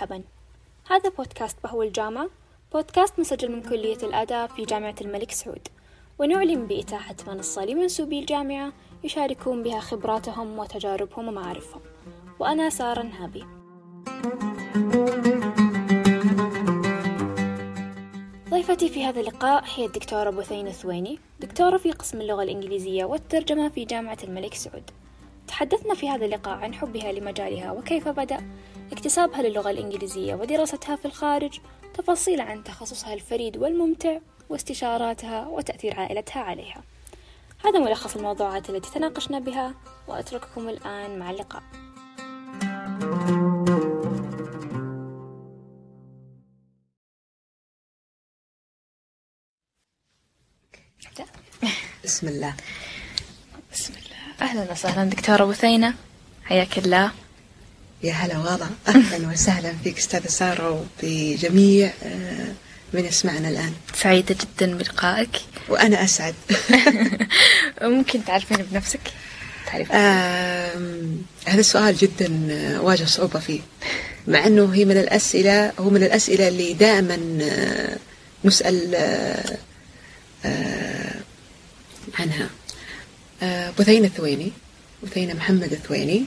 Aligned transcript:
مرحبا. 0.00 0.22
هذا 0.90 1.10
بودكاست 1.10 1.56
بهو 1.64 1.82
الجامعة 1.82 2.28
بودكاست 2.72 3.20
مسجل 3.20 3.52
من 3.52 3.62
كلية 3.62 3.96
الآداب 4.02 4.50
في 4.50 4.64
جامعة 4.64 4.94
الملك 5.00 5.30
سعود. 5.30 5.68
ونعلن 6.18 6.66
بإتاحة 6.66 7.16
منصة 7.26 7.64
لمنسوبي 7.64 8.18
الجامعة 8.18 8.72
يشاركون 9.04 9.62
بها 9.62 9.80
خبراتهم 9.80 10.58
وتجاربهم 10.58 11.28
ومعارفهم. 11.28 11.80
وأنا 12.38 12.70
سارة 12.70 13.02
نهابي. 13.02 13.44
ضيفتي 18.50 18.88
في 18.88 19.04
هذا 19.04 19.20
اللقاء 19.20 19.64
هي 19.74 19.86
الدكتورة 19.86 20.30
بثينة 20.30 20.70
ثويني 20.70 21.18
دكتورة 21.40 21.76
في 21.76 21.92
قسم 21.92 22.20
اللغة 22.20 22.42
الإنجليزية 22.42 23.04
والترجمة 23.04 23.68
في 23.68 23.84
جامعة 23.84 24.18
الملك 24.24 24.54
سعود. 24.54 24.90
تحدثنا 25.48 25.94
في 25.94 26.08
هذا 26.08 26.24
اللقاء 26.24 26.58
عن 26.58 26.74
حبها 26.74 27.12
لمجالها 27.12 27.72
وكيف 27.72 28.08
بدأ 28.08 28.40
اكتسابها 28.92 29.42
للغة 29.42 29.70
الإنجليزية 29.70 30.34
ودراستها 30.34 30.96
في 30.96 31.04
الخارج 31.04 31.60
تفاصيل 31.94 32.40
عن 32.40 32.64
تخصصها 32.64 33.14
الفريد 33.14 33.56
والممتع 33.56 34.18
واستشاراتها 34.48 35.46
وتأثير 35.46 36.00
عائلتها 36.00 36.42
عليها. 36.42 36.82
هذا 37.64 37.78
ملخص 37.78 38.16
الموضوعات 38.16 38.70
التي 38.70 38.90
تناقشنا 38.90 39.38
بها 39.38 39.74
وأترككم 40.08 40.68
الآن 40.68 41.18
مع 41.18 41.30
اللقاء. 41.30 41.62
بسم 52.04 52.28
الله. 52.28 52.54
بسم 53.72 53.94
الله. 53.94 54.16
أهلا 54.42 54.72
وسهلا 54.72 55.10
دكتورة 55.10 55.44
بثينة 55.44 55.94
حياك 56.44 56.78
الله. 56.78 57.12
يا 58.02 58.12
هلا 58.12 58.38
والله 58.38 58.70
أهلا 58.88 59.28
وسهلا 59.28 59.72
فيك 59.84 59.98
أستاذة 59.98 60.26
سارة 60.26 60.86
وبجميع 61.02 61.92
آه، 62.02 62.52
من 62.92 63.04
يسمعنا 63.04 63.48
الآن. 63.48 63.72
سعيدة 63.94 64.36
جدا 64.40 64.74
بلقائك. 64.76 65.28
وأنا 65.68 66.04
أسعد. 66.04 66.34
ممكن 67.82 68.24
تعرفين 68.24 68.56
بنفسك؟ 68.56 69.00
تعرفين 69.66 69.96
هذا 71.46 71.60
السؤال 71.60 71.96
جدا 71.96 72.48
آه، 72.50 72.80
واجه 72.80 73.04
صعوبة 73.04 73.38
فيه. 73.40 73.60
مع 74.28 74.46
إنه 74.46 74.74
هي 74.74 74.84
من 74.84 74.96
الأسئلة 74.96 75.72
هو 75.78 75.90
من 75.90 76.02
الأسئلة 76.02 76.48
اللي 76.48 76.72
دائما 76.72 77.38
آه، 77.42 77.96
نسأل 78.44 78.96
عنها. 82.18 82.50
بثينه 83.78 84.06
الثويني 84.06 84.52
بثينه 85.02 85.34
محمد 85.34 85.72
الثويني. 85.72 86.24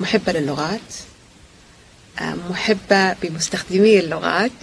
محبة 0.00 0.32
للغات 0.32 0.80
محبة 2.20 3.12
بمستخدمي 3.12 3.98
اللغات. 3.98 4.50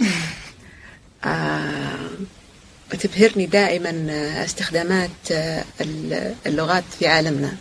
وتبهرني 2.94 3.46
دائما 3.46 4.06
آه، 4.10 4.44
استخدامات 4.44 5.10
آه، 5.32 5.64
ال- 5.80 6.34
اللغات 6.46 6.84
في 6.98 7.06
عالمنا. 7.06 7.56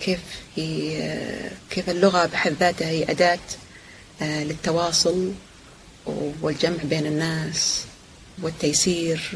كيف 0.00 0.20
هي 0.56 0.98
آه، 1.02 1.50
كيف 1.70 1.90
اللغة 1.90 2.26
بحد 2.26 2.52
ذاتها 2.60 2.88
هي 2.88 3.10
أداة 3.10 3.38
للتواصل 4.20 5.32
والجمع 6.42 6.76
بين 6.84 7.06
الناس 7.06 7.84
والتيسير. 8.42 9.30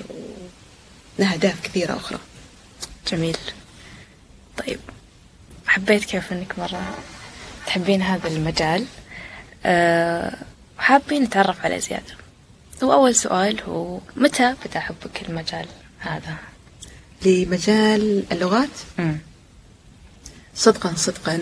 ولها 1.18 1.32
أهداف 1.34 1.60
كثيرة 1.62 1.96
أخرى. 1.96 2.18
جميل. 3.12 3.36
طيب. 4.66 4.80
حبيت 5.76 6.04
كيف 6.04 6.32
إنك 6.32 6.58
مرة 6.58 6.94
تحبين 7.66 8.02
هذا 8.02 8.28
المجال 8.28 8.86
أه 9.66 10.36
وحابين 10.78 11.22
نتعرف 11.22 11.64
عليه 11.64 11.78
زيادة 11.78 12.14
وأول 12.82 13.14
سؤال 13.14 13.60
هو 13.62 13.98
متى 14.16 14.54
بدأ 14.64 14.80
حبك 14.80 15.22
المجال 15.28 15.66
هذا؟ 15.98 16.36
لمجال 17.24 18.24
اللغات 18.32 18.68
مم. 18.98 19.18
صدقا 20.54 20.92
صدقا 20.96 21.40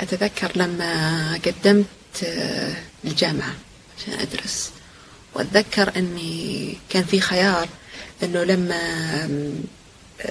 أتذكر 0.00 0.52
لما 0.56 1.34
قدمت 1.46 1.86
آه، 2.24 2.74
الجامعة 3.04 3.54
عشان 3.98 4.12
أدرس 4.20 4.70
وأتذكر 5.34 5.92
أني 5.96 6.76
كان 6.90 7.04
في 7.04 7.20
خيار 7.20 7.68
أنه 8.22 8.44
لما 8.44 8.80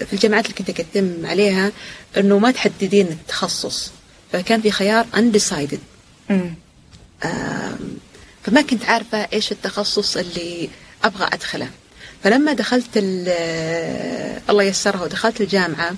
في 0.05 0.13
الجامعات 0.13 0.45
اللي 0.45 0.55
كنت 0.57 0.69
أقدم 0.69 1.25
عليها 1.25 1.71
أنه 2.17 2.39
ما 2.39 2.51
تحددين 2.51 3.07
التخصص 3.07 3.91
فكان 4.31 4.61
في 4.61 4.71
خيار 4.71 5.05
undecided. 5.15 5.77
فما 8.43 8.61
كنت 8.69 8.85
عارفة 8.85 9.17
إيش 9.33 9.51
التخصص 9.51 10.17
اللي 10.17 10.69
أبغى 11.03 11.27
أدخله. 11.33 11.69
فلما 12.23 12.53
دخلت 12.53 12.87
ال- 12.95 14.39
الله 14.49 14.63
يسرها 14.63 15.03
ودخلت 15.03 15.41
الجامعة 15.41 15.95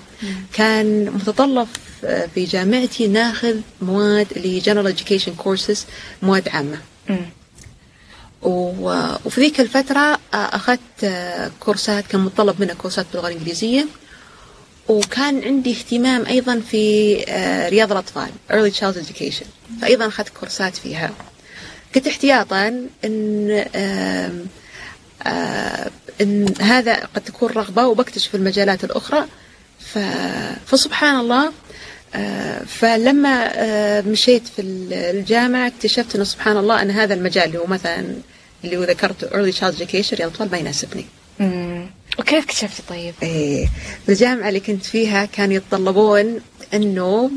كان 0.52 1.04
متطلب 1.10 1.68
آه، 2.04 2.28
في 2.34 2.44
جامعتي 2.44 3.06
ناخذ 3.08 3.56
مواد 3.82 4.26
اللي 4.36 4.56
هي 4.56 4.60
General 4.62 4.96
Education 4.96 5.44
Courses 5.44 5.78
مواد. 6.22 6.48
و- 6.48 7.14
وفي 8.42 9.40
ذيك 9.40 9.60
الفترة 9.60 10.18
أخذت 10.34 10.80
كورسات 11.60 12.06
كان 12.06 12.20
متطلب 12.20 12.60
منها 12.60 12.74
كورسات 12.74 13.06
باللغة 13.12 13.28
الإنجليزية. 13.28 13.86
وكان 14.88 15.44
عندي 15.44 15.70
اهتمام 15.72 16.26
أيضا 16.26 16.60
في 16.70 17.16
آه، 17.28 17.68
رياض 17.68 17.92
الأطفال 17.92 18.28
Early 18.50 18.72
Child 18.78 18.96
Education. 19.06 19.46
فأيضا 19.80 20.06
أخذت 20.06 20.28
كورسات 20.28 20.76
فيها. 20.76 21.10
كنت 21.94 22.06
احتياطا 22.06 22.86
آم، 23.04 24.46
آه، 25.26 25.90
إن 26.20 26.54
هذا 26.60 26.94
قد 27.14 27.22
تكون 27.22 27.48
رغبة 27.52 27.86
وبكتشف 27.86 28.34
المجالات 28.34 28.84
الأخرى. 28.84 29.26
فسبحان 30.66 31.20
الله 31.20 31.52
فلما 32.66 33.50
آه، 33.54 34.00
مشيت 34.00 34.48
في 34.48 34.62
الجامعة 34.92 35.66
اكتشفت 35.66 36.14
أنه 36.14 36.24
سبحان 36.24 36.56
الله 36.56 36.82
أن 36.82 36.90
هذا 36.90 37.14
المجال 37.14 37.44
اللي 37.44 37.58
هو 37.58 37.66
مثلا 37.66 38.16
اللي 38.64 38.76
هو 38.76 38.82
ذكرته 38.82 39.28
early 39.28 39.54
child 39.54 39.74
education 39.78 40.14
رياض 40.14 40.20
الأطفال 40.20 40.50
ما 40.50 40.58
يناسبني 40.58 41.04
مم. 41.40 41.86
وكيف 42.18 42.44
اكتشفتي 42.44 42.82
طيب؟ 42.88 43.14
في 43.20 44.08
الجامعة 44.08 44.48
اللي 44.48 44.60
كنت 44.60 44.84
فيها 44.84 45.24
كانوا 45.24 45.54
يتطلبون 45.54 46.40
أنه 46.74 47.30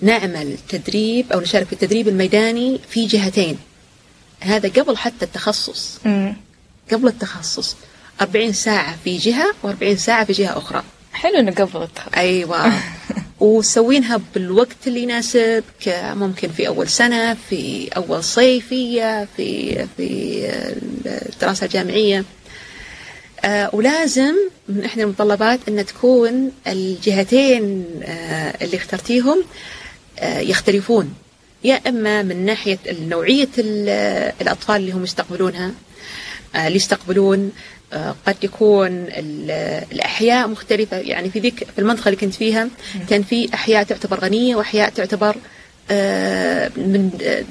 نعمل 0.00 0.56
تدريب 0.68 1.32
أو 1.32 1.40
نشارك 1.40 1.66
في 1.66 1.72
التدريب 1.72 2.08
الميداني 2.08 2.80
في 2.90 3.06
جهتين 3.06 3.58
هذا 4.40 4.68
قبل 4.68 4.96
حتى 4.96 5.24
التخصص 5.24 5.98
مم. 6.04 6.36
قبل 6.92 7.08
التخصص 7.08 7.76
40 8.20 8.52
ساعة 8.52 8.96
في 9.04 9.16
جهة 9.16 9.54
و40 9.64 9.94
ساعة 9.94 10.24
في 10.24 10.32
جهة 10.32 10.58
أخرى 10.58 10.82
حلو 11.12 11.38
إنه 11.38 11.50
قبل 11.52 11.82
التخصص 11.82 12.14
أيوة. 12.16 12.72
وسوينها 13.40 14.20
بالوقت 14.34 14.76
اللي 14.86 15.02
يناسبك 15.02 15.64
ممكن 15.96 16.48
في 16.48 16.68
أول 16.68 16.88
سنة 16.88 17.34
في 17.50 17.88
أول 17.96 18.24
صيفية 18.24 19.28
في 19.36 19.74
في 19.96 20.40
الدراسة 21.06 21.64
الجامعية. 21.66 22.24
آه، 23.44 23.70
ولازم 23.72 24.34
من 24.68 24.84
إحدى 24.84 25.02
المتطلبات 25.02 25.60
أن 25.68 25.86
تكون 25.86 26.52
الجهتين 26.66 27.86
آه، 28.02 28.64
اللي 28.64 28.76
اخترتيهم 28.76 29.44
آه، 30.18 30.38
يختلفون. 30.40 31.14
يا 31.64 31.80
إما 31.88 32.22
من 32.22 32.44
ناحية 32.46 32.78
نوعية 32.88 33.48
ال- 33.58 34.32
الأطفال 34.40 34.76
اللي 34.76 34.92
هم 34.92 35.04
يستقبلونها 35.04 35.70
آه، 36.54 36.66
اللي 36.66 36.76
يستقبلون 36.76 37.52
قد 38.26 38.36
يكون 38.42 38.88
ال- 38.92 39.84
الأحياء 39.92 40.48
مختلفة. 40.48 40.96
يعني 40.96 41.30
في 41.30 41.38
ذيك 41.40 41.64
في 41.74 41.78
المنطقة 41.78 42.08
اللي 42.08 42.16
كنت 42.20 42.34
فيها 42.34 42.68
كان 43.08 43.22
في 43.22 43.54
أحياء 43.54 43.82
تعتبر 43.82 44.20
غنية 44.20 44.56
وأحياء 44.56 44.90
تعتبر 44.90 45.36
آه، 45.92 46.68
من 46.76 47.10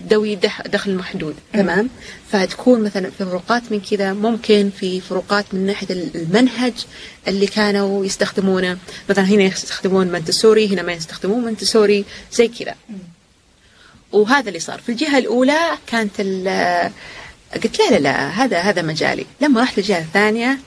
ذوي 0.09 0.35
دخ- 0.35 0.67
دخل 0.67 0.95
محدود. 0.95 1.35
تمام؟ 1.53 1.89
فتكون 2.31 2.83
مثلا 2.83 3.09
في 3.09 3.25
فروقات 3.25 3.63
من 3.71 3.79
كذا 3.81 4.13
ممكن 4.13 4.71
في 4.79 5.01
فروقات 5.01 5.45
من 5.53 5.65
ناحية 5.65 5.87
المنهج 6.15 6.73
اللي 7.27 7.47
كانوا 7.47 8.05
يستخدمونه. 8.05 8.77
مثلا 9.09 9.25
هنا 9.25 9.43
يستخدمون 9.43 10.07
منتسوري 10.07 10.67
هنا 10.73 10.81
ما 10.81 10.93
يستخدمون 10.93 11.43
منتسوري 11.45 12.05
زي 12.33 12.47
كذا. 12.47 12.75
وهذا 14.11 14.47
اللي 14.47 14.59
صار. 14.59 14.79
في 14.81 14.89
الجهة 14.91 15.17
الأولى 15.17 15.59
كانت 15.87 16.11
قلت 17.53 17.79
لا 17.79 17.89
لا 17.91 17.99
لا 17.99 18.29
هذا 18.29 18.59
هذا 18.59 18.81
مجالي. 18.81 19.25
لما 19.41 19.61
رحت 19.61 19.77
للجهة 19.77 19.99
الثانية 19.99 20.59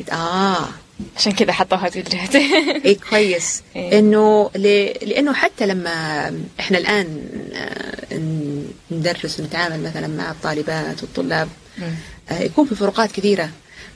قلت 0.00 0.10
آه. 0.10 0.68
عشان 1.16 1.32
كذا 1.32 1.52
حطوها 1.52 1.90
في 1.90 2.02
جهتين 2.02 2.68
اي 2.86 2.94
كويس. 2.94 3.62
إيه. 3.76 3.98
إنه 3.98 4.50
ل- 4.56 4.92
لأنه 5.08 5.32
حتى 5.32 5.66
لما 5.66 5.90
إحنا 6.60 6.78
الآن 6.78 7.22
آه، 7.54 8.18
ندرس 8.90 9.40
ونتعامل 9.40 9.80
مثلا 9.82 10.06
مع 10.06 10.30
الطالبات 10.30 11.02
والطلاب 11.02 11.48
آه، 12.30 12.38
يكون 12.42 12.66
في 12.66 12.74
فروقات 12.74 13.12
كثيرة. 13.12 13.50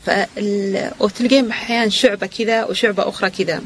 فال... 0.07 0.91
وتلقين 1.01 1.51
أحيانا 1.51 1.89
شعبة 1.91 2.27
كذا 2.27 2.65
وشعبة 2.65 3.09
أخرى 3.09 3.31
كذا. 3.31 3.63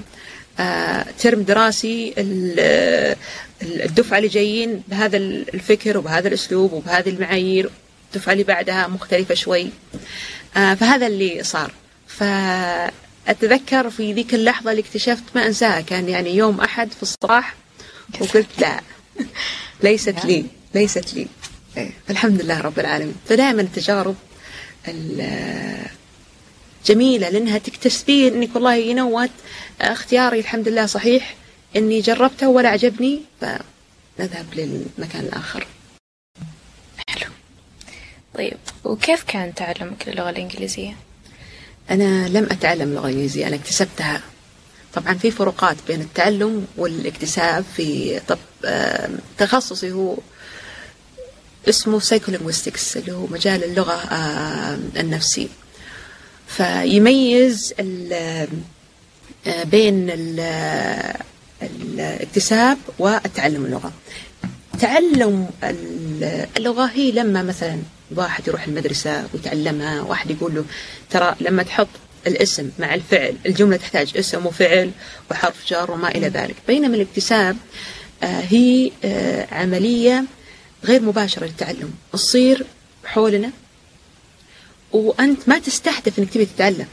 آه، 0.60 1.06
ترم 1.18 1.42
دراسي 1.42 2.14
ال- 2.18 3.16
الدفعة 3.62 4.18
اللي 4.18 4.28
جايين 4.28 4.82
بهذا 4.88 5.16
الفكر 5.16 5.98
وبهذا 5.98 6.28
الأسلوب 6.28 6.72
وبهذه 6.72 7.08
المعايير. 7.08 7.70
الدفعة 8.14 8.32
اللي 8.32 8.44
بعدها 8.44 8.86
مختلفة 8.86 9.34
شوي. 9.34 9.68
آه، 10.56 10.74
فهذا 10.74 11.06
اللي 11.06 11.42
صار. 11.42 11.72
فأتذكر 13.26 13.90
في 13.90 14.12
ذيك 14.12 14.34
اللحظة 14.34 14.70
اللي 14.70 14.82
اكتشفت 14.82 15.22
ما 15.34 15.46
أنساها. 15.46 15.80
كان 15.80 16.08
يعني 16.08 16.36
يوم 16.36 16.60
أحد 16.60 16.92
في 16.92 17.02
الصباح 17.02 17.54
وقلت 18.20 18.46
لا 18.58 18.80
ليست 19.84 20.24
لي 20.24 20.44
ليست 20.74 21.14
لي. 21.14 21.26
إيه، 21.76 21.90
فالحمد 22.08 22.42
لله 22.42 22.60
رب 22.60 22.78
العالمين. 22.78 23.14
فدائما 23.28 23.62
التجارب 23.62 24.16
ال- 24.88 25.86
جميلة 26.86 27.28
لأنها 27.28 27.58
تكتسبين 27.58 28.34
أنك 28.34 28.48
والله 28.54 28.74
ينوت 28.74 29.30
اختياري 29.80 30.40
الحمد 30.40 30.68
لله 30.68 30.86
صحيح 30.86 31.34
أني 31.76 32.00
جربته 32.00 32.48
ولا 32.48 32.68
عجبني 32.68 33.20
فنذهب 33.40 34.46
للمكان 34.54 35.20
الآخر. 35.24 35.66
طيب 38.40 38.56
وكيف 38.84 39.22
كان 39.22 39.54
تعلمك 39.54 40.08
للغة 40.08 40.30
الإنجليزية؟ 40.30 40.96
أنا 41.90 42.28
لم 42.28 42.44
أتعلم 42.50 42.88
اللغة 42.88 43.06
الإنجليزية 43.06 43.46
أنا 43.46 43.56
اكتسبتها. 43.56 44.20
طبعا 44.94 45.14
في 45.14 45.30
فروقات 45.30 45.76
بين 45.88 46.00
التعلم 46.00 46.66
والاكتساب 46.76 47.64
في 47.76 48.20
طب 48.28 48.38
آم، 48.64 49.18
تخصصي 49.38 49.92
هو 49.92 50.16
اسمه 51.68 52.00
psycholinguistics 52.00 52.96
اللي 52.96 53.12
هو 53.12 53.26
مجال 53.26 53.64
اللغة 53.64 53.94
آم، 54.12 54.90
النفسي 54.96 55.48
فيميز 56.48 57.74
آه، 57.80 58.48
بين 59.64 60.10
ال- 60.10 61.14
الاكتساب 61.62 62.78
والتعلم 62.98 63.64
اللغة. 63.64 63.92
تعلم 64.80 65.50
ال- 65.64 66.46
اللغة 66.56 66.84
هي 66.86 67.10
لما 67.12 67.42
مثلا 67.42 67.78
واحد 68.16 68.48
يروح 68.48 68.64
المدرسة 68.64 69.28
ويتعلمها 69.34 70.02
واحد 70.02 70.30
يقول 70.30 70.54
له 70.54 70.64
ترى 71.10 71.36
لما 71.40 71.62
تحط 71.62 71.88
الاسم 72.26 72.70
مع 72.78 72.94
الفعل 72.94 73.36
الجملة 73.46 73.76
تحتاج 73.76 74.16
اسم 74.16 74.46
وفعل 74.46 74.90
وحرف 75.30 75.66
جر 75.68 75.90
وما 75.90 76.08
إلى 76.08 76.28
ذلك. 76.28 76.54
بينما 76.68 76.96
الاكتساب 76.96 77.56
آه، 78.22 78.40
هي 78.40 78.90
آه، 79.04 79.54
عملية 79.54 80.24
غير 80.84 81.02
مباشرة 81.02 81.44
للتعلم. 81.44 81.94
تصير 82.12 82.64
حولنا 83.04 83.50
وأنت 84.92 85.48
ما 85.48 85.58
تستهدف 85.58 86.18
أنك 86.18 86.30
تبي 86.30 86.44
تتعلم. 86.44 86.86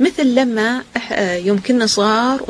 مثل 0.00 0.34
لما 0.34 0.84
آه، 1.12 1.36
يوم 1.36 1.60
كنا 1.62 1.86
صغار. 1.86 2.44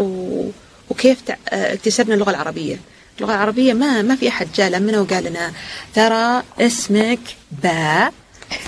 وكيف 0.90 1.18
اكتسبنا 1.48 2.14
اللغة 2.14 2.30
العربية. 2.30 2.76
اللغة 3.20 3.32
العربية 3.34 3.72
ما 3.72 4.02
ما 4.02 4.16
في 4.16 4.28
أحد 4.28 4.48
جاء 4.54 4.68
لمنا 4.70 5.00
وقال 5.00 5.24
لنا 5.24 5.52
ترى 5.94 6.42
اسمك 6.60 7.18
باء 7.62 8.12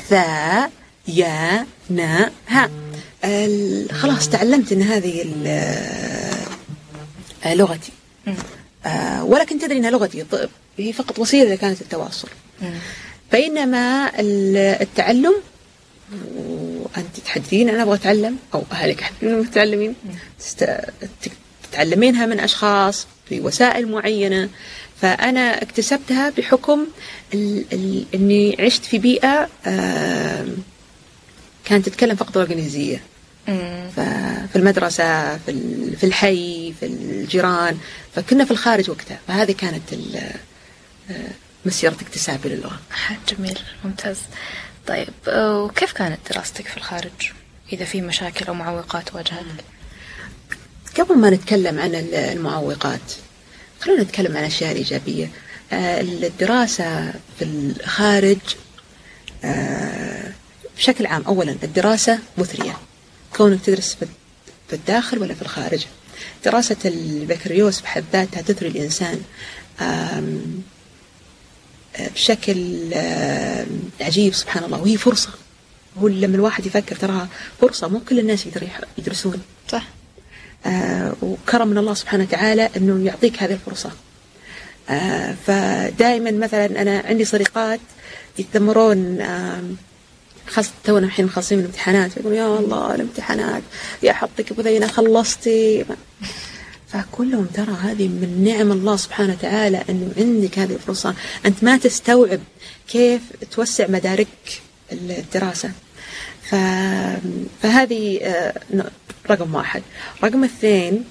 ثاء 0.08 0.70
يا 1.08 1.66
نا 1.90 2.30
ها 2.48 2.70
خلاص 3.92 4.28
تعلمت 4.28 4.72
أن 4.72 4.82
هذه 4.82 5.34
آه، 7.44 7.54
لغتي. 7.54 7.92
آه، 8.86 9.24
ولا 9.24 9.44
كنت 9.44 9.64
أدري 9.64 9.78
أنها 9.78 9.90
لغتي 9.90 10.24
هي 10.78 10.92
فقط 10.92 11.18
وسيلة 11.18 11.54
كانت 11.54 11.80
التواصل 11.80 12.28
بينما 13.32 14.10
ال- 14.20 14.56
التعلم 14.56 15.34
وأنت 16.36 17.20
تحدثين 17.24 17.68
أنا 17.68 17.82
أبغى 17.82 17.94
أتعلم 17.94 18.36
أو 18.54 18.62
أهلك 18.72 19.00
يحدثون 19.00 19.40
متعلمين 19.40 19.94
تست... 20.38 20.64
تك- 21.22 21.32
تتعلمينها 21.70 22.26
من 22.26 22.40
أشخاص 22.40 23.06
بوسائل 23.40 23.88
معينة. 23.90 24.48
فأنا 25.00 25.62
اكتسبتها 25.62 26.30
بحكم 26.30 26.86
ال... 27.34 27.64
ال... 27.72 28.04
إني 28.14 28.56
عشت 28.60 28.84
في 28.84 28.98
بيئة 28.98 29.48
كانت 31.64 31.86
تتكلم 31.88 32.16
فقط 32.16 32.36
اللغة 32.36 32.52
الانجليزيه 32.52 33.02
ففي 33.96 34.56
المدرسة 34.56 35.36
في 35.36 35.50
ال- 35.50 35.96
في 35.96 36.04
الحي 36.06 36.74
في 36.80 36.86
الجيران. 36.86 37.78
فكنا 38.14 38.44
في 38.44 38.50
الخارج 38.50 38.90
وقتها. 38.90 39.18
فهذه 39.28 39.52
كانت 39.52 39.82
آه، 41.10 41.14
مسيرة 41.66 41.96
اكتسابي 42.00 42.48
للغة. 42.48 42.80
جميل. 43.28 43.58
ممتاز. 43.84 44.18
طيب 44.86 45.08
آه، 45.28 45.62
وكيف 45.62 45.92
كانت 45.92 46.18
دراستك 46.32 46.66
في 46.66 46.76
الخارج؟ 46.76 47.32
إذا 47.72 47.84
في 47.84 48.00
مشاكل 48.00 48.44
أو 48.46 48.54
معوقات 48.54 49.14
واجهتك؟ 49.14 49.64
قبل 51.00 51.18
ما 51.18 51.30
نتكلم 51.30 51.78
عن 51.78 51.94
ال- 51.94 52.14
المعوقات 52.14 53.00
خلونا 53.80 54.02
نتكلم 54.02 54.36
عن 54.36 54.42
الأشياء 54.42 54.72
الإيجابية 54.72 55.30
آه، 55.72 56.00
الدراسة 56.00 57.12
في 57.38 57.44
الخارج 57.44 58.38
آه، 59.44 60.32
بشكل 60.76 61.06
عام 61.06 61.22
أولا 61.22 61.56
الدراسة 61.62 62.18
مثرية. 62.38 62.76
كونك 63.36 63.60
تدرس 63.64 63.96
في 64.68 64.72
الداخل 64.76 65.18
ولا 65.18 65.34
في 65.34 65.42
الخارج؟ 65.42 65.86
دراسة 66.44 66.76
البكالوريوس 66.84 67.80
بحد 67.80 68.04
ذاتها 68.12 68.42
تثري 68.42 68.68
الإنسان 68.68 69.20
بشكل 72.14 72.90
عجيب 74.00 74.34
سبحان 74.34 74.64
الله. 74.64 74.80
وهي 74.80 74.96
فرصة. 74.96 75.28
هو 75.98 76.08
لما 76.08 76.36
الواحد 76.36 76.66
يفكر 76.66 76.96
تراها 76.96 77.28
فرصة 77.60 77.88
مو 77.88 78.00
كل 78.08 78.18
الناس 78.18 78.46
يقدروا 78.46 78.68
يح- 78.68 78.80
يدرسون. 78.98 79.42
صح. 79.68 79.84
وكرم 81.22 81.68
من 81.68 81.78
الله 81.78 81.94
سبحانه 81.94 82.22
وتعالى 82.24 82.68
أنه 82.76 83.06
يعطيك 83.06 83.42
هذه 83.42 83.52
الفرصة. 83.52 83.90
آه، 84.90 85.34
فدائما 85.46 86.30
مثلا 86.30 86.82
أنا 86.82 87.02
عندي 87.06 87.24
صديقات 87.24 87.80
يتذمرون 88.38 89.20
آم، 89.20 89.76
خاصة 90.48 90.70
تونا 90.84 91.06
الحين 91.06 91.24
مخلصين 91.24 91.58
من 91.58 91.64
الامتحانات 91.64 92.16
يقولون 92.16 92.34
يا 92.38 92.58
الله 92.58 92.94
الامتحانات 92.94 93.62
يا 94.02 94.12
حطك 94.12 94.52
بذينا 94.52 94.86
خلصتي 94.86 95.84
فأقول 96.88 97.30
لهم 97.30 97.44
ترى 97.54 97.72
هذه 97.82 98.08
من 98.08 98.44
نعم 98.44 98.72
الله 98.72 98.96
سبحانه 98.96 99.32
وتعالى 99.32 99.82
أنه 99.90 100.12
عندك 100.16 100.58
هذه 100.58 100.72
الفرصة 100.72 101.14
أنت 101.46 101.64
ما 101.64 101.76
تستوعب 101.76 102.40
كيف 102.88 103.20
توسع 103.50 103.86
مدارك 103.88 104.28
الدراسة. 104.92 105.70
فهذه 107.62 108.18
آه، 108.22 108.54
رقم 109.30 109.54
واحد. 109.54 109.82
رقم 110.24 110.44
اثنين 110.44 111.04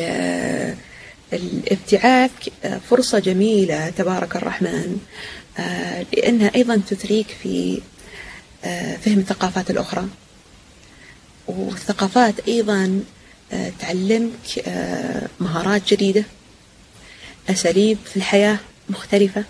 آه، 0.00 0.74
الابتعاث 1.32 2.30
آه، 2.64 2.78
فرصة 2.90 3.18
جميلة 3.18 3.90
تبارك 3.90 4.36
الرحمن 4.36 4.96
لأنها 6.12 6.50
أيضا 6.54 6.76
تثريك 6.90 7.26
في 7.42 7.80
فهم 9.02 9.18
الثقافات 9.18 9.70
الأخرى. 9.70 10.08
والثقافات 11.46 12.34
أيضا 12.48 13.00
تعلمك 13.80 14.64
مهارات 15.40 15.82
جديدة 15.88 16.24
أساليب 17.50 17.98
في 18.04 18.16
الحياة 18.16 18.58
مختلفة. 18.90 19.44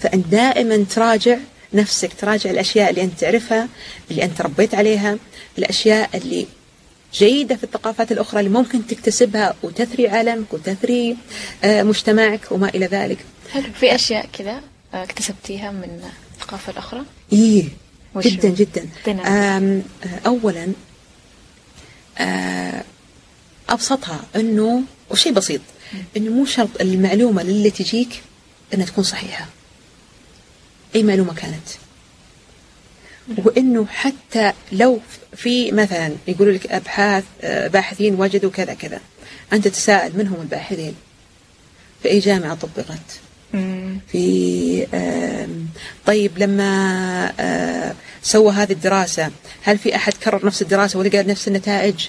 فأنت 0.00 0.26
دائما 0.26 0.84
تراجع 0.90 1.38
نفسك 1.72 2.12
تراجع 2.20 2.50
الأشياء 2.50 2.90
اللي 2.90 3.02
أنت 3.02 3.20
تعرفها 3.20 3.68
اللي 4.10 4.24
أنت 4.24 4.40
ربيت 4.40 4.74
عليها 4.74 5.18
الأشياء 5.58 6.16
اللي 6.16 6.46
جيدة 7.14 7.56
في 7.56 7.64
الثقافات 7.64 8.12
الأخرى 8.12 8.40
اللي 8.40 8.50
ممكن 8.50 8.86
تكتسبها 8.86 9.54
وتثري 9.62 10.08
عالمك 10.08 10.52
وتثري 10.52 11.16
آه، 11.64 11.82
مجتمعك 11.82 12.40
وما 12.50 12.68
إلى 12.68 12.86
ذلك. 12.86 13.18
حلو 13.52 13.72
في 13.80 13.94
أشياء 13.94 14.28
كذا 14.32 14.62
آه، 14.94 15.02
اكتسبتيها 15.02 15.70
من 15.70 16.00
الثقافة 16.34 16.72
الأخرى؟ 16.72 17.02
إيه 17.32 17.64
جدا؟ 18.16 18.48
جدا. 18.48 18.88
آه، 19.26 19.82
أولا 20.26 20.72
أبسطها 23.68 24.20
أنه 24.36 24.82
وشيء 25.10 25.32
بسيط 25.32 25.60
أنه 26.16 26.30
مو 26.30 26.44
شرط 26.44 26.80
المعلومة 26.80 27.42
اللي 27.42 27.70
تجيك 27.70 28.22
أنها 28.74 28.86
تكون 28.86 29.04
صحيحة. 29.04 29.46
أي 30.94 31.02
معلومة 31.02 31.34
كانت؟ 31.34 31.68
وإنه 33.44 33.86
حتى 33.86 34.52
لو 34.72 35.00
في 35.36 35.72
مثلا 35.72 36.12
يقولوا 36.28 36.52
لك 36.52 36.66
أبحاث 36.66 37.24
آه، 37.42 37.68
باحثين 37.68 38.14
وجدوا 38.14 38.50
كذا 38.50 38.74
كذا 38.74 39.00
أنت 39.52 39.68
تساءل 39.68 40.18
من 40.18 40.26
هم 40.26 40.40
الباحثين. 40.40 40.94
في 42.02 42.08
أي 42.10 42.18
جامعة 42.18 42.54
طبقت. 42.54 43.20
في 44.12 44.86
طيب 46.06 46.38
لما 46.38 47.32
آه، 47.40 47.94
سوى 48.22 48.52
هذه 48.52 48.72
الدراسة 48.72 49.30
هل 49.62 49.78
في 49.78 49.96
أحد 49.96 50.12
كرر 50.12 50.46
نفس 50.46 50.62
الدراسة 50.62 50.98
ولقى 50.98 51.22
نفس 51.22 51.48
النتائج. 51.48 52.08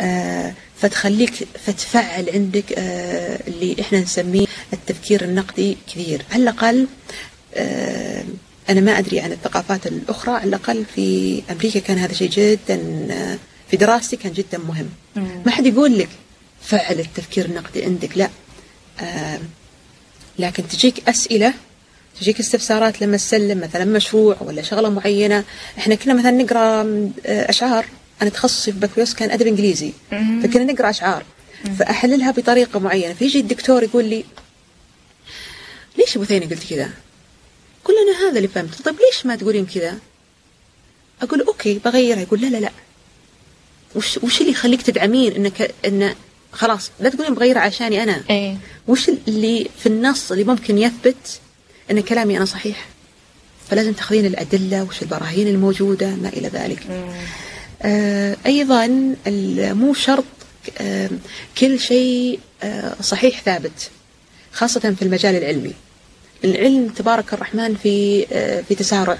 آه، 0.00 0.54
فتخليك 0.80 1.32
فتفعل 1.66 2.30
عندك 2.34 2.64
اللي 3.48 3.76
إحنا 3.80 4.00
نسميه 4.00 4.46
التفكير 4.72 5.24
النقدي 5.24 5.76
كثير. 5.86 6.22
على 6.32 6.42
الأقل 6.42 6.86
آه، 7.54 8.24
أنا 8.70 8.80
ما 8.80 8.98
أدري 8.98 9.20
عن 9.20 9.32
الثقافات 9.32 9.86
الأخرى 9.86 10.34
على 10.34 10.48
الأقل 10.48 10.84
في 10.94 11.42
أمريكا 11.50 11.80
كان 11.80 11.98
هذا 11.98 12.12
شيء 12.12 12.30
جدا 12.30 13.06
آه، 13.10 13.38
في 13.70 13.76
دراستي 13.76 14.16
كان 14.16 14.32
جدا 14.32 14.58
مهم. 14.58 14.88
مم. 15.16 15.42
ما 15.46 15.52
حد 15.52 15.66
يقول 15.66 15.98
لك 15.98 16.08
فعل 16.62 17.00
التفكير 17.00 17.44
النقدي 17.44 17.84
عندك 17.84 18.18
لا. 18.18 18.30
آه 19.00 19.40
لكن 20.38 20.68
تجيك 20.68 21.08
أسئلة 21.08 21.54
تجيك 22.20 22.40
استفسارات 22.40 23.02
لما 23.02 23.16
تسلم 23.16 23.60
مثلا 23.60 23.84
مشروع 23.84 24.36
ولا 24.40 24.62
شغلة 24.62 24.88
معينة. 24.88 25.44
إحنا 25.78 25.94
كنا 25.94 26.14
مثلا 26.14 26.30
نقرأ 26.30 26.82
آه، 27.26 27.50
أشعار. 27.50 27.86
أنا 28.22 28.30
تخصصي 28.30 28.72
في 28.72 28.78
بكالوريوس 28.78 29.14
كان 29.14 29.30
أدب 29.30 29.46
إنجليزي 29.46 29.92
مم. 30.12 30.40
فكنا 30.42 30.72
نقرأ 30.72 30.90
أشعار. 30.90 31.24
فأحللها 31.78 32.30
بطريقة 32.30 32.80
معينة. 32.80 33.14
فيجي 33.14 33.40
الدكتور 33.40 33.82
يقول 33.82 34.04
لي 34.04 34.24
ليش 35.98 36.16
أبو 36.16 36.24
ثاني 36.24 36.46
قلت 36.46 36.70
كذا؟ 36.70 36.90
قل 37.84 37.94
أنا 37.98 38.28
هذا 38.28 38.36
اللي 38.36 38.48
فهمته. 38.48 38.84
طيب 38.84 38.94
ليش 38.94 39.26
ما 39.26 39.36
تقولين 39.36 39.66
كذا؟ 39.66 39.98
أقول 41.22 41.40
أوكي 41.40 41.80
بغيرها. 41.84 42.20
يقول 42.20 42.40
لا 42.40 42.46
لا 42.46 42.56
لا. 42.56 42.70
وش 43.94 44.18
وش 44.22 44.40
اللي 44.40 44.52
يخليك 44.52 44.82
تدعمين 44.82 45.32
انك 45.32 45.74
إن 45.86 46.14
خلاص 46.52 46.90
لا 47.00 47.08
تقولين 47.08 47.34
بغيرها 47.34 47.60
عشاني 47.60 48.02
أنا. 48.02 48.22
إيه. 48.30 48.56
وش 48.88 49.08
اللي 49.08 49.70
في 49.78 49.86
النص 49.86 50.32
اللي 50.32 50.44
ممكن 50.44 50.78
يثبت 50.78 51.40
إن 51.90 52.00
كلامي 52.00 52.36
أنا 52.36 52.44
صحيح؟ 52.44 52.86
فلازم 53.70 53.92
تاخذين 53.92 54.26
الأدلة 54.26 54.82
وش 54.82 55.02
البراهين 55.02 55.48
الموجودة 55.48 56.06
ما 56.06 56.28
إلى 56.28 56.48
ذلك. 56.48 56.86
آه 57.82 58.36
أيضا 58.46 59.14
مو 59.74 59.94
شرط 59.94 60.24
آه 60.78 61.10
كل 61.58 61.80
شيء 61.80 62.40
آه 62.62 62.94
صحيح 63.02 63.42
ثابت 63.42 63.90
خاصة 64.52 64.80
في 64.80 65.02
المجال 65.02 65.34
العلمي. 65.36 65.74
العلم 66.44 66.88
تبارك 66.88 67.32
الرحمن 67.34 67.74
في 67.82 68.26
آه 68.32 68.60
في 68.60 68.74
تسارع. 68.74 69.18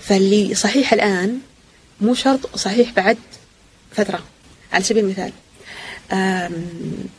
فاللي 0.00 0.54
صحيح 0.54 0.92
الآن 0.92 1.38
مو 2.00 2.14
شرط 2.14 2.56
صحيح 2.56 2.90
بعد 2.92 3.18
فترة. 3.92 4.22
على 4.72 4.84
سبيل 4.84 5.04
المثال 5.04 5.32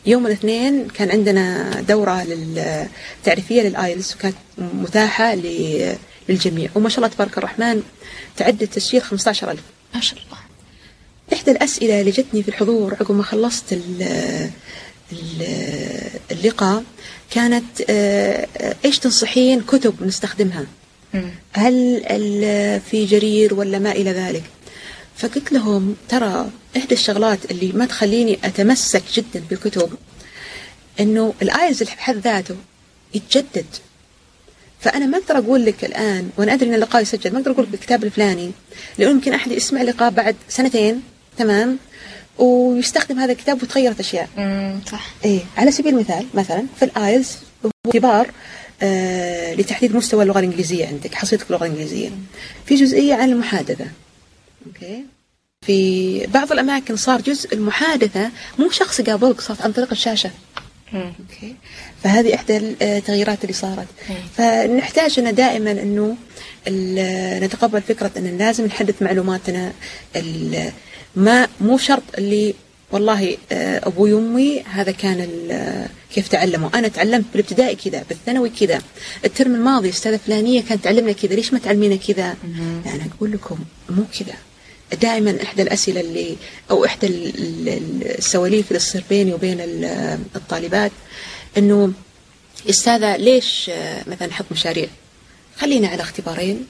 يوم 0.05 0.27
الاثنين 0.27 0.87
كان 0.87 1.11
عندنا 1.11 1.71
دورة 1.81 2.25
تعريفية 3.23 3.61
للآيلز 3.61 4.13
وكانت 4.13 4.35
متاحة 4.57 5.35
للجميع. 6.29 6.69
وما 6.75 6.89
شاء 6.89 6.97
الله 6.97 7.07
تبارك 7.15 7.37
الرحمن 7.37 7.83
تعدد 8.37 8.61
التسجيل 8.61 9.01
15000 9.01 9.59
ما 9.95 10.01
شاء 10.01 10.19
الله. 10.19 10.37
إحدى 11.33 11.51
الأسئلة 11.51 11.99
اللي 11.99 12.11
جتني 12.11 12.43
في 12.43 12.49
الحضور 12.49 12.93
عقب 12.93 13.11
ما 13.15 13.23
خلصت 13.23 13.73
ال- 13.73 14.49
ال- 15.11 16.09
اللقاء 16.31 16.83
كانت 17.31 17.81
آه، 17.89 18.47
آه، 18.57 18.75
إيش 18.85 18.99
تنصحين 18.99 19.61
كتب 19.61 20.03
نستخدمها. 20.03 20.65
هل 21.53 22.03
ال- 22.09 22.81
في 22.81 23.05
جرير 23.05 23.53
ولا 23.53 23.79
ما 23.79 23.91
إلى 23.91 24.11
ذلك؟ 24.11 24.43
فقلت 25.17 25.51
لهم 25.51 25.95
ترى 26.09 26.49
إحدى 26.77 26.93
الشغلات 26.95 27.51
اللي 27.51 27.71
ما 27.71 27.85
تخليني 27.85 28.39
أتمسك 28.43 29.03
جدا 29.13 29.43
بالكتب 29.49 29.89
إنه 30.99 31.33
ال 31.41 31.48
IELTS 31.48 31.83
بحد 31.83 32.17
ذاته 32.17 32.55
يتجدد. 33.13 33.65
فأنا 34.79 35.05
ما 35.05 35.17
أقدر 35.17 35.37
أقول 35.37 35.65
لك 35.65 35.85
الآن 35.85 36.29
وأنا 36.37 36.53
أدري 36.53 36.69
إن 36.69 36.73
اللقاء 36.73 37.01
يسجل 37.01 37.31
ما 37.33 37.39
أقدر 37.39 37.51
أقول 37.51 37.65
لك 37.65 37.73
الكتاب 37.73 38.03
الفلاني 38.03 38.51
لأنه 38.97 39.11
يمكن 39.11 39.33
أحد 39.33 39.51
يسمع 39.51 39.81
اللقاء 39.81 40.09
بعد 40.09 40.35
سنتين 40.49 41.01
تمام؟ 41.37 41.77
ويستخدم 42.39 43.19
هذا 43.19 43.31
الكتاب 43.31 43.63
وتغيرت 43.63 43.99
أشياء. 43.99 44.29
مم. 44.37 44.79
صح. 44.91 45.09
إيه 45.25 45.39
على 45.57 45.71
سبيل 45.71 45.93
المثال 45.93 46.25
مثلا 46.33 46.63
في 46.79 46.85
ال 46.85 46.94
IELTS 46.94 47.37
هو 47.65 47.69
اختبار 47.85 48.31
آه 48.81 49.53
لتحديد 49.53 49.95
مستوى 49.95 50.23
اللغة 50.23 50.39
الإنجليزية 50.39 50.87
عندك 50.87 51.15
حصيلتك 51.15 51.47
باللغة 51.49 51.65
الإنجليزية. 51.65 52.09
في 52.65 52.75
جزئية 52.75 53.13
عن 53.13 53.29
المحادثة. 53.31 53.85
okay. 54.67 55.03
في 55.61 56.25
بعض 56.27 56.51
الأماكن 56.51 56.95
صار 56.95 57.21
جزء 57.21 57.53
المحادثة 57.53 58.29
مو 58.59 58.69
شخص 58.69 59.01
قابلك 59.01 59.41
صار 59.41 59.57
عن 59.59 59.71
طريق 59.71 59.91
الشاشة. 59.91 60.31
مم. 60.93 61.13
okay. 61.19 61.55
فهذه 62.03 62.35
إحدى 62.35 62.57
التغييرات 62.57 63.41
اللي 63.43 63.53
صارت. 63.53 63.87
مم. 64.09 64.15
فنحتاج 64.37 65.19
أن 65.19 65.35
دائما 65.35 65.71
أنه 65.71 66.15
نتقبل 67.43 67.81
فكرة 67.81 68.11
أن 68.17 68.37
لازم 68.37 68.65
نحدث 68.65 69.01
معلوماتنا 69.01 69.71
ال- 70.15 70.71
ما 71.17 71.47
مو 71.61 71.77
شرط 71.77 72.03
اللي 72.17 72.53
والله 72.91 73.37
آه، 73.51 73.87
أبوي 73.87 74.13
وأمي 74.13 74.61
هذا 74.61 74.91
كان 74.91 75.19
ال- 75.21 75.87
كيف 76.13 76.27
تعلموا. 76.27 76.69
أنا 76.79 76.87
تعلمت 76.87 77.25
بالابتدائي 77.33 77.75
كذا 77.75 78.03
بالثانوي 78.09 78.49
كذا. 78.49 78.81
الترم 79.25 79.55
الماضي 79.55 79.89
أستاذة 79.89 80.17
فلانية 80.17 80.61
كانت 80.61 80.83
تعلمنا 80.83 81.11
كذا 81.11 81.35
ليش 81.35 81.53
ما 81.53 81.59
تعلمينا 81.59 81.95
كذا؟ 81.95 82.35
أنا 82.85 83.07
أقول 83.17 83.31
لكم 83.31 83.59
مو 83.89 84.03
كذا. 84.19 84.35
دائما 85.01 85.43
إحدى 85.43 85.61
الأسئلة 85.61 86.01
اللي 86.01 86.37
أو 86.71 86.85
إحدى 86.85 87.07
ال- 87.07 87.67
ال- 87.69 88.17
السواليف 88.17 88.67
اللي 88.67 88.79
تصير 88.79 89.03
بيني 89.09 89.33
وبين 89.33 89.61
ال- 89.61 90.19
الطالبات 90.35 90.91
إنه 91.57 91.91
أستاذة 92.69 93.17
ليش 93.17 93.69
آه، 93.73 94.03
مثلا 94.09 94.27
نحط 94.27 94.45
مشاريع؟ 94.51 94.87
خلينا 95.57 95.87
على 95.87 96.01
اختبارين 96.01 96.65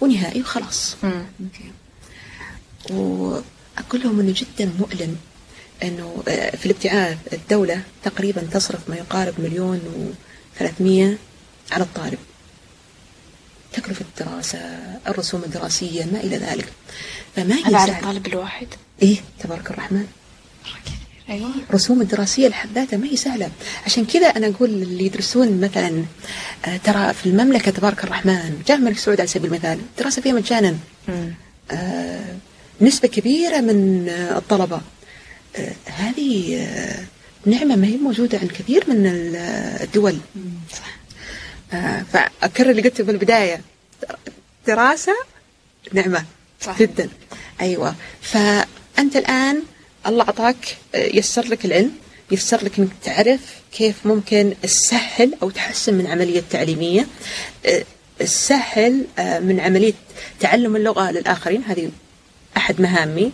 ونهائي 0.00 0.40
وخلاص. 0.40 0.96
واقول 3.78 4.00
لهم 4.02 4.20
إنه 4.20 4.34
جدا 4.36 4.72
مؤلم 4.78 5.16
إنه 5.82 6.22
آه، 6.28 6.56
في 6.56 6.66
الابتعاث 6.66 7.18
الدولة 7.32 7.82
تقريبا 8.04 8.40
تصرف 8.52 8.88
ما 8.88 8.96
يقارب 8.96 9.34
مليون 9.38 9.80
و300 9.80 11.18
على 11.72 11.84
الطالب. 11.84 12.18
تكلفة 13.72 14.04
الدراسة 14.18 14.58
الرسوم 15.08 15.42
الدراسية 15.44 16.04
ما 16.04 16.20
إلى 16.20 16.36
ذلك. 16.36 16.68
فما 17.36 17.54
هذا 17.54 17.76
على 17.76 17.92
الطالب 17.92 18.26
الواحد. 18.26 18.66
إيه 19.02 19.16
تبارك 19.38 19.70
الرحمن. 19.70 20.06
أيوه. 21.28 21.50
الرسوم 21.70 22.00
الدراسية 22.00 22.48
لحد 22.48 22.68
ذاتها 22.74 22.96
ما 22.96 23.06
هي 23.06 23.16
سهلة. 23.16 23.50
عشان 23.86 24.04
كذا 24.04 24.26
أنا 24.26 24.46
أقول 24.46 24.70
اللي 24.70 25.06
يدرسون 25.06 25.60
مثلا 25.60 26.04
آه، 26.64 26.76
ترى 26.76 27.14
في 27.14 27.26
المملكة 27.26 27.70
تبارك 27.70 28.04
الرحمن 28.04 28.62
جامعة 28.66 28.80
الملك 28.80 28.98
سعود 28.98 29.20
على 29.20 29.28
سبيل 29.28 29.46
المثال 29.46 29.78
الدراسة 29.78 30.22
فيها 30.22 30.32
مجانا. 30.32 30.76
آه، 31.70 32.24
نسبة 32.82 33.08
كبيرة 33.08 33.60
من 33.60 34.08
الطلبة. 34.08 34.80
آه، 35.56 35.72
هذه 35.86 36.56
آه، 36.56 37.04
نعمة 37.46 37.76
ما 37.76 37.86
هي 37.86 37.96
موجودة 37.96 38.38
عند 38.38 38.50
كثير 38.50 38.84
من 38.88 39.06
آه، 39.36 39.84
الدول. 39.84 40.18
صح. 40.72 40.92
فأكرر 42.12 42.70
اللي 42.70 42.82
قلته 42.82 43.04
بالبداية 43.04 43.60
دراسة 44.66 45.12
نعمة 45.92 46.24
صح. 46.60 46.78
جدا. 46.78 47.08
أيوة. 47.60 47.94
فأنت 48.22 49.16
الآن 49.16 49.62
الله 50.06 50.24
أعطاك 50.24 50.76
يسر 50.94 51.46
لك 51.46 51.64
العلم 51.64 51.92
يسر 52.30 52.64
لك 52.64 52.78
إنك 52.78 52.90
تعرف 53.04 53.40
كيف 53.72 54.06
ممكن 54.06 54.54
تسهل 54.62 55.34
أو 55.42 55.50
تحسن 55.50 55.94
من 55.94 56.06
عملية 56.06 56.38
التعليميه 56.38 57.06
تسهل 58.18 59.04
من 59.18 59.60
عملية 59.60 59.94
تعلم 60.40 60.76
اللغة 60.76 61.10
للآخرين. 61.10 61.62
هذه 61.64 61.90
أحد 62.56 62.80
مهامي. 62.80 63.32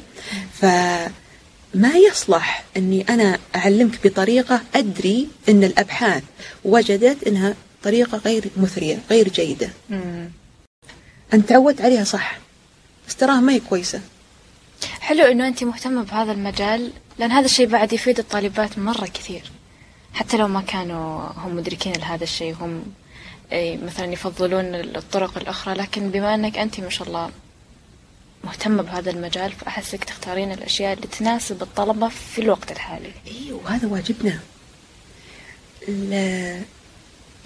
فما 0.52 1.96
يصلح 2.08 2.64
أني 2.76 3.08
أنا 3.08 3.38
أعلمك 3.56 4.06
بطريقة 4.06 4.60
أدري 4.75 5.28
أن 5.48 5.64
الأبحاث 5.64 6.22
وجدت 6.64 7.25
أنها 7.26 7.54
طريقة 7.82 8.18
غير 8.18 8.50
مثرية 8.56 8.98
غير 9.10 9.28
جيدة. 9.28 9.70
مم. 9.90 10.30
أنت 11.34 11.48
تعودت 11.48 11.80
عليها 11.80 12.04
صح. 12.04 12.38
بس 13.08 13.16
تراها 13.16 13.40
ما 13.40 13.52
هي 13.52 13.60
كويسة. 13.60 14.00
حلو 15.00 15.25
إنه 15.25 15.48
أنت 15.48 15.64
مهتمة 15.64 16.02
بهذا 16.02 16.32
المجال 16.32 16.92
لأن 17.18 17.30
هذا 17.32 17.44
الشيء 17.44 17.66
بعد 17.66 17.92
يفيد 17.92 18.18
الطالبات 18.18 18.78
مرة 18.78 19.06
كثير. 19.06 19.50
حتى 20.12 20.37
لو 20.37 20.48
ما 20.48 20.60
كانوا 20.60 21.20
هم 21.37 21.56
مدركين 21.56 21.92
لهذا 21.92 22.25
الشيء 22.25 22.54
هم 22.60 22.82
أي 23.52 23.76
مثلا 23.76 24.12
يفضلون 24.12 24.75
الطرق 24.75 25.38
الأخرى 25.38 25.75
لكن 25.75 26.10
بما 26.10 26.34
أنك 26.34 26.58
أنت 26.58 26.80
ما 26.80 26.90
شاء 26.90 27.08
الله 27.08 27.30
مهتمة 28.45 28.83
بهذا 28.83 29.11
المجال 29.11 29.52
فأحسك 29.52 30.04
تختارين 30.04 30.52
الأشياء 30.52 30.92
اللي 30.92 31.07
تناسب 31.07 31.62
الطلبة 31.62 32.09
في 32.09 32.40
الوقت 32.40 32.71
الحالي. 32.73 33.12
أيوه 33.26 33.61
وهذا 33.64 33.88
واجبنا. 33.88 34.38
لا- 35.88 36.61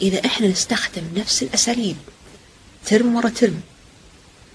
إذا 0.03 0.27
إحنا 0.27 0.49
نستخدم 0.49 1.03
نفس 1.17 1.43
الأساليب 1.43 1.97
ترم 2.87 3.17
ورا 3.17 3.29
ترم. 3.29 3.61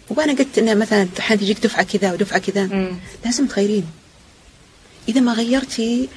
وأنا 0.10 0.34
قلت 0.34 0.58
انه 0.58 0.74
مثلا 0.74 1.02
امتحان 1.02 1.40
تجيك 1.40 1.60
دفعة 1.60 1.84
كذا 1.84 2.14
ودفعة 2.14 2.40
كذا 2.40 2.66
مم. 2.66 2.96
لازم 3.26 3.48
تغيرين. 3.48 3.86
إذا 5.10 5.22
ما 5.22 5.34
غيرتي 5.34 6.10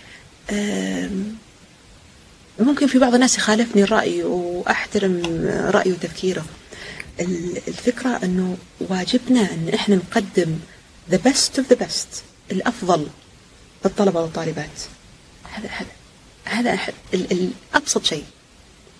ممكن 2.60 2.86
في 2.86 2.98
بعض 2.98 3.14
الناس 3.14 3.38
يخالفني 3.38 3.82
الرأي 3.82 4.22
وأحترم 4.22 5.22
رأيه 5.74 5.92
وتفكيره. 5.92 6.44
ال- 7.20 7.56
الفكرة 7.68 8.20
إنه 8.24 8.56
واجبنا 8.80 9.40
إن 9.40 9.70
إحنا 9.74 9.96
نقدم 9.96 10.58
the 11.10 11.16
best 11.16 11.58
of 11.60 11.64
the 11.72 11.76
best 11.84 12.22
الأفضل 12.52 13.06
للطلبة 13.84 14.20
والطالبات. 14.20 14.80
هذا 15.52 15.68
هذا 15.68 15.88
هذا 16.44 16.74
أحد 16.74 16.94
ال- 17.14 17.32
ال- 17.32 17.50
ابسط 17.74 18.04
شيء. 18.04 18.24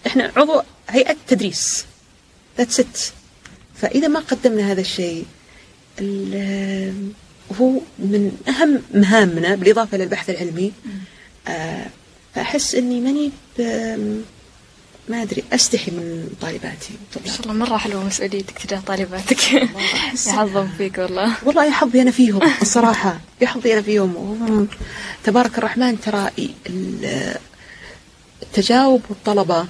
إحنا 0.07 0.33
عضو 0.37 0.63
هيئة 0.89 1.17
تدريس. 1.29 1.85
ذاتس 2.59 2.81
ات 2.81 2.99
فإذا 3.75 4.09
ما 4.09 4.21
قدمنا 4.21 4.73
هذا 4.73 4.81
الشيء 4.81 5.25
ال- 6.01 7.13
وهو 7.49 7.81
من 7.99 8.39
أهم 8.49 8.83
مهامنا 8.95 9.55
بالإضافة 9.55 9.99
للبحث 9.99 10.31
العلمي. 10.31 10.73
آه 11.49 11.87
فأحس 12.35 12.75
أني 12.75 13.01
ماني 13.01 13.31
ما 15.11 15.23
أدري 15.23 15.45
أستحي 15.53 15.91
من 15.91 16.29
طالباتي. 16.41 16.91
ما 17.27 17.33
شاء 17.33 17.41
الله 17.43 17.53
مرة 17.53 17.77
حلوة 17.77 18.05
مسؤوليتك 18.05 18.59
تجاه 18.59 18.81
طالباتك. 18.87 19.53
يعظم 20.27 20.69
فيك 20.79 20.99
والله. 20.99 21.35
والله 21.43 21.65
يا 21.65 21.71
حظي 21.71 22.03
أنا 22.03 22.11
فيهم 22.11 22.41
الصراحة 22.63 23.21
يا 23.41 23.47
حظي 23.47 23.73
أنا 23.73 23.83
فيهم. 23.83 24.17
وهم 24.17 24.69
تبارك 25.25 25.59
الرحمن 25.59 26.01
ترى 26.01 26.31
ال- 26.67 27.37
التجاوب 28.43 29.03
والطلبة 29.09 29.67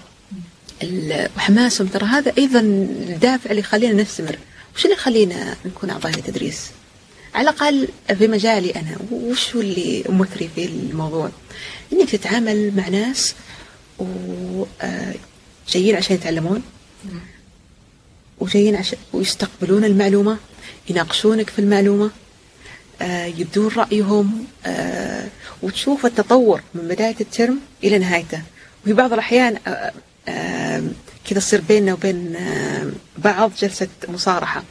ال- 0.83 1.29
وحماسهم 1.37 1.87
ترى 1.87 2.07
هذا 2.07 2.33
أيضا 2.39 2.61
الدافع 2.61 3.51
اللي 3.51 3.61
يخلينا 3.61 4.03
نستمر. 4.03 4.39
وش 4.77 4.85
اللي 4.85 4.97
يخلينا 4.97 5.55
نكون 5.67 5.91
أعضاء 5.91 6.13
تدريس 6.13 6.61
على 7.35 7.51
الأقل 7.51 7.89
في 8.19 8.29
مجالي 8.29 8.71
أنا. 8.71 8.97
وش 9.13 9.55
اللي 9.55 10.05
مثري 10.09 10.51
في 10.55 10.65
الموضوع؟ 10.65 11.31
إنك 11.93 12.11
تتعامل 12.11 12.73
مع 12.77 12.89
ناس 12.89 13.35
وجايين 15.69 15.97
عشان 15.97 16.17
يتعلمون. 16.17 16.63
وجايين 18.39 18.77
عشان 18.77 18.99
ويستقبلون 19.13 19.85
المعلومة 19.85 20.39
يناقشونك 20.89 21.51
في 21.51 21.59
المعلومة 21.59 22.11
آه، 23.03 23.25
يبدون 23.25 23.69
رأيهم 23.77 24.45
آه، 24.67 25.29
وتشوف 25.63 26.07
التطور 26.07 26.63
من 26.75 26.89
بداية 26.89 27.17
الترم 27.21 27.59
إلى 27.85 27.99
نهايته. 27.99 28.43
وفي 28.83 28.93
بعض 28.93 29.13
الأحيان 29.13 29.59
آه، 29.67 29.93
آه، 30.29 30.83
كذا 31.25 31.41
تصير 31.41 31.61
بيننا 31.61 31.93
وبين 31.93 32.37
آه، 32.37 32.91
بعض 33.19 33.53
جلسة 33.59 33.89
مصارحة. 34.09 34.63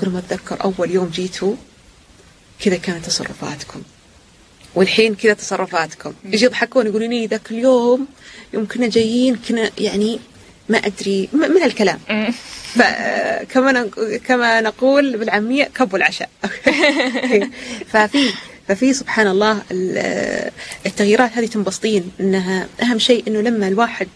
كل 0.00 0.08
ما 0.08 0.18
أتذكر 0.18 0.64
أول 0.64 0.90
يوم 0.90 1.08
جيتوا 1.08 1.54
كذا 2.60 2.76
كانت 2.76 3.06
تصرفاتكم. 3.06 3.82
والحين 4.74 5.14
كذا 5.14 5.32
تصرفاتكم. 5.32 6.12
يجي 6.24 6.44
يضحكون 6.44 6.86
يقولون 6.86 7.10
لي 7.10 7.26
ذاك 7.26 7.50
اليوم 7.50 8.06
يوم 8.54 8.66
كنا 8.66 8.86
جايين 8.88 9.36
كنا 9.48 9.70
يعني 9.78 10.20
ما 10.68 10.78
أدري 10.78 11.28
م- 11.32 11.36
من 11.36 11.62
الكلام. 11.62 11.98
فكما 12.74 13.90
كما 14.26 14.60
نقول 14.60 15.16
بالعامية 15.16 15.64
كبوا 15.64 15.98
العشاء. 15.98 16.28
ففي 17.92 18.32
ففي 18.68 18.92
سبحان 18.92 19.26
الله 19.26 19.62
ال- 19.70 20.50
التغييرات 20.86 21.30
هذه 21.32 21.46
تنبسطين 21.46 22.10
إنها 22.20 22.68
أهم 22.82 22.98
شيء 22.98 23.24
إنه 23.28 23.40
لما 23.40 23.68
الواحد 23.68 24.08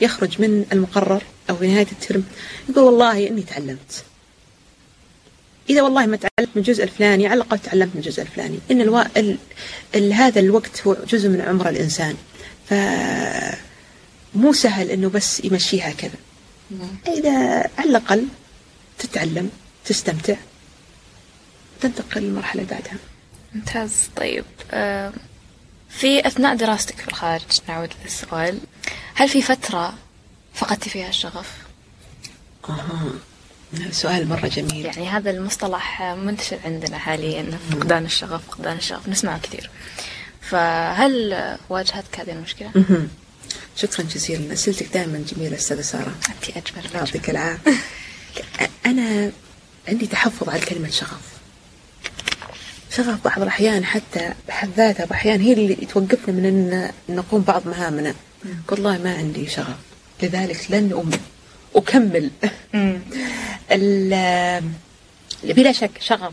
يخرج 0.00 0.40
من 0.40 0.64
المقرر 0.72 1.22
أو 1.50 1.56
في 1.56 1.66
نهاية 1.66 1.86
الترم 1.92 2.24
يقول 2.68 2.84
والله 2.84 3.26
إني 3.28 3.42
تعلمت. 3.42 4.04
إذا 5.70 5.82
والله 5.82 6.06
ما 6.06 6.16
تعلمت 6.16 6.50
من 6.54 6.62
الجزء 6.62 6.84
الفلاني 6.84 7.26
على 7.26 7.34
الأقل 7.34 7.58
تعلمت 7.58 7.90
من 7.94 8.00
الجزء 8.00 8.22
الفلاني. 8.22 8.58
إن 8.70 8.80
ألو... 8.80 9.00
ال... 9.00 9.38
ال... 9.94 10.12
هذا 10.12 10.40
الوقت 10.40 10.86
هو 10.86 10.96
جزء 11.08 11.28
من 11.28 11.40
عمر 11.40 11.68
الإنسان. 11.68 12.16
ف 12.68 12.74
مو 14.34 14.52
سهل 14.52 14.90
إنه 14.90 15.08
بس 15.08 15.44
يمشيها 15.44 15.92
كذا 15.92 16.18
إذا 17.08 17.30
على 17.78 17.90
الأقل 17.90 18.26
تتعلم 18.98 19.50
تستمتع 19.84 20.36
تنتقل 21.80 22.20
للمرحلة 22.20 22.62
اللي 22.62 22.74
بعدها. 22.74 22.98
ممتاز. 23.54 23.92
طيب 24.16 24.44
في 25.88 26.26
أثناء 26.26 26.56
دراستك 26.56 27.00
في 27.00 27.08
الخارج 27.08 27.60
نعود 27.68 27.90
للسؤال. 28.04 28.60
هل 29.14 29.28
في 29.28 29.42
فترة 29.42 29.94
فقدتي 30.54 30.90
فيها 30.90 31.08
الشغف؟ 31.08 31.52
أها. 32.68 33.10
سؤال 33.90 34.28
مرة 34.28 34.46
جميل. 34.46 34.86
يعني 34.86 35.08
هذا 35.08 35.30
المصطلح 35.30 36.02
منتشر 36.02 36.58
عندنا 36.64 36.98
حاليا 36.98 37.58
فقدان 37.70 38.04
الشغف 38.04 38.40
فقدان 38.48 38.76
الشغف 38.76 39.08
نسمعه 39.08 39.40
كثير. 39.40 39.70
فهل 40.40 41.56
واجهتك 41.68 42.20
هذه 42.20 42.30
المشكلة؟ 42.30 42.70
شكرا 43.76 44.04
جزيلا. 44.04 44.52
أسئلتك 44.52 44.86
دائما 44.94 45.24
جميلة 45.34 45.56
أستاذة 45.56 45.80
سارة. 45.80 46.14
أنت 46.28 46.56
أجمل. 46.56 46.94
يعطيك 46.94 47.30
العافية. 47.30 47.72
أنا 48.86 49.32
عندي 49.88 50.06
تحفظ 50.06 50.48
على 50.48 50.60
كلمة 50.60 50.90
شغف. 50.90 51.36
شغف 52.96 53.24
بعض 53.24 53.42
الأحيان 53.42 53.84
حتى 53.84 54.32
بحد 54.48 54.70
ذاتها 54.76 55.06
بأحيان 55.06 55.40
هي 55.40 55.52
اللي 55.52 55.74
توقفنا 55.74 56.34
من 56.34 56.46
أن 56.46 56.92
نقوم 57.16 57.40
بعض 57.42 57.68
مهامنا. 57.68 58.14
والله 58.68 58.98
ما 58.98 59.14
عندي 59.14 59.48
شغف. 59.48 59.76
لذلك 60.22 60.66
لن 60.70 60.92
أم 60.92 61.10
أكمل. 61.76 62.30
بلا 63.70 64.62
شك 65.72 65.90
شغف 66.00 66.32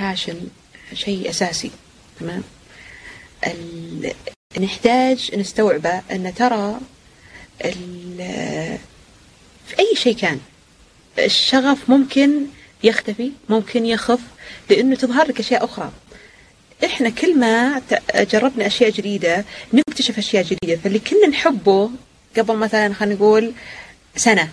باشن 0.00 0.40
شيء 0.94 1.30
أساسي 1.30 1.70
تمام؟ 2.20 2.42
ال- 3.46 4.12
نحتاج 4.60 5.30
نستوعبه 5.36 6.02
أن 6.12 6.34
ترى 6.34 6.80
ال- 7.64 8.78
في 9.66 9.78
أي 9.78 9.96
شيء 9.96 10.16
كان. 10.16 10.40
الشغف 11.18 11.90
ممكن 11.90 12.30
يختفي 12.84 13.32
ممكن 13.48 13.86
يخف 13.86 14.20
لأنه 14.70 14.96
تظهر 14.96 15.26
لك 15.28 15.40
أشياء 15.40 15.64
أخرى. 15.64 15.92
إحنا 16.84 17.10
كل 17.10 17.38
ما 17.38 17.82
جربنا 18.14 18.66
أشياء 18.66 18.90
جديدة 18.90 19.44
نكتشف 19.74 20.18
أشياء 20.18 20.44
جديدة 20.44 20.80
فاللي 20.84 20.98
كنا 20.98 21.26
نحبه 21.26 21.90
قبل 22.36 22.56
مثلا 22.56 22.94
خلينا 22.94 23.14
نقول 23.14 23.52
سنة. 24.16 24.50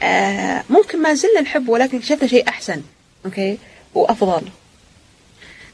آه 0.00 0.64
ممكن 0.70 1.02
ما 1.02 1.14
زلنا 1.14 1.40
نحبه 1.40 1.72
ولكن 1.72 1.96
اكتشفنا 1.96 2.28
شيء 2.28 2.48
أحسن 2.48 2.82
أوكي؟ 3.24 3.58
وأفضل. 3.94 4.42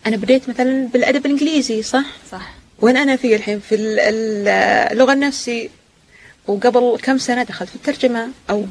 أنا 0.06 0.16
بديت 0.16 0.48
مثلا 0.48 0.88
بالأدب 0.92 1.26
الإنجليزي 1.26 1.82
صح؟ 1.82 2.04
صح. 2.32 2.54
وين 2.80 2.96
أنا 2.96 3.16
في 3.16 3.36
الحين؟ 3.36 3.60
في 3.60 3.74
ال- 3.74 4.00
ال- 4.00 4.48
اللغة 4.92 5.12
النفسي. 5.12 5.70
وقبل 6.46 6.98
كم 7.02 7.18
سنة 7.18 7.42
دخلت 7.42 7.68
في 7.68 7.76
الترجمة 7.76 8.28
أو 8.50 8.64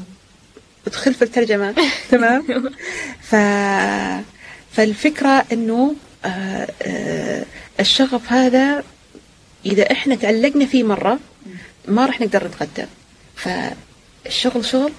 دخلت 0.88 1.16
في 1.16 1.22
الترجمة 1.22 1.76
تمام؟ 2.12 2.44
ف 3.22 3.36
فالفكرة 4.72 5.46
إنه 5.52 5.96
آه 6.26 6.68
آه 6.82 7.46
الشغف 7.80 8.32
هذا 8.34 8.84
إذا 9.66 9.92
إحنا 9.92 10.16
تعلقنا 10.16 10.66
فيه 10.66 10.84
مرة 10.84 11.20
ما 11.88 12.06
راح 12.06 12.22
نقدر 12.22 12.48
نتقدم 12.48 12.86
فالشغل 13.36 14.66
شغل 14.66 14.92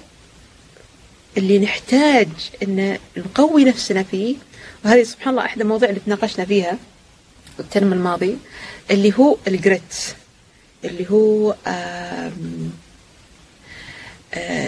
اللي 1.37 1.59
نحتاج 1.59 2.27
إن 2.63 2.97
نقوي 3.17 3.63
نفسنا 3.63 4.03
فيه 4.03 4.35
وهذه 4.85 5.03
سبحان 5.03 5.33
الله 5.33 5.45
إحدى 5.45 5.61
المواضيع 5.61 5.89
اللي 5.89 6.01
تناقشنا 6.05 6.45
فيها 6.45 6.77
الترم 7.59 7.93
الماضي 7.93 8.37
اللي 8.91 9.13
هو 9.19 9.37
الجريت 9.47 9.95
اللي 10.85 11.05
هو 11.11 11.55
آه، 11.67 12.31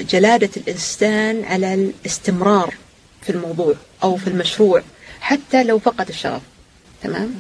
جلادة 0.01 0.49
الإنسان 0.58 1.43
على 1.43 1.73
الاستمرار 1.73 2.73
في 3.21 3.30
الموضوع 3.30 3.73
أو 4.04 4.17
في 4.17 4.28
المشروع 4.28 4.84
حتى 5.21 5.63
لو 5.63 5.80
فقد 5.80 6.10
الشغف 6.10 6.41
تمام؟ 7.04 7.34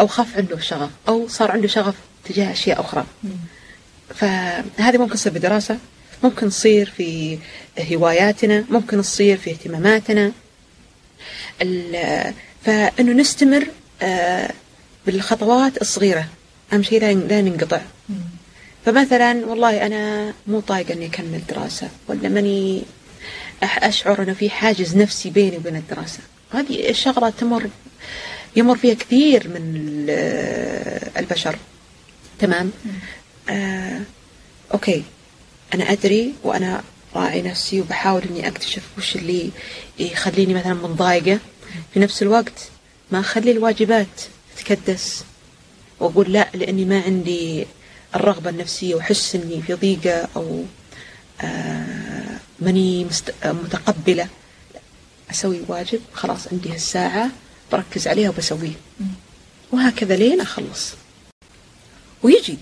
أو 0.00 0.06
خاف 0.06 0.36
عنده 0.36 0.56
الشغف 0.56 0.90
أو 1.08 1.28
صار 1.28 1.50
عنده 1.50 1.68
شغف 1.68 1.94
تجاه 2.24 2.52
أشياء 2.52 2.80
أخرى. 2.80 3.06
فهذه 4.14 4.98
ممكن 4.98 5.14
تصير 5.14 5.32
بدراسة 5.32 5.78
ممكن 6.24 6.48
تصير 6.48 6.92
في 6.96 7.38
هواياتنا 7.92 8.64
ممكن 8.70 9.02
تصير 9.02 9.36
في 9.36 9.50
اهتماماتنا. 9.50 10.32
ال- 11.62 12.34
فإنه 12.64 13.12
نستمر 13.12 13.66
آه، 14.02 14.50
بالخطوات 15.06 15.80
الصغيرة. 15.82 16.26
أهم 16.72 16.82
شيء 16.82 17.00
لا 17.00 17.40
ننقطع. 17.42 17.80
فمثلا 18.86 19.46
والله 19.46 19.86
أنا 19.86 20.32
مو 20.46 20.60
طايقة 20.60 20.92
إني 20.94 21.06
أكمل 21.06 21.40
دراسة 21.48 21.88
ولا 22.08 22.28
ماني 22.28 22.82
أشعر 23.62 24.22
أنه 24.22 24.32
في 24.32 24.50
حاجز 24.50 24.96
نفسي 24.96 25.30
بيني 25.30 25.56
وبين 25.56 25.76
الدراسة. 25.76 26.18
هذه 26.52 26.90
الشغلة 26.90 27.30
تمر 27.30 27.68
يمر 28.56 28.76
فيها 28.76 28.94
كثير 28.94 29.48
من 29.48 29.76
ال- 29.76 31.10
البشر. 31.18 31.56
تمام؟ 32.38 32.70
آه، 33.50 34.00
أوكي. 34.74 35.02
أنا 35.76 35.92
أدري 35.92 36.32
وأنا 36.42 36.82
راعي 37.14 37.42
نفسي 37.42 37.80
وبحاول 37.80 38.22
إني 38.22 38.48
أكتشف 38.48 38.82
وش 38.98 39.16
اللي 39.16 39.50
يخليني 39.98 40.54
مثلا 40.54 40.74
منضايقة 40.74 41.38
في 41.94 42.00
نفس 42.00 42.22
الوقت 42.22 42.68
ما 43.10 43.20
أخلي 43.20 43.50
الواجبات 43.50 44.06
تتكدس 44.56 45.24
وأقول 46.00 46.32
لا 46.32 46.48
لأني 46.54 46.84
ما 46.84 47.00
عندي 47.00 47.66
الرغبة 48.14 48.50
النفسية 48.50 48.94
وأحس 48.94 49.34
إني 49.34 49.62
في 49.62 49.74
ضيقة 49.74 50.28
أو 50.36 50.64
آه 51.40 52.38
ماني 52.60 53.04
مست... 53.04 53.34
متقبلة. 53.44 54.28
أسوي 55.30 55.60
واجب 55.68 56.00
خلاص 56.12 56.48
عندي 56.52 56.72
هالساعة 56.72 57.30
بركز 57.72 58.08
عليها 58.08 58.28
وبسويه 58.30 58.72
وهكذا 59.72 60.16
لين 60.16 60.40
أخلص. 60.40 60.92
ويجي. 62.22 62.58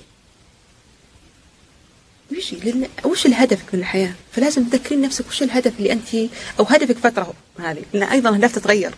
ويجي 2.33 2.57
لأن 2.57 2.89
وش 3.05 3.27
الهدفك 3.27 3.75
من 3.75 3.81
الحياة؟ 3.81 4.15
فلازم 4.33 4.65
تذكرين 4.65 5.01
نفسك 5.01 5.29
وش 5.29 5.43
الهدف 5.43 5.73
اللي 5.79 5.93
أنت 5.93 6.15
أو 6.59 6.65
هدفك 6.65 6.99
فترة 6.99 7.35
هذه 7.59 7.83
لأن 7.93 8.03
أيضا 8.03 8.35
أهداف 8.35 8.55
تتغير. 8.55 8.95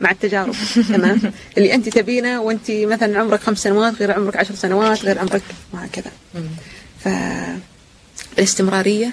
مع 0.00 0.10
التجارب 0.10 0.54
تمام؟ 0.88 1.20
اللي 1.58 1.74
أنت 1.74 1.88
تبينه 1.88 2.40
وأنت 2.40 2.70
مثلا 2.70 3.20
عمرك 3.20 3.40
خمس 3.40 3.58
سنوات 3.58 3.94
غير 3.94 4.12
عمرك 4.12 4.36
عشر 4.36 4.54
سنوات 4.54 5.04
غير 5.04 5.18
عمرك 5.18 5.42
وهكذا. 5.72 6.10
فالاستمراريه 8.36 9.12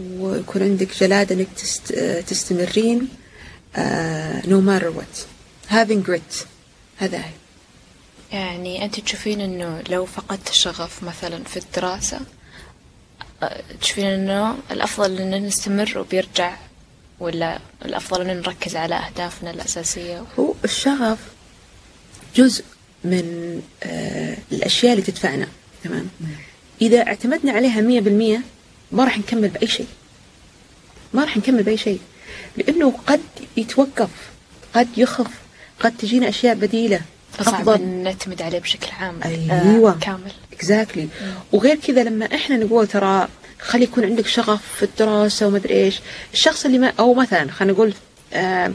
ويكون 0.00 0.62
عندك 0.62 0.88
جلاده 1.00 1.34
إنك 1.34 1.48
تست... 1.56 1.92
تستمرين 2.26 3.08
no 4.48 4.60
matter 4.60 4.88
what 4.88 5.18
having 5.70 6.02
grit. 6.10 6.44
هذا 6.96 7.24
يعني 8.32 8.84
أنت 8.84 9.00
تشوفين 9.00 9.40
أنه 9.40 9.82
لو 9.90 10.06
فقدت 10.06 10.48
الشغف 10.48 11.02
مثلا 11.02 11.44
في 11.44 11.56
الدراسة 11.56 12.16
أه، 12.16 12.39
تشوفين 13.80 14.06
أنه 14.06 14.56
الأفضل 14.70 15.18
أن 15.18 15.46
نستمر 15.46 15.98
وبيرجع 15.98 16.56
ولا 17.20 17.58
الأفضل 17.84 18.30
أن 18.30 18.36
نركز 18.36 18.76
على 18.76 18.94
أهدافنا 18.94 19.50
الأساسية؟ 19.50 20.24
هو 20.38 20.54
الشغف 20.64 21.18
جزء 22.36 22.64
من 23.04 23.60
آه 23.82 24.36
الأشياء 24.52 24.92
اللي 24.92 25.04
تدفعنا 25.04 25.46
تمام؟ 25.84 26.08
إذا 26.82 27.06
اعتمدنا 27.06 27.52
عليها 27.52 27.80
مية 27.80 28.00
بالمية 28.00 28.42
ما 28.92 29.04
راح 29.04 29.18
نكمل 29.18 29.48
بأي 29.48 29.66
شيء. 29.66 29.86
ما 31.14 31.24
راح 31.24 31.36
نكمل 31.36 31.62
بأي 31.62 31.76
شيء. 31.76 32.00
لأنه 32.56 32.92
قد 33.06 33.20
يتوقف 33.56 34.10
قد 34.74 34.88
يخف 34.96 35.30
قد 35.80 35.96
تجينا 35.96 36.28
أشياء 36.28 36.54
بديلة 36.54 37.00
فصعب 37.32 37.80
نعتمد 37.80 38.42
عليه 38.42 38.58
بشكل 38.58 38.90
عام. 39.00 39.22
أيوة. 39.22 39.92
آه 39.92 39.98
كامل. 40.00 40.32
exactly 40.60 41.08
وغير 41.52 41.76
كذا 41.76 42.02
لما 42.04 42.26
إحنا 42.34 42.56
نقول 42.56 42.86
ترى 42.86 43.28
خلي 43.60 43.84
يكون 43.84 44.04
عندك 44.04 44.26
شغف 44.26 44.62
في 44.76 44.82
الدراسة 44.82 45.46
وما 45.46 45.56
أدري 45.56 45.74
إيش 45.74 46.00
الشخص 46.32 46.64
اللي 46.64 46.78
ما 46.78 46.92
أو 46.98 47.14
مثلا 47.14 47.50
خلينا 47.50 47.72
نقول 47.74 47.94
آه 48.32 48.72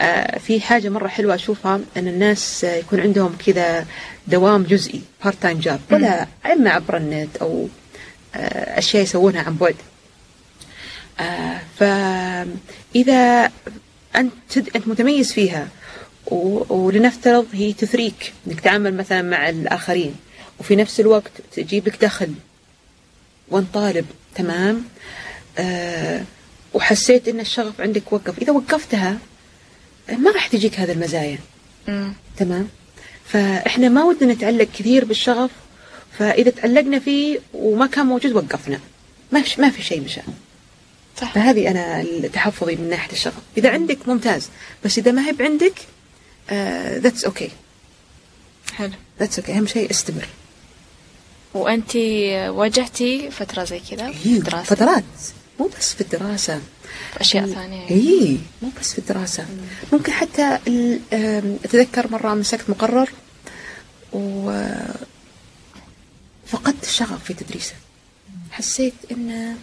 آه 0.00 0.38
في 0.38 0.60
حاجة 0.60 0.88
مرة 0.88 1.08
حلوة 1.08 1.34
أشوفها 1.34 1.80
أن 1.96 2.08
الناس 2.08 2.64
يكون 2.64 3.00
عندهم 3.00 3.36
كذا 3.46 3.86
دوام 4.28 4.62
جزئي 4.62 5.02
part 5.24 5.36
time 5.42 5.58
job 5.58 5.80
ولا 5.92 6.26
إما 6.52 6.70
عبر 6.70 6.96
النت 6.96 7.36
أو 7.40 7.68
آه 8.34 8.78
أشياء 8.78 9.02
يسوونها 9.02 9.42
عن 9.42 9.56
بعد 9.56 9.76
فإذا 11.78 13.50
أنت 14.16 14.56
أنت 14.76 14.88
متميز 14.88 15.32
فيها 15.32 15.68
ولنفترض 16.26 17.46
هي 17.52 17.72
تثريك 17.72 18.32
إنك 18.46 18.60
تعامل 18.60 18.94
مثلا 18.96 19.22
مع 19.22 19.48
الآخرين. 19.48 20.14
وفي 20.60 20.76
نفس 20.76 21.00
الوقت 21.00 21.30
تجيب 21.52 21.88
لك 21.88 22.04
دخل 22.04 22.34
وانت 23.48 23.74
طالب 23.74 24.06
تمام؟ 24.34 24.84
آه 25.58 26.24
وحسيت 26.74 27.28
إن 27.28 27.40
الشغف 27.40 27.80
عندك 27.80 28.12
وقف. 28.12 28.38
إذا 28.38 28.52
وقفتها 28.52 29.18
ما 30.08 30.30
راح 30.30 30.46
تجيك 30.46 30.80
هذه 30.80 30.92
المزايا. 30.92 31.38
مم. 31.88 32.12
تمام؟ 32.36 32.68
فإحنا 33.24 33.88
ما 33.88 34.04
ودنا 34.04 34.34
نتعلق 34.34 34.68
كثير 34.78 35.04
بالشغف. 35.04 35.50
فإذا 36.18 36.50
تعلقنا 36.50 36.98
فيه 36.98 37.38
وما 37.54 37.86
كان 37.86 38.06
موجود 38.06 38.32
وقفنا. 38.32 38.80
ما 39.32 39.42
في 39.42 39.60
ما 39.60 39.70
في 39.70 39.82
شيء 39.82 40.00
مشى. 40.00 40.20
صح. 41.16 41.34
فهذه 41.34 41.70
أنا 41.70 42.04
تحفظي 42.28 42.76
من 42.76 42.88
ناحية 42.90 43.12
الشغف. 43.12 43.42
إذا 43.56 43.70
عندك 43.70 44.08
ممتاز. 44.08 44.48
بس 44.84 44.98
إذا 44.98 45.12
ما 45.12 45.26
هي 45.28 45.32
بعندك 45.32 45.74
that's 47.02 47.24
okay 47.24 47.50
حلو. 48.74 48.92
that's 49.20 49.38
okay 49.38 49.52
أهم 49.52 49.66
شيء 49.66 49.90
استمر. 49.90 50.28
وانت 51.54 51.96
واجهتي 52.48 53.30
فترة 53.30 53.64
زي 53.64 53.80
كذا 53.90 54.12
في 54.12 54.28
إيه 54.28 54.38
الدراسة؟ 54.38 54.64
فترات. 54.64 55.04
مو 55.60 55.70
بس 55.78 55.94
في 55.94 56.00
الدراسة. 56.00 56.60
في 57.12 57.20
اشياء 57.20 57.46
ثانية. 57.46 57.90
اي 57.90 58.38
مو 58.62 58.70
بس 58.80 58.92
في 58.92 58.98
الدراسة. 58.98 59.46
ممكن 59.92 60.12
حتى 60.12 60.58
أتذكر 61.64 62.10
مرة 62.12 62.34
مسكت 62.34 62.70
مقرر 62.70 63.10
و 64.12 64.52
فقدت 66.46 66.84
الشغف 66.84 67.24
في 67.24 67.34
تدريسه. 67.34 67.74
حسيت 68.50 68.94
إن 69.12 69.56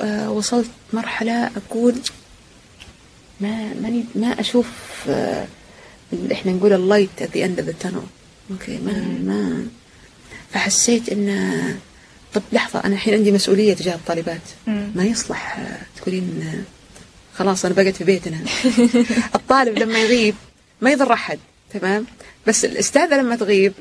آه، 0.00 0.30
وصلت 0.30 0.70
مرحلة 0.92 1.50
أقول 1.56 1.94
ما 3.40 3.74
ماني 3.74 4.04
ما 4.14 4.40
أشوف 4.40 4.66
آه، 5.08 5.46
اللي 6.12 6.34
إحنا 6.34 6.52
نقول 6.52 6.72
ال 6.72 6.78
light 6.78 7.10
at 7.20 7.26
the 7.26 7.38
end 7.38 7.60
of 7.62 7.66
the 7.68 7.86
tunnel. 7.86 8.06
okay 8.50 8.78
ما 8.78 8.92
ما 9.24 9.66
فحسيت 10.54 11.08
إن 11.08 11.78
طب 12.34 12.42
لحظة 12.52 12.80
أنا 12.84 12.94
الحين 12.94 13.14
عندي 13.14 13.32
مسؤولية 13.32 13.74
تجاه 13.74 13.94
الطالبات. 13.94 14.40
ما 14.66 15.04
يصلح 15.04 15.58
آه، 15.58 16.00
تقولين 16.00 16.52
آه، 16.54 17.38
خلاص 17.38 17.64
أنا 17.64 17.74
بقيت 17.74 17.96
في 17.96 18.04
بيتنا. 18.04 18.38
الطالب 19.34 19.78
لما 19.78 19.98
يغيب 19.98 20.34
ما 20.80 20.90
يضر 20.90 21.12
أحد 21.12 21.38
تمام؟ 21.74 22.06
بس 22.46 22.64
الأستاذة 22.64 23.14
لما 23.16 23.36
تغيب 23.36 23.72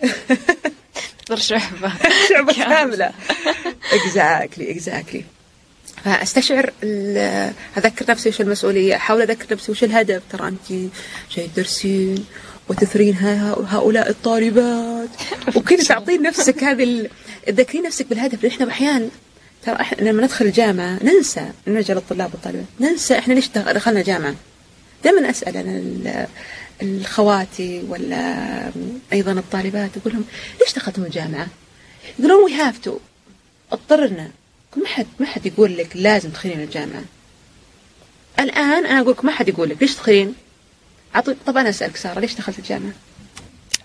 تصير 1.26 1.38
شعبة. 1.38 1.94
شعبة 2.30 2.54
كاملة. 2.54 3.12
exactly 3.93 4.72
exactly 4.72 5.24
فأستشعر 6.04 6.72
أذكر 7.78 8.06
نفسي 8.10 8.30
وش 8.30 8.42
المسؤولية 8.42 8.96
أحاول 8.96 9.22
أذكر 9.22 9.54
نفسي 9.54 9.72
وش 9.72 9.84
الهدف. 9.84 10.22
ترى 10.32 10.48
انت 10.48 10.90
جاي 11.36 11.48
تدرسين 11.56 12.26
وتثرين 12.70 13.16
هؤلاء 13.70 14.10
الطالبات 14.10 14.92
وكذا 15.56 15.84
تعطين 15.84 16.22
نفسك 16.22 16.63
هذه 16.63 17.10
تذكرين 17.48 17.84
نفسك 17.84 18.08
بالهدف 18.08 18.46
إحنا 18.46 18.70
أحيانا 18.70 19.10
ترى 19.66 19.76
إحنا 19.82 20.10
لما 20.10 20.24
ندخل 20.24 20.46
الجامعة 20.46 21.00
ننسى 21.04 21.50
نرجع 21.68 21.94
للطلاب 21.94 22.34
والطالبات 22.34 22.66
ننسى 22.80 23.18
إحنا 23.18 23.34
ليش 23.34 23.48
دخ- 23.50 23.72
دخلنا 23.72 24.02
جامعه 24.02 24.36
دائما 25.04 25.30
أسأل 25.30 25.58
أنا 25.58 25.72
ال- 25.72 26.28
الخواتي 26.82 27.84
ولا 27.89 28.72
أيضا 29.13 29.32
الطالبات 29.32 29.89
أقول 30.02 30.13
لهم 30.13 30.24
ليش 30.62 30.74
دخلتم 30.74 31.04
الجامعة؟ 31.04 31.48
يقولون 32.20 32.44
we 32.43 32.54
have 32.54 32.78
to 32.78 32.98
اضطرنا 33.72 34.30
ما 34.78 34.88
حد 34.88 35.08
ما 35.20 35.26
حد 35.26 35.46
يقول 35.46 35.78
لك 35.78 35.89
لازم 35.96 36.30
تدخلين 36.30 36.60
الجامعة 36.62 37.04
الآن 38.39 38.86
أنا 38.86 39.00
أقول 39.02 39.12
لك 39.12 39.26
ما 39.26 39.32
حد 39.32 39.48
يقول 39.50 39.70
لك 39.70 39.78
ليش 39.82 39.94
تدخلين؟ 39.96 40.36
طب 41.46 41.58
أنا 41.58 41.70
أسألك 41.70 41.98
سارة 41.98 42.20
ليش 42.20 42.34
دخلت 42.36 42.60
الجامعة؟ 42.60 42.92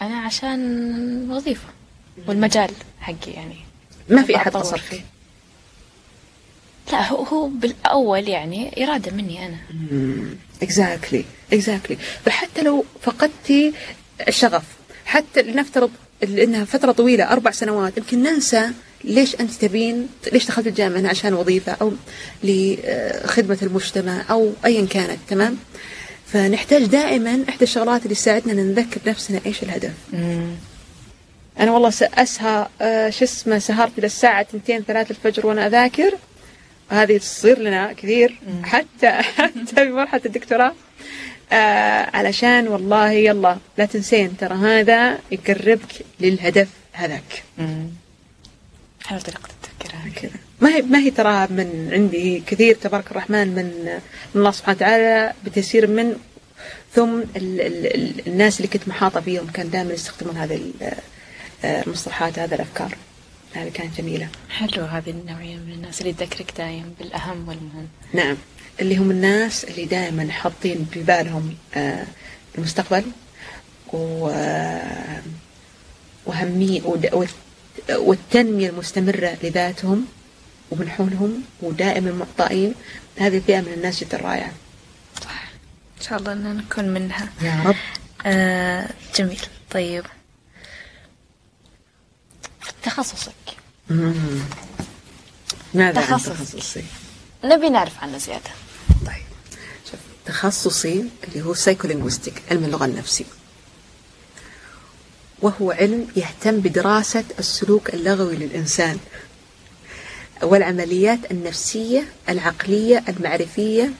أنا 0.02 0.16
عشان 0.18 1.30
وظيفة 1.30 1.68
والمجال 2.26 2.70
حقي 3.00 3.30
يعني. 3.32 3.56
ما 4.08 4.22
في 4.22 4.36
أحد 4.36 4.46
أطور 4.46 4.62
قصر 4.62 4.78
فيه. 4.78 4.96
فيه 4.96 5.02
لا 6.92 7.08
هو 7.12 7.22
هو 7.22 7.46
بالأول 7.48 8.28
يعني 8.28 8.84
إرادة 8.84 9.12
مني 9.12 9.46
أنا. 9.46 9.56
exactly 10.62 11.24
exactly 11.52 11.96
فحتى 12.24 12.62
لو 12.62 12.84
فقدتي 13.02 13.72
الشغف 14.28 14.62
حتى 15.06 15.42
لنفترض 15.42 15.90
انها 16.22 16.64
فترة 16.64 16.92
طويلة 16.92 17.32
أربع 17.32 17.50
سنوات 17.50 17.98
يمكن 17.98 18.22
ننسى 18.22 18.70
ليش 19.04 19.34
أنت 19.40 19.52
تبين 19.52 20.08
ليش 20.32 20.46
دخلت 20.46 20.66
الجامعة 20.66 21.10
عشان 21.10 21.34
وظيفة 21.34 21.72
أو 21.72 21.92
لخدمة 22.44 23.58
المجتمع 23.62 24.24
أو 24.30 24.52
ايا 24.64 24.86
كانت 24.86 25.18
تمام؟ 25.28 25.56
فنحتاج 26.32 26.84
دائما 26.84 27.44
إحدى 27.48 27.64
الشغلات 27.64 28.02
اللي 28.02 28.14
تساعدنا 28.14 28.52
إن 28.52 28.66
نذكر 28.68 29.00
نفسنا 29.06 29.40
إيش 29.46 29.62
الهدف. 29.62 29.92
أنا 31.60 31.72
والله 31.72 31.88
أسهر 32.02 32.66
آه، 32.80 33.10
شو 33.10 33.24
اسمه 33.24 33.58
سهرت 33.58 33.98
إلى 33.98 34.06
الساعة 34.06 34.46
2 34.54 34.82
3 34.84 35.10
الفجر 35.10 35.46
وأنا 35.46 35.66
أذاكر. 35.66 36.14
وهذه 36.90 37.18
تصير 37.18 37.58
لنا 37.58 37.92
كثير 37.92 38.38
حتى 38.62 39.10
حتى 39.38 39.74
في 39.74 39.90
مرحلة 39.90 40.22
الدكتوراه. 40.26 40.74
آه 41.52 42.16
علشان 42.16 42.68
والله 42.68 43.10
يلا 43.10 43.56
لا 43.78 43.84
تنسين 43.84 44.36
ترى 44.36 44.54
هذا 44.54 45.18
يقربك 45.30 45.92
للهدف 46.20 46.68
هذاك. 46.92 47.44
حلوة 49.06 49.20
طريقة 49.22 49.48
التفكير 49.50 50.00
هذه. 50.04 50.47
ما 50.60 50.68
هي 50.76 50.82
ما 50.82 50.98
هي 50.98 51.10
ترى 51.10 51.46
من 51.50 51.88
عندي 51.92 52.42
كثير 52.46 52.74
تبارك 52.76 53.10
الرحمن 53.10 53.48
من 53.48 53.64
من 54.34 54.40
الله 54.40 54.50
سبحانه 54.50 54.76
وتعالى 54.76 55.32
بتيسير 55.44 55.86
من 55.86 56.16
ثم 56.94 57.18
ال 57.20 57.60
ال 57.60 57.86
ال 57.94 58.26
الناس 58.28 58.56
اللي 58.56 58.68
كنت 58.68 58.88
محاطة 58.88 59.20
فيهم 59.20 59.46
كان 59.46 59.70
دائما 59.70 59.92
يستخدمون 59.94 60.36
هذه 60.36 60.54
ال- 60.56 60.72
آه، 61.64 61.82
المصطلحات 61.82 62.38
هذه 62.38 62.54
الأفكار. 62.54 62.94
هذه 63.54 63.68
كانت 63.74 63.98
جميلة. 64.00 64.28
حلو 64.50 64.84
هذه 64.84 65.10
النوعية 65.10 65.56
من 65.56 65.72
الناس 65.72 66.00
اللي 66.00 66.12
تذكرك 66.12 66.52
دايم 66.58 66.94
بالأهم 66.98 67.48
والمهم. 67.48 67.88
نعم. 68.12 68.36
اللي 68.80 68.96
هم 68.96 69.10
الناس 69.10 69.64
اللي 69.64 69.84
دائما 69.84 70.30
حاطين 70.32 70.86
في 70.92 71.02
بالهم 71.02 71.54
آه، 71.74 72.04
المستقبل 72.58 73.02
و 73.92 74.28
آه، 74.28 75.22
وهمية 76.26 76.80
والتنمية 77.90 78.68
المستمرة 78.70 79.36
لذاتهم. 79.42 80.06
ومن 80.70 80.90
حولهم 80.90 81.42
ودائما 81.62 82.12
معطائين 82.12 82.74
هذه 83.18 83.36
الفئة 83.36 83.60
من 83.60 83.72
الناس 83.72 84.00
جدا 84.00 84.16
رائعة. 84.16 84.52
صح 85.24 85.42
إن 85.98 86.04
شاء 86.04 86.18
الله 86.18 86.32
إن 86.32 86.56
نكون 86.56 86.88
منها. 86.88 87.28
يا 87.42 87.62
رب. 87.66 87.76
آه 88.26 88.88
جميل. 89.16 89.40
طيب. 89.70 90.04
تخصصك. 92.82 93.32
ماذا 95.74 96.00
عن 96.00 96.06
تخصص. 96.06 96.28
تخصصي؟ 96.28 96.84
نبي 97.44 97.68
نعرف 97.68 98.02
عنه 98.02 98.18
زيادة. 98.18 98.50
طيب. 99.06 99.24
شوف 99.90 100.00
تخصصي 100.26 101.04
اللي 101.24 101.42
هو 101.42 101.54
سايكولينغويستيك 101.54 102.42
علم 102.50 102.64
اللغة 102.64 102.84
النفسي. 102.84 103.24
وهو 105.42 105.70
علم 105.70 106.08
يهتم 106.16 106.60
بدراسة 106.60 107.24
السلوك 107.38 107.94
اللغوي 107.94 108.36
للإنسان. 108.36 108.98
والعمليات 110.42 111.18
النفسية 111.30 112.04
العقلية 112.28 113.04
المعرفية 113.08 113.90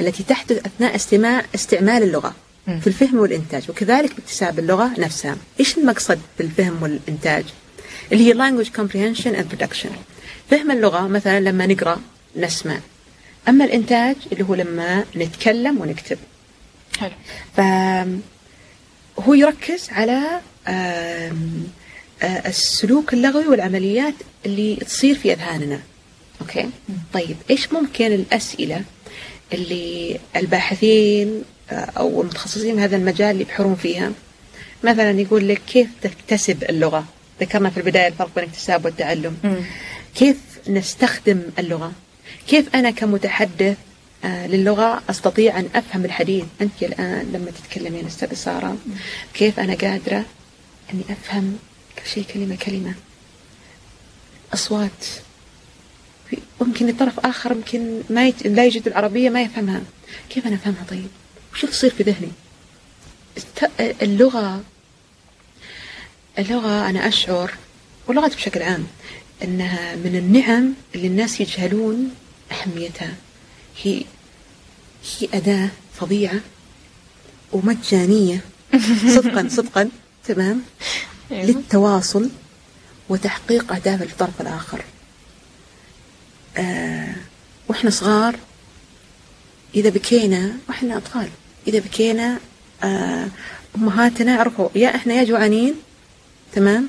التي 0.00 0.22
تحدث 0.22 0.66
أثناء 0.66 0.96
استماع 0.96 1.44
استعمال 1.54 2.02
اللغة 2.02 2.34
في 2.80 2.86
الفهم 2.86 3.18
والإنتاج 3.18 3.70
وكذلك 3.70 4.14
باكتساب 4.16 4.58
اللغة 4.58 5.00
نفسها. 5.00 5.36
إيش 5.60 5.78
المقصد 5.78 6.20
بالفهم 6.38 6.82
والإنتاج؟ 6.82 7.44
اللي 8.12 8.28
هي 8.28 8.34
language 8.34 8.68
comprehension 8.68 9.34
and 9.36 9.46
production. 9.54 9.90
فهم 10.50 10.70
اللغة 10.70 11.06
مثلا 11.08 11.40
لما 11.40 11.66
نقرأ 11.66 12.00
نسمع. 12.36 12.78
أما 13.48 13.64
الإنتاج 13.64 14.16
اللي 14.32 14.44
هو 14.44 14.54
لما 14.54 15.04
نتكلم 15.16 15.80
ونكتب. 15.80 16.18
حلو. 16.98 17.12
فهو 17.56 19.34
يركز 19.34 19.88
على 19.90 20.40
السلوك 22.22 23.14
اللغوي 23.14 23.46
والعمليات 23.46 24.14
اللي 24.46 24.76
تصير 24.76 25.14
في 25.14 25.32
أذهاننا. 25.32 25.80
أوكي؟ 26.40 26.70
طيب 27.12 27.36
إيش 27.50 27.72
ممكن 27.72 28.06
الأسئلة 28.06 28.82
اللي 29.52 30.18
الباحثين 30.36 31.44
آه، 31.70 31.74
أو 31.74 32.22
المتخصصين 32.22 32.74
في 32.74 32.80
هذا 32.80 32.96
المجال 32.96 33.40
يبحرون 33.40 33.74
فيها؟ 33.74 34.12
مثلا 34.84 35.20
يقول 35.20 35.48
لك 35.48 35.60
كيف 35.66 35.88
تكتسب 36.02 36.64
اللغة؟ 36.64 37.04
ذكرنا 37.40 37.70
في 37.70 37.76
البداية 37.76 38.08
الفرق 38.08 38.30
بين 38.34 38.44
الاكتساب 38.44 38.84
والتعلم. 38.84 39.36
كيف 40.14 40.36
نستخدم 40.68 41.42
اللغة؟ 41.58 41.92
كيف 42.48 42.76
أنا 42.76 42.90
كمتحدث 42.90 43.76
آه، 44.24 44.46
للغة 44.46 45.02
أستطيع 45.10 45.58
أن 45.58 45.68
أفهم 45.74 46.04
الحديث؟ 46.04 46.44
أنت 46.60 46.82
الآن 46.82 47.30
لما 47.32 47.50
تتكلمين 47.50 48.06
أستاذة 48.06 48.34
سارة 48.34 48.76
كيف 49.34 49.60
أنا 49.60 49.74
قادرة 49.74 50.24
أني 50.92 51.02
أفهم 51.10 51.58
كل 52.02 52.10
شيء 52.10 52.24
كلمة 52.24 52.56
كلمة. 52.56 52.94
أصوات. 54.54 55.06
ممكن 56.60 56.88
الطرف 56.88 57.20
آخر 57.20 57.52
يمكن 57.52 58.02
ما 58.10 58.28
يت... 58.28 58.46
لا 58.46 58.66
يجد 58.66 58.88
العربية 58.88 59.30
ما 59.30 59.42
يفهمها. 59.42 59.82
كيف 60.30 60.46
أنا 60.46 60.54
أفهمها 60.54 60.84
طيب؟ 60.90 61.08
وش 61.54 61.64
تصير 61.64 61.90
في 61.90 62.02
ذهني؟ 62.02 62.28
اللغة. 63.80 64.62
اللغة 66.38 66.90
أنا 66.90 67.08
أشعر 67.08 67.54
واللغات 68.06 68.34
بشكل 68.34 68.62
عام 68.62 68.86
أنها 69.42 69.96
من 69.96 70.16
النعم 70.16 70.74
اللي 70.94 71.06
الناس 71.06 71.40
يجهلون 71.40 72.14
أهميتها. 72.52 73.14
هي 73.82 74.04
هي 75.18 75.28
أداة 75.34 75.68
فظيعة 75.94 76.40
ومجانية. 77.52 78.40
صدقا 79.16 79.48
صدقا. 79.48 79.90
تمام؟ 80.24 80.62
للتواصل 81.32 82.28
وتحقيق 83.08 83.72
أهداف 83.72 84.02
الطرف 84.02 84.40
الآخر. 84.40 84.84
آه 86.56 87.14
وإحنا 87.68 87.90
صغار 87.90 88.36
إذا 89.74 89.88
بكينا 89.90 90.52
وإحنا 90.68 90.96
أطفال 90.96 91.28
إذا 91.68 91.78
بكينا 91.78 92.38
آه 92.84 93.26
أمهاتنا 93.76 94.34
عرفوا 94.36 94.68
يا 94.74 94.94
إحنا 94.96 95.14
يا 95.14 95.24
جوعانين 95.24 95.74
تمام؟ 96.52 96.88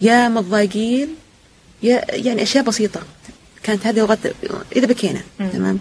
يا 0.00 0.28
متضايقين 0.28 1.08
يا 1.82 2.02
يعني 2.08 2.42
أشياء 2.42 2.64
بسيطة. 2.64 3.00
كانت 3.62 3.86
هذه 3.86 3.98
لغة 3.98 4.18
إذا 4.76 4.86
بكينا 4.86 5.20
تمام؟ 5.38 5.78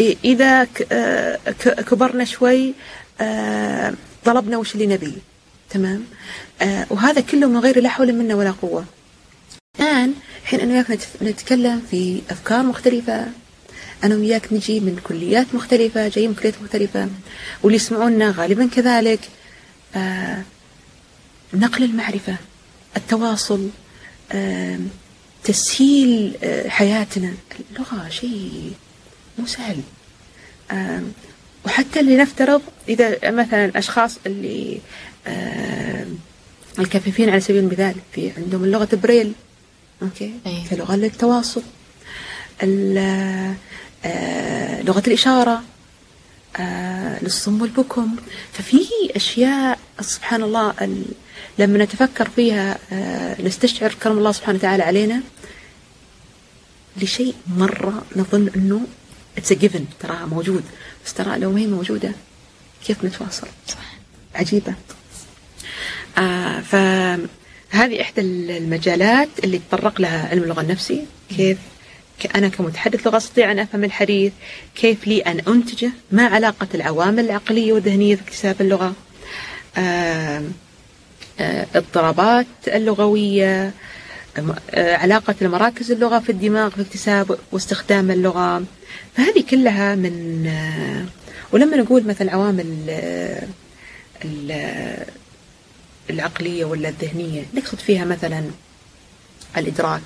إيه، 0.00 0.16
إذا 0.24 0.64
ك- 0.64 0.86
آه، 0.92 1.38
كبرنا 1.82 2.24
شوي 2.24 2.74
آه، 3.20 3.94
طلبنا 4.24 4.56
وش 4.56 4.74
اللي 4.74 4.86
نبيه 4.86 5.16
تمام؟ 5.70 6.04
آه، 6.62 6.86
وهذا 6.90 7.20
كله 7.20 7.46
من 7.48 7.56
غير 7.58 7.80
لا 7.80 7.88
حول 7.88 8.12
منا 8.12 8.34
ولا 8.34 8.50
قوة. 8.50 8.84
الآن 9.80 10.14
حين 10.44 10.60
أنا 10.60 10.72
وياك 10.72 10.98
نتكلم 11.22 11.82
في 11.90 12.20
أفكار 12.30 12.62
مختلفة 12.62 13.26
أنا 14.04 14.14
وياك 14.14 14.52
نجي 14.52 14.80
من 14.80 15.00
كليات 15.04 15.46
مختلفة 15.54 16.08
جايين 16.08 16.30
من 16.30 16.36
كليات 16.36 16.54
مختلفة 16.62 17.08
واللي 17.62 17.76
يسمعونا 17.76 18.30
غالبا 18.38 18.66
كذلك 18.66 19.20
آه، 19.96 20.42
نقل 21.54 21.84
المعرفة 21.84 22.36
التواصل 22.96 23.68
آم، 24.32 24.88
تسهيل 25.44 26.36
آه، 26.42 26.68
حياتنا. 26.68 27.34
اللغة 27.70 28.08
شيء 28.08 28.72
مو 29.38 29.46
سهل. 29.46 29.80
وحتى 31.66 32.00
اللي 32.00 32.16
نفترض 32.16 32.62
إذا 32.88 33.30
مثلا 33.30 33.64
الأشخاص 33.64 34.18
اللي 34.26 34.80
الكفيفين 36.78 37.28
على 37.30 37.40
سبيل 37.40 37.64
المثال 37.64 37.94
في 38.12 38.32
عندهم 38.36 38.64
اللغة 38.64 38.88
بريل 38.92 39.32
okay؟ 40.02 40.34
أي. 40.46 40.62
كلغة 40.70 40.96
للتواصل. 40.96 41.62
آه، 44.04 44.82
لغة 44.82 45.02
الإشارة 45.06 45.62
آه، 46.56 47.22
للصم 47.24 47.62
والبكم. 47.62 48.16
ففي 48.52 48.80
أشياء 49.16 49.78
سبحان 50.00 50.42
الله 50.42 50.74
ال- 50.82 51.04
لما 51.58 51.84
نتفكر 51.84 52.28
فيها 52.36 52.78
آه، 52.92 53.42
نستشعر 53.42 53.94
كرم 54.02 54.18
الله 54.18 54.32
سبحانه 54.32 54.58
وتعالى 54.58 54.82
علينا 54.82 55.22
لشيء 57.02 57.34
مرة 57.56 58.02
نظن 58.16 58.50
أنه 58.56 58.80
it's 59.38 59.52
given 59.52 59.84
تراها 60.00 60.26
موجود. 60.26 60.64
بس 61.06 61.14
ترى 61.14 61.38
لو 61.38 61.52
ما 61.52 61.60
هي 61.60 61.66
موجودة 61.66 62.12
كيف 62.86 63.04
نتواصل؟ 63.04 63.46
صح. 63.68 63.92
عجيبة. 64.34 64.74
آه 66.18 66.60
فهذه 66.60 68.00
إحدى 68.00 68.20
المجالات 68.20 69.28
اللي 69.44 69.60
تطرق 69.70 70.00
لها 70.00 70.28
علم 70.28 70.42
اللغة 70.42 70.60
النفسي. 70.60 71.04
كيف 71.36 71.58
أنا 72.34 72.48
كمتحدث 72.48 73.06
لغة 73.06 73.16
أستطيع 73.16 73.52
أن 73.52 73.58
أفهم 73.58 73.84
الحديث 73.84 74.32
كيف 74.74 75.06
لي 75.06 75.20
أن 75.20 75.40
أنتجه 75.48 75.90
ما 76.12 76.26
علاقة 76.26 76.68
العوامل 76.74 77.24
العقلية 77.24 77.72
والذهنية 77.72 78.16
في 78.16 78.22
اكتساب 78.22 78.60
اللغة. 78.60 78.94
آه 79.76 80.42
آه 81.40 81.66
اضطرابات 81.74 82.46
اللغوية 82.68 83.72
علاقة 84.76 85.34
المراكز 85.42 85.92
اللغة 85.92 86.18
في 86.18 86.32
الدماغ 86.32 86.70
في 86.70 86.80
اكتساب 86.80 87.38
واستخدام 87.52 88.10
اللغة. 88.10 88.62
فهذه 89.16 89.44
كلها 89.50 89.94
من 89.94 90.50
ولما 91.52 91.76
نقول 91.76 92.06
مثلا 92.06 92.32
عوامل 92.32 92.66
العقلية 96.10 96.64
ولا 96.64 96.88
الذهنية. 96.88 97.44
نقصد 97.54 97.78
فيها 97.78 98.04
مثلا 98.04 98.44
الإدراك 99.56 100.02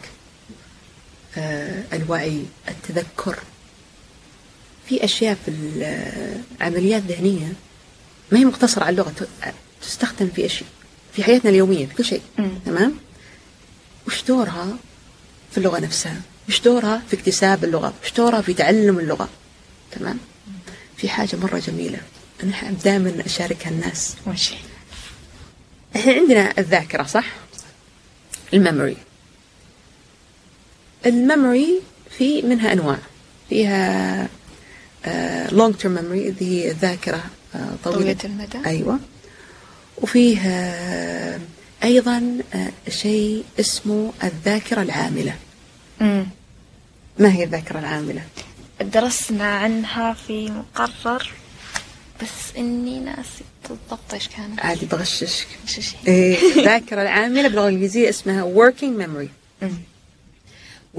آه، 1.37 1.83
الوعي 1.93 2.43
التذكر. 2.69 3.39
في 4.89 5.05
أشياء 5.05 5.39
في 5.45 5.51
العمليات 6.61 7.03
الذهنية 7.03 7.53
ما 8.33 8.39
هي 8.39 8.45
مقتصرة 8.45 8.85
على 8.85 8.91
اللغة 8.93 9.13
تستخدم 9.83 10.29
في 10.37 10.47
أشياء 10.47 10.69
في 11.13 11.25
حياتنا 11.25 11.51
اليومية 11.51 11.87
في 11.87 11.95
كل 11.95 12.05
شيء. 12.05 12.23
تمام؟ 12.67 12.95
وش 14.07 14.23
دورها 14.23 14.77
في 15.51 15.59
اللغة 15.59 15.79
نفسها؟ 15.79 16.21
وش 16.49 16.61
دورها 16.61 17.03
في 17.11 17.17
اكتساب 17.17 17.65
اللغة؟ 17.65 17.95
وش 18.05 18.13
دورها 18.13 18.41
في 18.41 18.55
تعلم 18.55 18.99
اللغة؟ 18.99 19.29
تمام؟ 19.93 20.19
في 20.97 21.09
حاجة 21.09 21.37
مرة 21.37 21.59
جميلة. 21.59 21.99
أنا 22.43 22.71
دائما 22.85 23.23
أشاركها 23.27 23.71
الناس. 23.71 24.15
هي؟ 24.27 24.55
إحنا 25.97 26.13
عندنا 26.13 26.55
الذاكرة 26.59 27.03
صح؟ 27.03 27.25
الميموري. 28.55 28.97
ال 31.07 31.17
memory 31.17 31.81
في 32.19 32.43
منها 32.43 32.73
أنواع. 32.73 32.99
فيها 33.49 34.29
long 35.53 35.75
term 35.75 35.95
memory 35.95 36.29
اللي 36.29 36.65
هي 36.65 36.71
الذاكرة 36.71 37.25
آه، 37.55 37.69
طويلة. 37.85 38.01
طويلة 38.01 38.17
المدى. 38.25 38.67
أيوة. 38.67 38.99
وفيه 39.99 40.39
آه، 40.41 41.41
أيضا 41.85 42.39
آه، 42.55 42.91
شيء 42.91 43.45
اسمه 43.61 44.13
الذاكرة 44.25 44.83
العاملة. 44.83 45.37
مم. 46.01 46.27
ما 47.19 47.33
هي 47.33 47.45
الذاكرة 47.45 47.79
العاملة؟ 47.79 48.23
درسنا 48.81 49.45
عنها 49.57 50.15
في 50.15 50.51
مقرر 50.51 51.31
بس 52.23 52.57
إني 52.59 53.01
ناسي. 53.01 53.45
بالضبط 53.69 54.15
إيش 54.15 54.29
كانت. 54.29 54.61
عادي 54.61 54.87
بغششك. 54.87 55.47
إيش 55.69 55.95
هي؟ 55.95 56.15
إيه، 56.15 56.59
الذاكرة 56.59 57.03
العاملة 57.03 57.43
باللغة 57.49 57.69
الإنجليزية 57.69 58.09
اسمها 58.09 58.55
working 58.55 59.03
memory. 59.03 59.29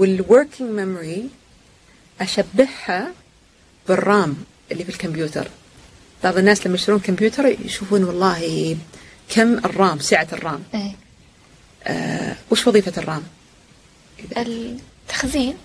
والworking 0.00 0.78
memory 0.78 1.20
أشبهها 2.20 3.12
بالرام 3.88 4.36
اللي 4.72 4.84
في 4.84 4.90
الكمبيوتر. 4.90 5.48
بعض 6.24 6.38
الناس 6.38 6.66
لما 6.66 6.74
يشترون 6.74 6.98
كمبيوتر 7.00 7.46
يشوفون 7.46 8.04
والله 8.04 8.76
كم 9.28 9.58
الرام 9.58 9.98
سعة 9.98 10.28
الرام. 10.32 10.62
إيه. 10.74 10.92
آه 11.84 12.36
وش 12.50 12.66
وظيفة 12.66 12.92
الرام؟ 13.02 13.22
التخزين. 14.36 15.56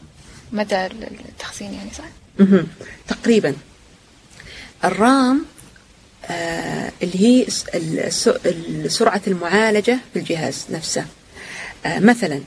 مدى 0.51 0.85
التخزين 0.85 1.73
يعني 1.73 1.89
صح؟ 1.97 2.09
تقريبا. 3.07 3.55
الرام 4.83 5.45
اللي 7.03 7.19
هي 7.19 7.45
سرعة 8.89 9.21
المعالجة 9.27 9.99
في 10.13 10.19
الجهاز 10.19 10.65
نفسه. 10.69 11.05
آه 11.85 11.99
مثلا 11.99 12.41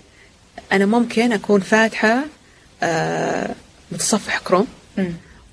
أنا 0.72 0.86
ممكن 0.86 1.32
أكون 1.32 1.60
فاتحة 1.60 2.24
آه 2.82 3.54
متصفح 3.92 4.38
كروم. 4.38 4.66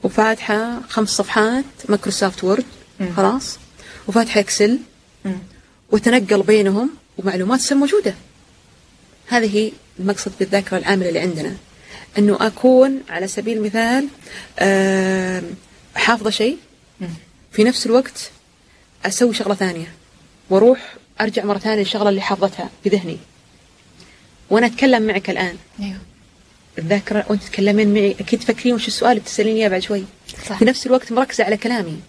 وفاتحة 0.03 0.81
خمس 0.89 1.09
صفحات 1.09 1.65
Microsoft 1.89 2.43
Word 2.43 2.65
خلاص 3.15 3.57
وفاتحة 4.07 4.39
Excel. 4.39 4.79
وتنقل 5.91 6.41
بينهم 6.41 6.89
ومعلومات 7.17 7.59
تصير 7.59 7.77
موجودة. 7.77 8.15
هذه 9.27 9.57
هي 9.57 9.71
المقصد 9.99 10.31
بالذاكرة 10.39 10.77
العاملة 10.77 11.07
اللي 11.09 11.19
عندنا. 11.19 11.55
أنه 12.17 12.37
أكون 12.41 13.01
على 13.09 13.27
سبيل 13.27 13.57
المثال 13.57 14.07
حافظة 15.95 16.29
شيء 16.29 16.57
في 17.51 17.63
نفس 17.63 17.85
الوقت 17.85 18.31
أسوي 19.05 19.33
شغلة 19.33 19.55
ثانية 19.55 19.93
وأروح 20.49 20.95
أرجع 21.21 21.45
مرة 21.45 21.57
ثانية 21.57 21.79
للشغلة 21.79 22.09
اللي 22.09 22.21
حافظتها 22.21 22.69
في 22.83 22.89
ذهني. 22.89 23.17
وأنا 24.49 24.65
أتكلم 24.65 25.03
معك 25.03 25.29
الآن. 25.29 25.55
أيوه. 25.79 25.97
الذاكرة 26.77 27.25
وأنت 27.29 27.43
تتكلمين 27.43 27.93
معي 27.93 28.15
أكيد 28.19 28.39
تفكرين 28.39 28.75
وش 28.75 28.87
السؤال 28.87 29.11
اللي 29.11 29.21
بتسأليني 29.21 29.59
إياه 29.59 29.69
بعد 29.69 29.81
شوي. 29.81 30.03
صح. 30.49 30.57
في 30.57 30.65
نفس 30.65 30.87
الوقت 30.87 31.11
مركزة 31.11 31.43
على 31.43 31.57
كلامي. 31.57 31.99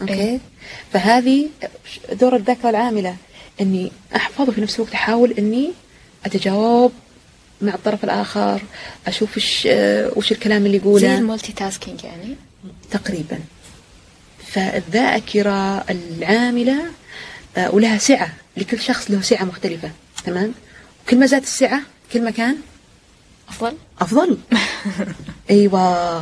أوكي؟ 0.00 0.14
إيه. 0.14 0.38
فهذه 0.92 1.48
دور 2.12 2.36
الذاكرة 2.36 2.70
العاملة. 2.70 3.16
إني 3.60 3.92
أحفظ 4.16 4.48
وفي 4.48 4.60
نفس 4.60 4.76
الوقت 4.76 4.92
أحاول 4.92 5.32
إني 5.32 5.72
أتجاوب 6.26 6.92
مع 7.62 7.74
الطرف 7.74 8.04
الآخر 8.04 8.62
أشوف 9.06 9.36
وش 9.36 9.66
آه، 9.70 10.12
وش 10.16 10.32
الكلام 10.32 10.66
اللي 10.66 10.78
زي 10.78 10.84
يقوله 10.84 11.18
المولتي 11.18 11.52
تاسكينج 11.52 12.04
يعني؟ 12.04 12.36
تقريبا. 12.90 13.38
فالذاكرة 14.56 15.84
العاملة 15.90 16.84
آه، 17.56 17.74
ولها 17.74 17.98
سعة. 17.98 18.32
لكل 18.56 18.80
شخص 18.80 19.10
له 19.10 19.20
سعة 19.20 19.44
مختلفة. 19.44 19.90
تمام؟ 20.24 20.54
كل 21.08 21.18
ما 21.18 21.26
زادت 21.26 21.44
السعة 21.44 21.80
كل 22.12 22.24
ما 22.24 22.30
كان 22.30 22.56
أفضل. 23.48 23.76
أفضل. 24.00 24.38
أيوة. 25.50 26.18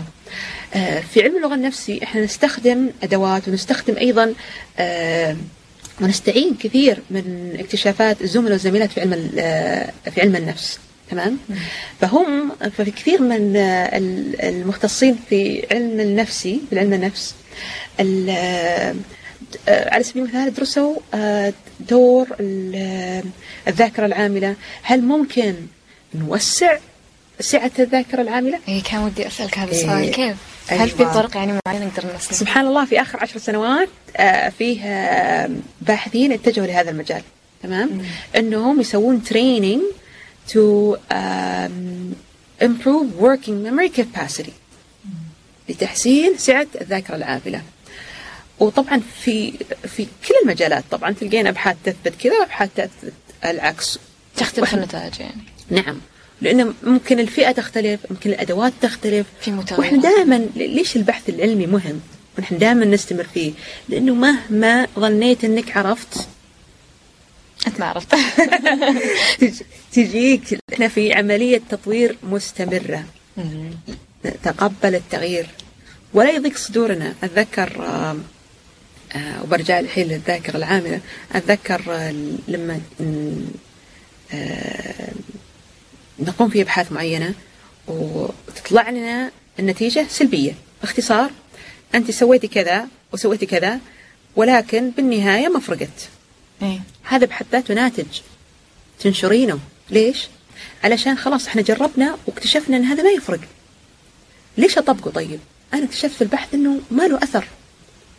آه، 0.75 1.01
في 1.01 1.23
علم 1.23 1.37
اللغة 1.37 1.55
النفسي 1.55 2.01
إحنا 2.03 2.25
نستخدم 2.25 2.90
أدوات 3.03 3.49
ونستخدم 3.49 3.97
أيضا 3.97 4.35
آه، 4.79 5.37
ونستعين 6.01 6.55
كثير 6.55 6.99
من 7.11 7.57
اكتشافات 7.59 8.23
الزملاء 8.23 8.53
والزميلات 8.53 8.92
في 8.92 9.01
علم 9.01 9.31
في 10.14 10.20
علم 10.20 10.37
النفس. 10.37 10.79
تمام 11.11 11.38
فهم 12.01 12.51
ففي 12.77 12.90
كثير 12.90 13.21
من 13.23 13.57
ال- 13.57 14.40
المختصين 14.40 15.17
في 15.31 15.67
علم 15.73 16.01
النفسي 16.01 16.61
في 16.71 16.79
علم 16.79 16.93
النفس 16.93 17.35
ال- 18.01 18.31
آه، 18.31 18.95
على 19.69 20.05
سبيل 20.05 20.23
المثال 20.23 20.55
درسوا 20.55 20.97
آه، 21.14 21.53
دور 21.81 22.27
ال- 22.40 23.23
الذاكرة 23.69 24.07
العاملة 24.07 24.55
هل 24.83 25.03
ممكن 25.03 25.55
نوسع 26.14 26.77
سعة 27.40 27.71
الذاكرة 27.79 28.23
العاملة؟ 28.23 28.59
اي 28.69 28.81
كان 28.81 29.01
ودي 29.03 29.27
أسألك 29.27 29.59
هذا 29.59 29.73
إيه. 29.73 29.77
السؤال 29.81 30.11
كيف؟ 30.11 30.37
هل 30.69 30.79
أيوة. 30.79 30.87
في 30.87 31.05
طرق 31.05 31.37
يعني 31.37 31.59
معينة 31.67 31.87
نقدر 31.87 32.14
نسلك؟ 32.17 32.33
سبحان 32.33 32.67
الله 32.67 32.85
في 32.85 33.01
آخر 33.01 33.21
عشر 33.21 33.38
سنوات 33.38 33.88
آه، 34.17 34.49
فيه 34.49 34.81
باحثين 35.81 36.33
اتجهوا 36.33 36.67
لهذا 36.67 36.90
المجال 36.90 37.23
تمام 37.62 37.90
إنهم 38.37 38.81
يسوون 38.81 39.23
training 39.31 39.95
to 40.53 40.97
um, 41.11 42.15
improve 42.61 43.07
working 43.19 43.57
memory 43.67 43.91
capacity. 44.01 44.53
لتحسين 45.69 46.39
سعة 46.39 46.67
الذاكرة 46.81 47.17
العاملة. 47.17 47.63
وطبعا 48.59 49.01
في 49.25 49.53
في 49.89 50.05
كل 50.05 50.35
المجالات 50.43 50.85
طبعا 50.91 51.13
تلقين 51.13 51.47
أبحاث 51.47 51.77
تثبت 51.85 52.15
كذا 52.21 52.39
وأبحاث 52.41 52.71
تثبت 52.77 53.13
العكس. 53.45 53.99
تختلف 54.37 54.75
النتائج 54.75 55.21
يعني. 55.21 55.43
نعم. 55.71 56.01
لأن 56.41 56.75
ممكن 56.83 57.21
الفئة 57.21 57.53
تختلف 57.53 58.01
ممكن 58.11 58.31
الأدوات 58.31 58.73
تختلف. 58.83 59.27
في 59.41 59.51
متغيرات. 59.51 59.79
وإحنا 59.79 60.03
دائما 60.03 60.47
ليش 60.57 60.97
البحث 60.97 61.29
العلمي 61.29 61.67
مهم؟ 61.67 62.01
ونحن 62.39 62.59
دائما 62.59 62.85
نستمر 62.85 63.25
فيه. 63.25 63.53
لأنه 63.89 64.15
مهما 64.15 64.87
ظنيت 64.99 65.45
أنك 65.45 65.77
عرفت 65.77 66.29
ما 67.79 67.95
تجيك 69.93 70.59
إحنا 70.73 70.88
في 70.88 71.12
عملية 71.12 71.61
تطوير 71.71 72.17
مستمرة. 72.23 73.05
نتقبل 74.27 74.95
التغيير. 74.95 75.47
ولا 76.14 76.31
يضيق 76.31 76.57
صدورنا. 76.57 77.14
أتذكر 77.23 77.87
آم، 77.87 78.23
آه، 79.12 79.43
وبرجع 79.43 79.79
الحين 79.81 80.07
للذاكرة 80.09 80.57
العاملة 80.57 81.01
أتذكر 81.33 81.83
آه، 81.90 82.11
لما 82.49 82.81
آه، 84.35 85.12
نقوم 86.19 86.49
في 86.49 86.62
أبحاث 86.62 86.93
معينة 86.93 87.35
وتطلع 87.88 88.90
لنا 88.90 89.31
النتيجة 89.59 90.07
سلبية. 90.11 90.53
باختصار 90.83 91.31
أنت 91.95 92.11
سويتي 92.11 92.49
كذا 92.49 92.87
وسويتي 93.12 93.47
كذا 93.47 93.79
ولكن 94.37 94.90
بالنهاية 94.90 95.49
ما 95.49 95.61
فرقت. 95.61 96.09
إيه. 96.62 96.81
هذا 97.05 97.27
بحد 97.27 97.47
ذاته 97.53 97.75
ناتج 97.75 98.21
تنشرينه 99.01 99.59
ليش؟ 99.90 100.29
علشان 100.85 101.19
خلاص 101.19 101.47
إحنا 101.47 101.62
جربنا 101.62 102.17
واكتشفنا 102.27 102.77
إن 102.77 102.85
هذا 102.85 103.03
ما 103.03 103.11
يفرق 103.11 103.40
ليش 104.59 104.79
أطبقه 104.79 105.11
طيب؟ 105.11 105.40
أنا 105.75 105.85
اكتشفت 105.85 106.14
في 106.14 106.23
البحث 106.23 106.55
إنه 106.55 106.81
ما 106.90 107.03
له 107.03 107.17
أثر 107.23 107.45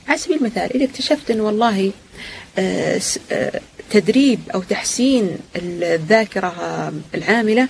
على 0.07 0.17
سبيل 0.17 0.37
المثال 0.37 0.73
إذا 0.75 0.85
اكتشفت 0.85 1.31
إنه 1.31 1.43
والله 1.43 1.91
آه، 2.57 3.01
آه، 3.31 3.61
تدريب 3.89 4.39
أو 4.53 4.63
تحسين 4.63 5.37
الذاكرة 5.55 6.47
آه، 6.47 6.93
العاملة 7.15 7.67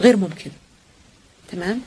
غير 0.00 0.16
ممكن 0.16 0.50
تمام؟ 1.52 1.80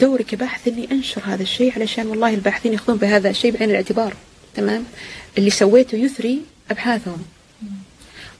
دوري 0.00 0.24
كباحث 0.24 0.68
إني 0.68 0.88
أنشر 0.92 1.22
هذا 1.24 1.42
الشيء 1.42 1.72
علشان 1.72 2.06
والله 2.06 2.34
الباحثين 2.34 2.72
يأخذون 2.72 2.98
بهذا 2.98 3.30
الشيء 3.30 3.52
بعين 3.52 3.70
الاعتبار 3.70 4.14
تمام؟ 4.54 4.84
اللي 5.38 5.50
سويته 5.50 5.96
يثري 5.96 6.42
أبحاثهم. 6.70 7.22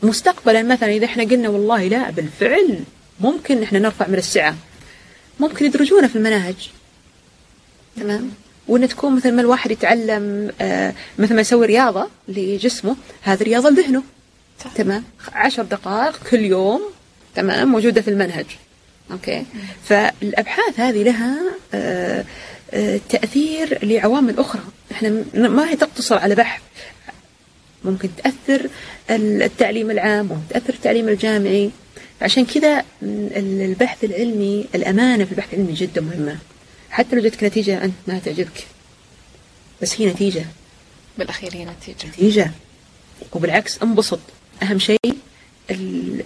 مستقبلا 0.03 0.63
مثلا 0.63 0.89
إذا 0.89 1.05
إحنا 1.05 1.25
قلنا 1.25 1.49
والله 1.49 1.89
لا 1.89 2.11
بالفعل 2.11 2.79
ممكن 3.21 3.63
إحنا 3.63 3.79
نرفع 3.79 4.07
من 4.07 4.15
السعة. 4.19 4.57
ممكن 5.41 5.65
يدرجونا 5.67 6.09
في 6.09 6.17
المناهج. 6.17 6.71
تمام؟ 7.97 8.31
وإن 8.69 8.89
تكون 8.89 9.17
مثل 9.17 9.33
ما 9.33 9.41
الواحد 9.41 9.71
يتعلم 9.71 10.53
آه 10.61 10.95
مثل 11.19 11.35
ما 11.35 11.41
يسوي 11.41 11.67
رياضة 11.67 12.09
لجسمه 12.29 12.97
هذه 13.23 13.43
رياضة 13.43 13.71
لذهنه. 13.71 14.03
صح. 14.65 14.73
تمام؟ 14.73 15.05
عشر 15.33 15.63
دقائق 15.63 16.19
كل 16.31 16.41
يوم. 16.41 16.83
تمام؟ 17.35 17.69
موجودة 17.69 18.01
في 18.01 18.11
المنهج. 18.11 18.47
أوكي؟ 19.11 19.45
فالأبحاث 19.85 20.81
هذه 20.81 21.03
لها 21.03 21.39
آه 21.75 22.25
تأثير 23.09 23.87
لعوامل 23.87 24.39
أخرى. 24.39 24.63
إحنا 24.93 25.09
م- 25.09 25.25
ما 25.35 25.71
هي 25.71 25.77
تقتصر 25.77 26.19
على 26.19 26.35
بحث. 26.35 26.63
ممكن 27.85 28.09
تأثر 28.17 28.69
التعليم 29.11 29.91
العام 29.91 30.27
ممكن 30.27 30.49
تأثر 30.51 30.75
التعليم 30.75 31.09
الجامعي. 31.09 31.71
عشان 32.23 32.45
كذا 32.45 32.85
البحث 33.03 34.05
العلمي 34.05 34.67
الأمانة 34.75 35.25
في 35.25 35.33
البحث 35.33 35.55
العلمي 35.55 35.73
جدا 35.73 36.01
مهمة. 36.01 36.39
حتى 36.91 37.17
لو 37.17 37.23
جتك 37.23 37.45
نتيجة 37.45 37.85
أنت 37.85 37.95
ما 38.07 38.19
تعجبك. 38.19 38.67
بس 39.83 40.01
هي 40.01 40.07
نتيجة. 40.07 40.45
بالأخير 41.19 41.55
هي 41.55 41.65
نتيجة. 41.65 42.09
نتيجة. 42.09 42.51
وبالعكس 43.33 43.83
انبسط. 43.83 44.21
أهم 44.63 44.79
شيء 44.79 45.15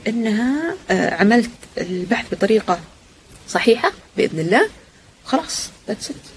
أنها 0.09 0.75
آه، 0.91 1.15
عملت 1.15 1.51
البحث 1.79 2.27
بطريقة 2.35 2.81
صحيحة 3.49 3.93
بإذن 4.17 4.41
الله. 4.41 4.69
خلاص 5.25 5.71
it. 6.11 6.36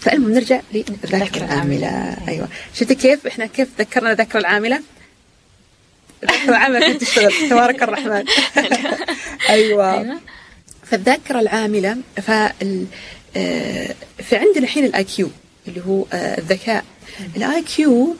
فالمهم 0.00 0.32
نرجع 0.32 0.60
للذاكرة 0.72 1.44
العاملة. 1.44 2.16
أيوة. 2.28 2.48
شفت 2.74 2.92
كيف؟ 2.92 3.26
إحنا 3.26 3.46
كيف 3.46 3.68
ذكرنا 3.78 4.12
الذاكرة 4.12 4.40
العاملة؟ 4.40 4.82
الذاكرة 6.22 6.48
العاملة 6.48 6.92
تشتغل 6.92 7.32
تبارك 7.50 7.82
الرحمن. 7.82 8.24
أيوة. 9.48 9.92
أيوة. 10.00 10.20
فالذاكرة 10.90 11.40
العاملة 11.40 11.96
فال 12.22 12.86
آه، 13.36 13.94
فعندنا 14.18 14.58
الحين 14.58 14.84
ال 14.84 15.04
IQ 15.04 15.30
اللي 15.68 15.82
هو 15.86 16.04
آه، 16.12 16.38
الذكاء. 16.38 16.84
ال 17.36 17.62
IQ 17.62 18.16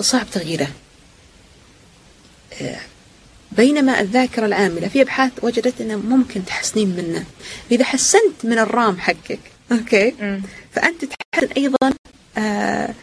صعب 0.00 0.26
تغييره. 0.32 0.68
آه، 2.62 2.80
بينما 3.52 4.00
الذاكرة 4.00 4.46
العاملة 4.46 4.88
في 4.88 5.02
أبحاث 5.02 5.32
وجدت 5.42 5.80
أنه 5.80 5.96
ممكن 5.96 6.44
تحسنين 6.44 6.88
منه. 6.88 7.24
إذا 7.72 7.84
حسنت 7.84 8.44
من 8.44 8.58
ال 8.58 8.68
RAM 8.68 9.00
حقك 9.00 9.38
okay. 9.72 10.14
مم. 10.20 10.42
فأنت 10.72 11.04
تحسن 11.04 11.48
أيضا 11.56 11.94
آه، 12.38 12.94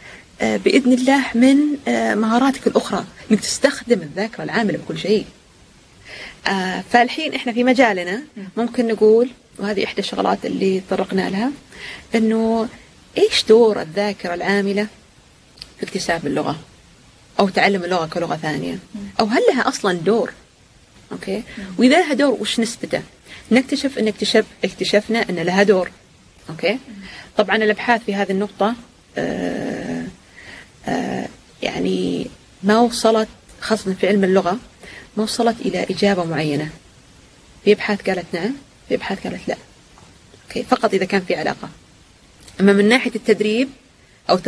آه، 0.41 0.57
بإذن 0.57 0.93
الله 0.93 1.23
من 1.35 1.57
آه، 1.87 2.15
مهاراتك 2.15 2.67
الأخرى 2.67 3.05
إنك 3.31 3.39
تستخدم 3.39 4.01
الذاكرة 4.01 4.43
العاملة 4.43 4.77
بكل 4.77 4.97
شيء. 4.97 5.25
آه، 6.47 6.83
فالحين 6.91 7.33
إحنا 7.33 7.53
في 7.53 7.63
مجالنا 7.63 8.21
ممكن 8.57 8.87
نقول 8.87 9.29
وهذه 9.59 9.83
إحدى 9.83 9.99
الشغلات 9.99 10.45
اللي 10.45 10.79
تطرقنا 10.79 11.29
لها 11.29 11.51
أنه 12.15 12.67
إيش 13.17 13.43
دور 13.49 13.81
الذاكرة 13.81 14.33
العاملة 14.33 14.87
في 15.77 15.83
اكتساب 15.83 16.27
اللغة؟ 16.27 16.59
أو 17.39 17.49
تعلم 17.49 17.83
اللغة 17.83 18.05
كلغة 18.05 18.35
ثانية؟ 18.35 18.79
أو 19.19 19.25
هل 19.25 19.41
لها 19.49 19.67
أصلا 19.67 19.93
دور؟ 19.93 20.31
okay. 21.11 21.43
وإذا 21.77 21.99
لها 21.99 22.13
دور 22.13 22.37
وش 22.41 22.59
نسبته؟ 22.59 23.01
نكتشف 23.51 23.99
أن 23.99 24.07
اكتشف 24.07 24.45
اكتشفنا 24.63 25.29
أن 25.29 25.35
لها 25.35 25.63
دور. 25.63 25.91
okay؟ 26.49 26.79
طبعا 27.37 27.55
الأبحاث 27.55 28.03
في 28.03 28.15
هذه 28.15 28.31
النقطة 28.31 28.75
آه 29.17 30.03
آه 30.87 31.27
يعني 31.61 32.27
ما 32.63 32.79
وصلت 32.79 33.27
خاصة 33.61 33.93
في 33.93 34.07
علم 34.07 34.23
اللغة 34.23 34.57
ما 35.17 35.23
وصلت 35.23 35.61
إلى 35.61 35.83
إجابة 35.83 36.23
معينة. 36.23 36.69
في 37.63 37.71
أبحاث 37.71 38.09
قالت 38.09 38.25
نعم 38.33 38.53
في 38.89 38.95
أبحاث 38.95 39.27
قالت 39.27 39.47
لا. 39.47 39.55
أوكي؟ 40.47 40.63
فقط 40.63 40.93
إذا 40.93 41.05
كان 41.05 41.21
في 41.21 41.35
علاقة. 41.35 41.69
أما 42.59 42.73
من 42.73 42.89
ناحية 42.89 43.11
التدريب 43.15 43.69
أو 44.29 44.39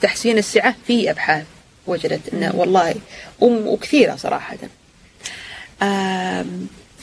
تحسين 0.00 0.38
السعة 0.38 0.74
في 0.86 1.10
أبحاث 1.10 1.44
وجدت 1.86 2.34
أنه 2.34 2.54
والله 2.54 2.94
وكثيرة 3.40 4.16
صراحة. 4.16 4.56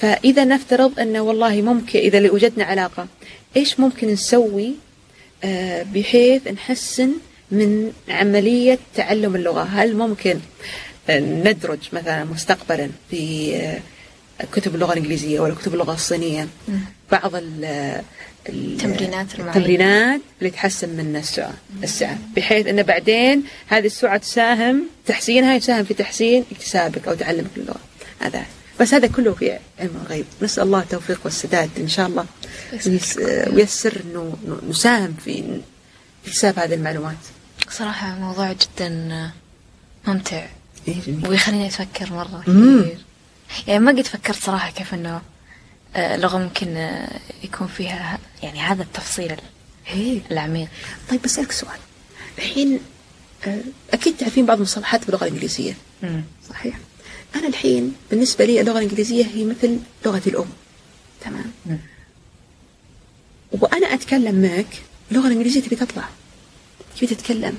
فإذا 0.02 0.44
نفترض 0.44 1.00
أنه 1.00 1.22
والله 1.22 1.62
ممكن 1.62 2.00
إذا 2.00 2.32
وجدنا 2.32 2.66
علاقة 2.66 3.08
إيش 3.58 3.80
ممكن 3.80 4.08
نسوي 4.08 4.74
آه، 5.44 5.84
بحيث 5.84 6.48
نحسن 6.48 7.12
من 7.52 7.92
عملية 8.10 8.80
تعلم 8.96 9.36
اللغة؟ 9.36 9.64
هل 9.64 9.96
ممكن 9.96 10.40
ندرج 11.10 11.80
مثلا 11.94 12.24
مستقبلا 12.24 12.90
في 13.12 13.56
آه، 13.56 13.80
كتب 14.52 14.76
اللغة 14.76 14.94
الإنجليزية 14.94 15.40
ولا 15.40 15.56
كتب 15.56 15.74
اللغة 15.74 15.94
الصينية؟ 15.94 16.48
بعض 17.12 17.32
التمرينات 18.50 19.40
التمرينات 19.40 20.22
اللي 20.40 20.50
تحسن 20.50 20.90
من 20.90 21.16
السعة 21.16 21.54
السعة 21.84 22.18
بحيث 22.36 22.68
أن 22.68 22.84
بعدين 22.84 23.44
هذه 23.68 23.86
السعة 23.86 24.18
تساهم 24.18 24.84
تحسينها 25.06 25.56
يساهم 25.56 25.84
في 25.84 25.94
تحسين 25.94 26.44
اكتسابك 26.52 27.08
أو 27.08 27.14
تعلمك 27.14 27.50
اللغة. 27.58 27.80
هذا. 28.20 28.46
بس 28.80 28.94
هذا 28.94 29.08
كله 29.08 29.34
في 29.34 29.60
علم 29.80 30.02
الغيب. 30.06 30.26
نسأل 30.42 30.64
الله 30.64 30.80
التوفيق 30.80 31.20
والسداد. 31.24 31.70
إن 31.78 31.88
شاء 31.88 32.08
الله 32.08 32.26
ويسر 33.54 34.02
أنه 34.06 34.38
نساهم 34.70 35.16
في 35.26 35.62
اكتساب 36.26 36.60
هذه 36.60 36.74
المعلومات. 36.74 37.18
صراحة 37.70 38.16
موضوع 38.16 38.54
جدا 38.54 39.32
ممتع. 40.08 40.46
إيه 40.88 40.96
ويخليني 41.30 41.68
أفكر 41.68 42.14
مرة 42.14 42.42
كثير. 42.42 42.98
يعني 43.68 43.80
ما 43.80 43.92
قد 43.92 44.02
فكرت 44.02 44.44
صراحة 44.44 44.72
كيف 44.72 44.94
أنه 44.94 45.22
آه، 45.96 46.18
لغة 46.18 46.38
ممكن 46.38 46.78
آه، 46.78 47.20
يكون 47.44 47.68
فيها 47.68 48.20
يعني 48.44 48.60
هذا 48.60 48.84
التفصيل 48.84 49.36
إيه. 49.88 50.22
العميق. 50.32 50.68
طيب 51.10 51.22
بسألك 51.22 51.52
سؤال. 51.52 51.80
الحين 52.38 52.80
آه، 53.48 53.62
أكيد 53.94 54.18
تعرفين 54.18 54.46
بعض 54.46 54.58
المصطلحات 54.58 55.06
باللغة 55.06 55.24
الإنجليزية. 55.24 55.74
صحيح. 56.50 56.78
أنا 57.36 57.48
الحين 57.48 57.94
بالنسبة 58.12 58.46
لي 58.46 58.62
اللغة 58.62 58.78
الإنجليزية 58.78 59.26
هي 59.26 59.44
مثل 59.44 59.80
لغتي 60.06 60.30
الأم. 60.30 60.50
تمام؟ 61.22 61.52
وأنا 63.52 63.94
أتكلم 63.94 64.42
معك 64.42 64.82
اللغة 65.12 65.28
الإنجليزية 65.28 65.62
تبي 65.62 65.76
تطلع. 65.76 66.10
تبي 66.98 67.08
تتكلم. 67.08 67.58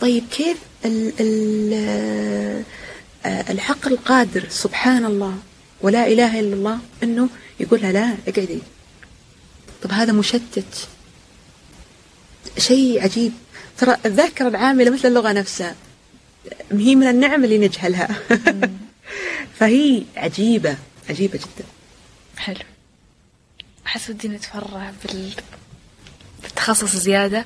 طيب 0.00 0.24
كيف 0.30 0.56
ال 0.84 1.12
ال 1.20 2.64
العقل 3.26 3.92
القادر 3.92 4.44
سبحان 4.48 5.04
الله 5.04 5.34
ولا 5.80 6.06
إله 6.06 6.40
إلا 6.40 6.54
الله 6.54 6.78
أنه 7.02 7.28
يقول 7.60 7.80
لها 7.80 7.92
لا 7.92 8.16
اقعدي. 8.28 8.58
طب 9.82 9.92
هذا 9.92 10.12
مشتت. 10.12 10.88
شيء 12.58 13.02
عجيب. 13.02 13.32
ترى 13.78 13.96
الذاكرة 14.06 14.48
العاملة 14.48 14.90
مثل 14.90 15.08
اللغة 15.08 15.32
نفسها. 15.32 15.74
هي 16.72 16.94
من 16.94 17.06
النعم 17.06 17.44
اللي 17.44 17.58
نجهلها. 17.58 18.08
فهي 19.58 20.02
عجيبة 20.16 20.76
عجيبة 21.10 21.38
جدا. 21.38 21.64
حلو. 22.36 22.56
أحس 23.86 24.10
ودي 24.10 24.28
نتفرع 24.28 24.92
بال... 25.04 25.32
بالتخصص 26.42 26.96
زيادة 26.96 27.44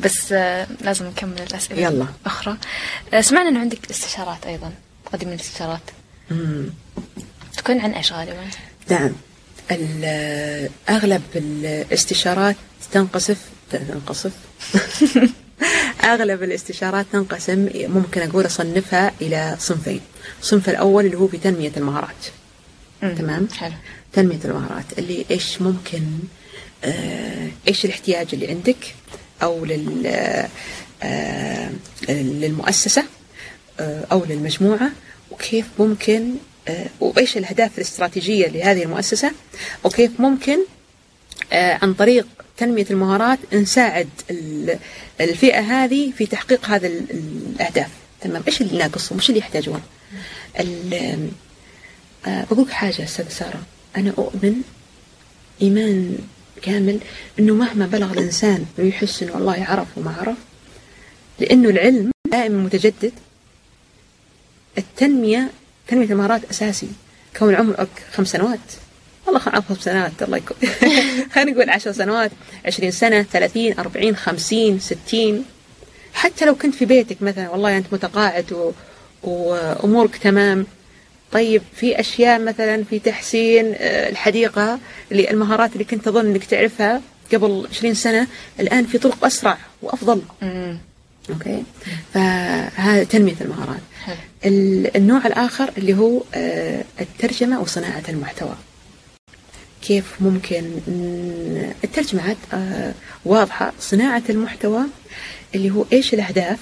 بس 0.00 0.32
آه 0.32 0.66
لازم 0.80 1.06
نكمل 1.06 1.42
الأسئلة 1.42 1.80
يلا. 1.80 2.06
أخرى 2.26 2.56
آه 3.14 3.20
سمعنا 3.20 3.48
أنه 3.48 3.60
عندك 3.60 3.90
استشارات 3.90 4.46
أيضا 4.46 4.72
تقدمين 5.06 5.34
استشارات 5.34 5.80
تكون 7.56 7.80
عن 7.80 7.90
إيش 7.92 8.12
غالبا؟ 8.12 8.46
نعم. 8.90 9.12
أغلب 10.88 11.22
الاستشارات 11.34 12.56
تنقصف 12.92 13.38
تنقصف. 13.70 14.32
أغلب 16.04 16.42
الاستشارات 16.42 17.06
تنقسم 17.12 17.68
ممكن 17.74 18.22
أقول 18.22 18.46
أصنفها 18.46 19.12
إلى 19.20 19.56
صنفين. 19.58 20.00
الصنف 20.40 20.68
الأول 20.68 21.06
اللي 21.06 21.16
هو 21.18 21.28
في 21.28 21.38
تنمية 21.38 21.72
المهارات. 21.76 22.26
تمام؟ 23.00 23.48
حلو. 23.56 23.72
تنمية 24.12 24.38
المهارات. 24.44 24.84
اللي 24.98 25.24
إيش 25.30 25.62
ممكن 25.62 26.02
آه 26.84 27.48
إيش 27.68 27.84
الاحتياج 27.84 28.26
اللي 28.32 28.48
عندك 28.48 28.94
أو 29.42 29.64
لل 29.64 30.06
آه 31.02 31.70
للمؤسسة 32.08 33.04
آه 33.80 34.04
أو 34.12 34.24
للمجموعة 34.24 34.90
وكيف 35.30 35.66
ممكن 35.78 36.34
آه 36.68 36.86
وإيش 37.00 37.36
الأهداف 37.36 37.70
الاستراتيجية 37.78 38.46
لهذه 38.46 38.82
المؤسسة 38.82 39.32
وكيف 39.84 40.20
ممكن 40.20 40.58
آه 41.52 41.78
عن 41.82 41.94
طريق 41.94 42.26
تنمية 42.62 42.86
المهارات 42.90 43.38
نساعد 43.54 44.08
الفئة 45.20 45.60
هذه 45.60 46.12
في 46.12 46.26
تحقيق 46.26 46.66
هذا 46.66 46.86
الأهداف. 46.86 47.90
تمام. 48.20 48.42
إيش 48.46 48.62
اللي 48.62 48.78
ناقصهم 48.78 49.18
إيش 49.18 49.28
اللي 49.28 49.40
يحتاجون؟ 49.40 49.82
آه 52.26 52.44
بقول 52.50 52.72
حاجة 52.72 53.04
أستاذ 53.04 53.28
سارة. 53.28 53.62
أنا 53.96 54.12
أؤمن 54.18 54.62
إيمان 55.62 56.18
كامل 56.62 56.98
أنه 57.38 57.54
مهما 57.54 57.86
بلغ 57.86 58.12
الإنسان 58.12 58.66
ويحس 58.78 59.22
أنه 59.22 59.32
والله 59.32 59.64
عرف 59.68 59.86
وما 59.96 60.16
عرف 60.20 60.36
لأنه 61.40 61.68
العلم 61.68 62.10
دائما 62.30 62.62
متجدد. 62.62 63.12
التنمية 64.78 65.50
تنمية 65.88 66.06
المهارات 66.06 66.50
أساسي. 66.50 66.88
كون 67.38 67.54
عمرك 67.54 67.88
خمس 68.12 68.28
سنوات. 68.28 68.58
والله 69.32 69.60
خمس 69.60 69.78
سنوات 69.78 70.22
الله 70.22 70.36
يكون. 70.36 70.56
خلينا 71.32 71.50
نقول 71.50 71.70
عشر 71.70 71.92
سنوات 71.92 72.30
عشرين 72.66 72.90
سنة 72.90 73.22
ثلاثين 73.22 73.78
أربعين 73.78 74.16
خمسين 74.16 74.78
ستين. 74.78 75.44
حتى 76.14 76.44
لو 76.44 76.54
كنت 76.54 76.74
في 76.74 76.84
بيتك 76.84 77.22
مثلا 77.22 77.50
والله 77.50 77.76
أنت 77.76 77.86
متقاعد 77.92 78.52
و... 78.52 78.72
وأمورك 79.22 80.16
تمام. 80.16 80.66
طيب 81.32 81.62
في 81.74 82.00
أشياء 82.00 82.40
مثلا 82.40 82.84
في 82.84 82.98
تحسين 82.98 83.74
آه، 83.76 84.10
الحديقة 84.10 84.78
اللي 85.12 85.30
المهارات 85.30 85.72
اللي 85.72 85.84
كنت 85.84 86.04
تظن 86.04 86.26
أنك 86.26 86.44
تعرفها 86.44 87.00
قبل 87.34 87.66
20 87.70 87.94
سنة 87.94 88.26
الآن 88.60 88.86
في 88.86 88.98
طرق 88.98 89.24
أسرع 89.24 89.58
وأفضل. 89.82 90.22
أوكي؟ 91.30 91.62
فهذا 92.14 93.04
تنمية 93.04 93.34
المهارات. 93.40 93.80
النوع 94.96 95.26
الآخر 95.26 95.70
اللي 95.78 95.94
هو 95.94 96.22
آه، 96.34 96.84
الترجمة 97.00 97.60
وصناعة 97.60 98.02
المحتوى. 98.08 98.56
كيف 99.82 100.04
ممكن 100.20 100.64
الترجمة 101.84 102.36
آه، 102.52 102.94
واضحة 103.24 103.72
صناعة 103.80 104.22
المحتوى 104.30 104.82
اللي 105.54 105.70
هو 105.70 105.84
إيش 105.92 106.14
الأهداف 106.14 106.58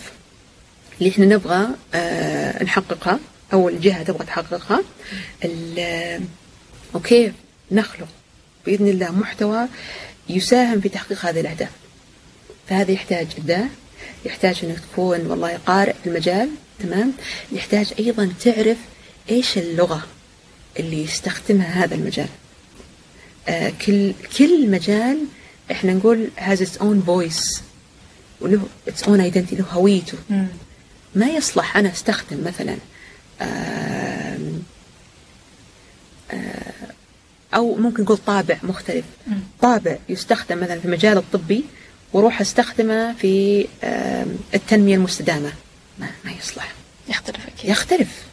اللي 0.98 1.10
إحنا 1.10 1.26
نبغى 1.26 1.68
آه، 1.94 2.64
نحققها 2.64 3.18
أو 3.52 3.68
الجهة 3.68 4.02
تبغى 4.02 4.26
تحققها 4.26 4.80
وكيف 6.94 7.32
نخلق 7.70 8.08
بإذن 8.66 8.88
الله 8.88 9.10
محتوى 9.10 9.66
يساهم 10.28 10.80
في 10.80 10.88
تحقيق 10.88 11.26
هذه 11.26 11.40
الأهداف. 11.40 11.70
فهذا 12.68 12.90
يحتاج 12.90 13.26
إبداع 13.38 13.66
يحتاج 14.24 14.60
أنك 14.64 14.78
تكون 14.92 15.26
والله 15.26 15.58
قارئ 15.66 15.94
في 16.04 16.10
المجال 16.10 16.50
تمام؟ 16.78 17.12
يحتاج 17.52 17.92
أيضا 17.98 18.32
تعرف 18.44 18.76
إيش 19.30 19.58
اللغة 19.58 20.06
اللي 20.78 21.04
يستخدمها 21.04 21.84
هذا 21.84 21.94
المجال. 21.94 22.28
كل 23.86 24.12
كل 24.38 24.70
مجال 24.70 25.18
إحنا 25.70 25.92
نقول 25.92 26.28
has 26.38 26.58
its 26.58 26.80
own 26.80 27.06
voice 27.06 27.60
وله 28.40 28.62
its 28.88 29.02
own 29.02 29.20
identity 29.32 29.54
له 29.54 29.64
هويته. 29.72 30.18
ما 31.14 31.26
يصلح 31.26 31.76
أنا 31.76 31.92
أستخدم 31.92 32.44
مثلا 32.44 32.76
آه 33.40 34.38
آه 36.30 36.72
أو 37.54 37.74
ممكن 37.74 38.02
نقول 38.02 38.16
طابع 38.16 38.58
مختلف. 38.62 39.04
طابع 39.60 39.96
يستخدم 40.08 40.60
مثلا 40.60 40.78
في 40.78 40.84
المجال 40.84 41.16
الطبي 41.18 41.64
وروح 42.12 42.40
أستخدمه 42.40 43.12
في 43.12 43.66
التنمية 44.54 44.94
المستدامة. 44.94 45.52
ما, 45.98 46.10
ما 46.24 46.32
يصلح. 46.32 46.72
يختلف 47.08 47.46
أكيد. 47.46 47.70
يختلف. 47.70 48.24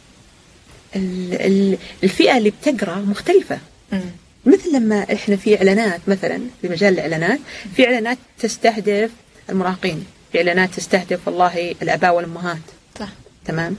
الفئة 2.04 2.36
اللي 2.38 2.50
بتقرأ 2.50 2.96
مختلفة. 2.98 3.58
مم. 3.92 4.00
مثل 4.48 4.76
لما 4.76 5.06
إحنا 5.12 5.36
في 5.36 5.56
إعلانات 5.56 6.00
مثلا 6.06 6.40
في 6.62 6.68
مجال 6.68 6.94
الإعلانات 6.94 7.38
في 7.76 7.86
إعلانات 7.86 8.18
تستهدف 8.38 9.10
المراهقين 9.50 10.06
في 10.32 10.38
إعلانات 10.38 10.74
تستهدف 10.74 11.28
والله 11.28 11.74
الآباء 11.82 12.14
والأمهات. 12.14 12.58
صح. 13.00 13.08
تمام؟ 13.44 13.76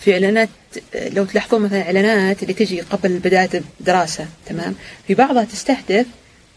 في 0.00 0.12
إعلانات 0.12 0.48
لو 0.94 1.24
تلاحظون 1.24 1.62
مثلا 1.62 1.82
إعلانات 1.82 2.42
اللي 2.42 2.54
تجي 2.54 2.80
قبل 2.80 3.18
بداية 3.18 3.50
الدراسة 3.80 4.26
تمام؟ 4.46 4.74
في 5.06 5.14
بعضها 5.14 5.44
تستهدف 5.44 6.06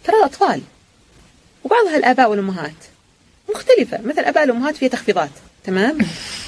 ترى 0.04 0.18
الأطفال 0.20 0.62
وبعضها 1.64 1.98
الآباء 1.98 2.30
والأمهات. 2.30 2.76
مختلفة. 3.50 4.02
مثل 4.02 4.20
الاباء 4.20 4.44
والأمهات 4.44 4.76
فيها 4.76 4.90
تخفيضات. 4.90 5.30
تمام؟ 5.68 5.98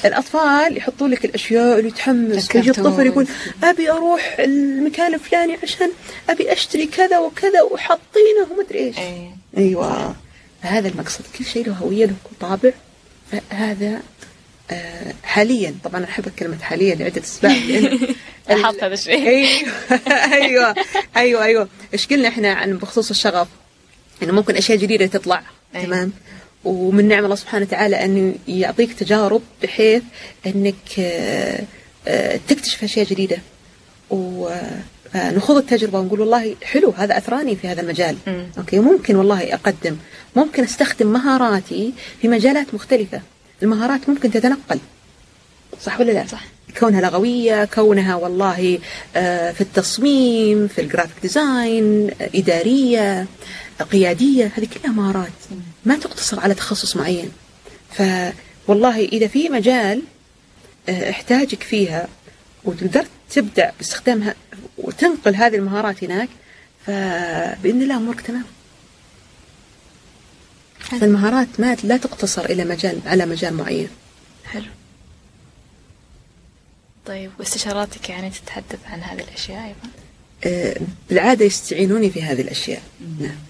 الأطفال 0.06 0.78
يحطون 0.78 1.12
لك 1.12 1.26
الأشياء 1.26 1.80
اللي 1.80 1.92
تحمس 1.92 2.56
الكرتون. 2.56 2.86
الطفل 2.86 3.06
يقول 3.06 3.28
أبي 3.64 3.92
أروح 3.92 4.36
المكان 4.40 5.14
الفلاني 5.14 5.58
عشان 5.64 5.92
أبي 6.30 6.54
أشتري 6.54 6.86
كذا 6.86 7.20
وكذا 7.20 7.62
وحاطينه. 7.62 8.48
ومدري 8.52 8.80
إيش. 8.80 8.98
اي 8.98 9.32
أيوه. 9.58 10.16
فهذا 10.64 10.88
المقصد. 10.88 11.22
كل 11.38 11.46
شيء 11.46 11.68
له 11.68 11.74
هوية 11.74 12.06
له 12.06 12.14
طابع. 12.40 12.72
فهذا 13.32 14.02
آه، 14.72 15.14
حاليا 15.24 15.76
طبعا 15.84 16.04
أحب 16.04 16.30
كلمه 16.40 16.58
حاليا 16.58 16.96
لعدة 16.96 17.22
أسباب. 17.22 17.52
لاحظت 18.50 18.84
هذا 18.84 18.94
الشيء. 18.94 19.28
أيوه. 19.28 19.72
أيوه. 20.34 20.76
أيوه 21.18 21.44
أيوه. 21.44 21.68
إيش 21.94 22.08
قلنا 22.08 22.28
إحنا 22.28 22.54
عن 22.54 22.78
بخصوص 22.78 23.10
الشغف؟ 23.10 23.48
إنه 24.24 24.34
ممكن 24.34 24.56
أشياء 24.56 24.78
جديدة 24.78 25.06
تطلع. 25.06 25.44
أيوة. 25.76 25.86
تمام؟ 25.86 26.12
ومن 26.64 27.08
نعم 27.08 27.24
الله 27.26 27.36
سبحانه 27.36 27.66
وتعالى 27.66 28.06
انه 28.06 28.36
يعطيك 28.48 28.94
تجارب 28.94 29.42
بحيث 29.64 30.04
أنك 30.48 30.76
آه، 31.00 31.64
آه، 32.08 32.40
تكتشف 32.48 32.84
أشياء 32.84 33.06
جديدة. 33.06 33.38
ونخوض 34.10 35.58
التجربة 35.58 36.00
ونقول 36.00 36.20
والله 36.20 36.56
حلو 36.64 36.94
هذا 36.98 37.18
أثراني 37.18 37.56
في 37.56 37.68
هذا 37.68 37.82
المجال. 37.82 38.18
مم. 38.28 38.46
okay 38.58 38.80
ممكن 38.80 39.16
والله 39.16 39.54
أقدم. 39.54 39.98
ممكن 40.36 40.64
أستخدم 40.64 41.08
مهاراتي 41.08 41.94
في 42.22 42.28
مجالات 42.28 42.74
مختلفة. 42.74 43.22
المهارات 43.64 44.10
ممكن 44.10 44.32
تتنقل. 44.32 44.80
صح 45.82 46.00
ولا 46.00 46.12
لا؟ 46.12 46.28
صح. 46.28 46.44
كونها 46.80 47.02
لغوية 47.02 47.66
كونها 47.66 48.16
والله 48.16 48.80
آه، 49.16 49.52
في 49.52 49.62
التصميم 49.62 50.68
في 50.68 50.82
ال 50.82 50.87
graphic 50.87 51.22
design 51.22 52.10
آه، 52.22 52.30
إدارية 52.36 53.28
آه، 53.82 53.84
قيادية 53.84 54.52
هذه 54.58 54.68
كلها 54.84 54.94
مهارات. 54.94 55.32
ما 55.86 55.98
تقتصر 55.98 56.40
على 56.40 56.54
تخصص 56.54 56.96
معين. 56.96 57.32
فوالله 57.92 59.00
إذا 59.06 59.28
في 59.28 59.50
مجال 59.50 60.02
آه، 60.90 61.10
احتاجك 61.10 61.64
فيها 61.64 62.08
وتقدر 62.64 63.06
تبدع 63.30 63.70
باستخدامها 63.78 64.36
وتنقل 64.78 65.36
هذه 65.36 65.56
المهارات 65.56 66.04
هناك 66.04 66.30
فبإذن 66.86 67.82
الله 67.82 67.98
أمورك 67.98 68.22
تمام. 68.22 68.44
فالمهارات 70.80 71.48
ما 71.60 71.78
لا 71.84 71.98
تقتصر 71.98 72.46
إلى 72.46 72.66
مجال 72.66 73.00
على 73.06 73.26
مجال 73.26 73.54
معين. 73.54 73.90
حلو. 74.46 74.72
طيب 77.06 77.32
واستشاراتك 77.40 78.10
يعني 78.10 78.30
تتحدث 78.30 78.80
عن 78.86 79.02
هذه 79.02 79.22
الأشياء 79.22 79.66
أيضا؟ 79.66 79.90
آه، 80.44 80.82
بالعادة 81.10 81.46
يستعينوني 81.46 82.10
في 82.10 82.24
هذه 82.24 82.42
الأشياء. 82.42 82.82
نعم. 83.20 83.30
حلو 83.30 83.49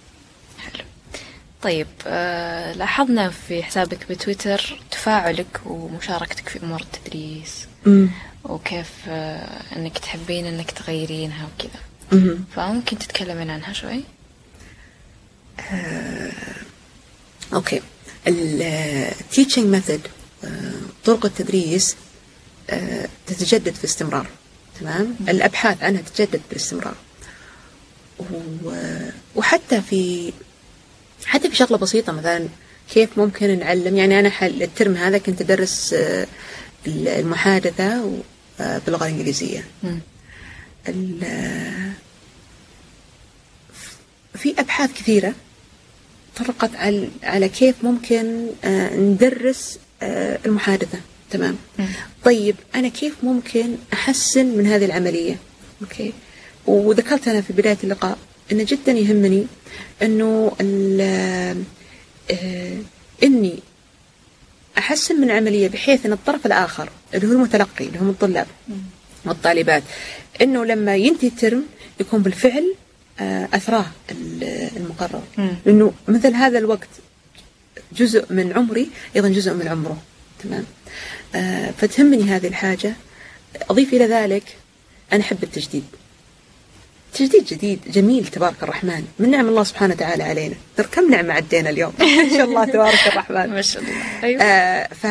طيب 1.62 1.88
آه 2.08 2.74
لاحظنا 2.74 3.30
في 3.30 3.64
حسابك 3.64 3.98
بتويتر 4.10 4.82
تفاعلك 4.92 5.62
ومشاركتك 5.66 6.50
في 6.50 6.64
أمور 6.64 6.82
التدريس 6.82 7.68
أمم، 7.88 8.10
وكيف 8.44 8.92
آه 9.08 9.62
إنك 9.76 9.98
تحبين 9.98 10.46
إنك 10.46 10.72
تغيرينها 10.72 11.48
وكذا. 11.48 11.82
فممكن 12.56 12.98
تتكلمين 12.98 13.50
عنها 13.50 13.74
شوي؟ 13.74 14.04
okay. 17.54 17.82
ال 18.28 18.43
teaching 18.43 19.66
method 19.66 20.02
طرق 21.06 21.26
التدريس 21.26 21.96
آه، 22.70 23.08
تتجدد 23.28 23.74
في 23.74 23.84
استمرار. 23.86 24.28
تمام؟ 24.80 25.16
الأبحاث 25.30 25.84
عنها 25.84 26.02
تتجدد 26.02 26.42
باستمرار. 26.52 26.96
وحتى 29.36 29.82
في 29.82 30.34
حتى 31.26 31.50
في 31.50 31.56
شغلة 31.56 31.78
بسيطة 31.78 32.14
مثلا 32.14 32.48
كيف 32.94 33.18
ممكن 33.18 33.60
نعلم؟ 33.60 33.98
يعني 33.98 34.20
أنا 34.20 34.30
حل 34.30 34.64
الترم 34.64 34.96
هذا 34.96 35.18
كنت 35.18 35.42
أدرس 35.42 35.94
آه، 35.94 36.28
المحادثة 36.88 38.12
آه، 38.60 38.82
باللغة 38.86 39.08
الإنجليزية. 39.08 39.64
في 44.36 44.54
أبحاث 44.60 44.94
كثيرة 44.94 45.34
طرقت 46.36 46.76
على 46.76 47.10
على 47.24 47.50
كيف 47.50 47.76
ممكن 47.84 48.48
آه، 48.64 48.96
ندرس 48.96 49.80
المحادثة. 50.46 51.00
تمام. 51.32 51.56
طيب 52.26 52.56
أنا 52.76 52.88
كيف 52.88 53.14
ممكن 53.24 53.76
أحسن 53.94 54.46
من 54.46 54.68
هذه 54.68 54.86
العملية؟ 54.86 55.38
okay. 55.82 56.14
وذكرت 56.66 57.28
أنا 57.28 57.42
في 57.42 57.54
بداية 57.54 57.78
اللقاء. 57.84 58.18
انه 58.52 58.64
جدا 58.68 58.92
يهمني 58.92 59.48
إنه 60.02 60.52
ال- 60.62 61.64
آه، 62.32 62.78
إني 63.24 63.60
أحسن 64.78 65.16
من 65.22 65.24
العملية 65.24 65.68
بحيث 65.68 66.06
إن 66.06 66.12
الطرف 66.14 66.46
الآخر 66.46 66.90
اللي 67.14 67.28
هو 67.28 67.32
المتلقي 67.32 67.86
اللي 67.88 68.00
هم 68.00 68.10
الطلاب 68.10 68.48
والطالبات 69.26 69.84
إنه 70.42 70.66
لما 70.66 70.96
ينتهي 70.96 71.28
الترم 71.28 71.64
يكون 72.00 72.22
بالفعل 72.22 72.76
آه، 73.20 73.50
أثراه 73.54 73.86
ال- 74.12 74.70
المقرر. 74.78 75.24
مم. 75.38 75.50
لأنه 75.66 75.94
مثل 76.08 76.34
هذا 76.34 76.60
الوقت 76.60 76.90
جزء 77.98 78.26
من 78.34 78.54
عمري 78.54 78.90
أيضا 79.16 79.30
جزء 79.30 79.54
من 79.54 79.68
عمره. 79.68 79.98
تمام؟ 80.44 80.66
آه، 81.36 81.72
فتهمني 81.72 82.24
هذه 82.24 82.48
الحاجة. 82.48 82.94
أضيف 83.70 83.94
إلى 83.94 84.06
ذلك 84.06 84.44
أنا 85.14 85.22
أحب 85.22 85.44
التجديد. 85.44 85.84
تجديد 87.14 87.46
جديد 87.46 87.80
جميل 87.92 88.28
تبارك 88.28 88.64
الرحمن. 88.64 89.08
من 89.20 89.32
نعم 89.32 89.48
الله 89.50 89.64
سبحانه 89.64 89.94
وتعالى 89.94 90.24
علينا. 90.24 90.56
ترى 90.78 90.88
كم 90.88 91.12
نعمة 91.12 91.34
عدينا 91.34 91.70
اليوم؟ 91.70 91.94
ان 92.02 92.30
شاء 92.30 92.44
الله 92.46 92.66
تبارك 92.66 93.08
الرحمن. 93.08 93.50
ما 93.56 93.62
شاء 93.62 93.84
الله. 93.84 94.24
أيوه. 94.24 94.42
آه 94.44 94.88
ف 94.94 95.06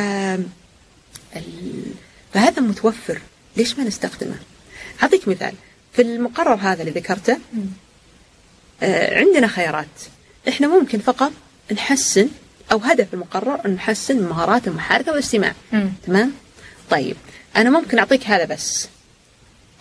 ال- 1.36 1.92
فهذا 2.34 2.62
متوفر. 2.62 3.20
ليش 3.56 3.78
ما 3.78 3.84
نستخدمه؟ 3.84 4.36
أعطيك 5.02 5.28
مثال. 5.28 5.52
في 5.92 6.02
المقرر 6.02 6.54
هذا 6.54 6.80
اللي 6.82 6.92
ذكرته 7.00 7.36
آه 8.82 9.18
عندنا 9.18 9.46
خيارات. 9.46 9.86
إحنا 10.48 10.66
ممكن 10.68 10.98
فقط 10.98 11.32
نحسن 11.72 12.28
أو 12.72 12.78
هدف 12.78 13.06
المقرر 13.14 13.60
أن 13.66 13.70
نحسن 13.70 14.22
مهارات 14.22 14.68
المحادثة 14.68 15.12
والاستماع. 15.12 15.52
تمام؟ 16.06 16.32
طيب 16.90 17.16
أنا 17.56 17.70
ممكن 17.70 17.98
أعطيك 17.98 18.26
هذا 18.26 18.44
بس. 18.44 18.88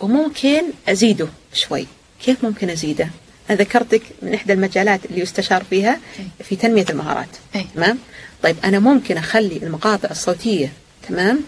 وممكن 0.00 0.62
أزيده 0.88 1.28
شوي. 1.52 1.86
كيف 2.24 2.44
ممكن 2.44 2.70
أزيده؟ 2.70 3.10
أنا 3.50 3.58
ذكرتك 3.58 4.02
من 4.22 4.34
إحدى 4.34 4.52
المجالات 4.52 5.00
اللي 5.04 5.20
يستشار 5.20 5.64
فيها 5.70 6.00
في 6.44 6.56
تنمية 6.56 6.86
المهارات. 6.90 7.28
تمام؟ 7.74 7.98
طيب 8.42 8.56
أنا 8.64 8.78
ممكن 8.78 9.16
أخلي 9.16 9.56
المقاطع 9.56 10.10
الصوتية 10.10 10.72
تمام؟ 11.08 11.40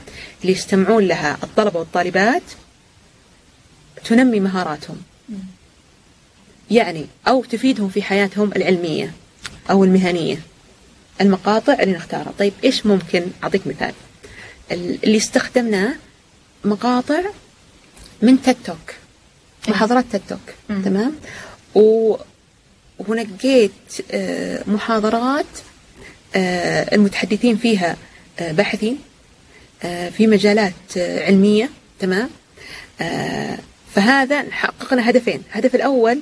اللي 0.43 0.53
يستمعون 0.53 1.05
لها 1.05 1.39
الطلبة 1.43 1.79
والطالبات 1.79 2.43
تنمي 4.05 4.41
مهاراتهم. 4.41 5.03
يعني 6.71 7.07
أو 7.29 7.45
تفيدهم 7.45 7.89
في 7.89 8.03
حياتهم 8.03 8.53
العلمية 8.57 9.13
أو 9.71 9.85
المهنية. 9.85 10.39
المقاطع 11.21 11.73
اللي 11.73 11.95
نختارها. 11.95 12.33
طيب 12.39 12.53
إيش 12.65 12.87
ممكن؟ 12.87 13.27
أعطيك 13.45 13.67
مثال. 13.67 13.93
ال- 14.73 15.05
اللي 15.05 15.17
استخدمناه 15.17 15.95
مقاطع 16.65 17.21
من 18.23 18.43
تيك 18.43 18.57
توك. 18.67 18.95
محاضرات 19.69 20.05
تيك 20.13 20.23
توك. 20.29 20.41
تمام؟ 20.85 21.13
و 21.75 22.17
ونقيت 23.09 23.73
آه، 24.11 24.63
محاضرات 24.67 25.47
آه، 26.35 26.95
المتحدثين 26.95 27.57
فيها 27.57 27.97
آه، 28.39 28.53
باحثين 28.53 28.99
في 30.17 30.27
مجالات 30.27 30.73
علمية. 30.97 31.71
تمام؟ 32.01 32.31
فهذا 33.95 34.51
حققنا 34.51 35.11
هدفين. 35.11 35.43
الهدف 35.53 35.75
الأول 35.75 36.21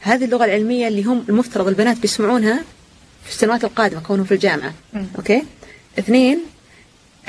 هذه 0.00 0.24
اللغة 0.24 0.44
العلمية 0.44 0.88
اللي 0.88 1.02
هم 1.04 1.24
المفترض 1.28 1.68
البنات 1.68 1.98
بيسمعونها 1.98 2.64
في 3.24 3.30
السنوات 3.30 3.64
القادمة 3.64 4.00
كونهم 4.00 4.24
في 4.24 4.34
الجامعة. 4.34 4.74
أوكي؟ 5.18 5.42
اثنين 5.98 6.40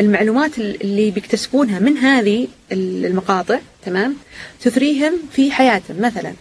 المعلومات 0.02 0.58
اللي 0.58 1.12
بيكتسبونها 1.12 1.80
من 1.80 1.98
هذه 1.98 2.48
المقاطع 2.72 3.60
تمام؟ 3.86 4.16
تثريهم 4.62 5.14
في 5.32 5.52
حياتهم. 5.52 6.02
مثلا 6.02 6.34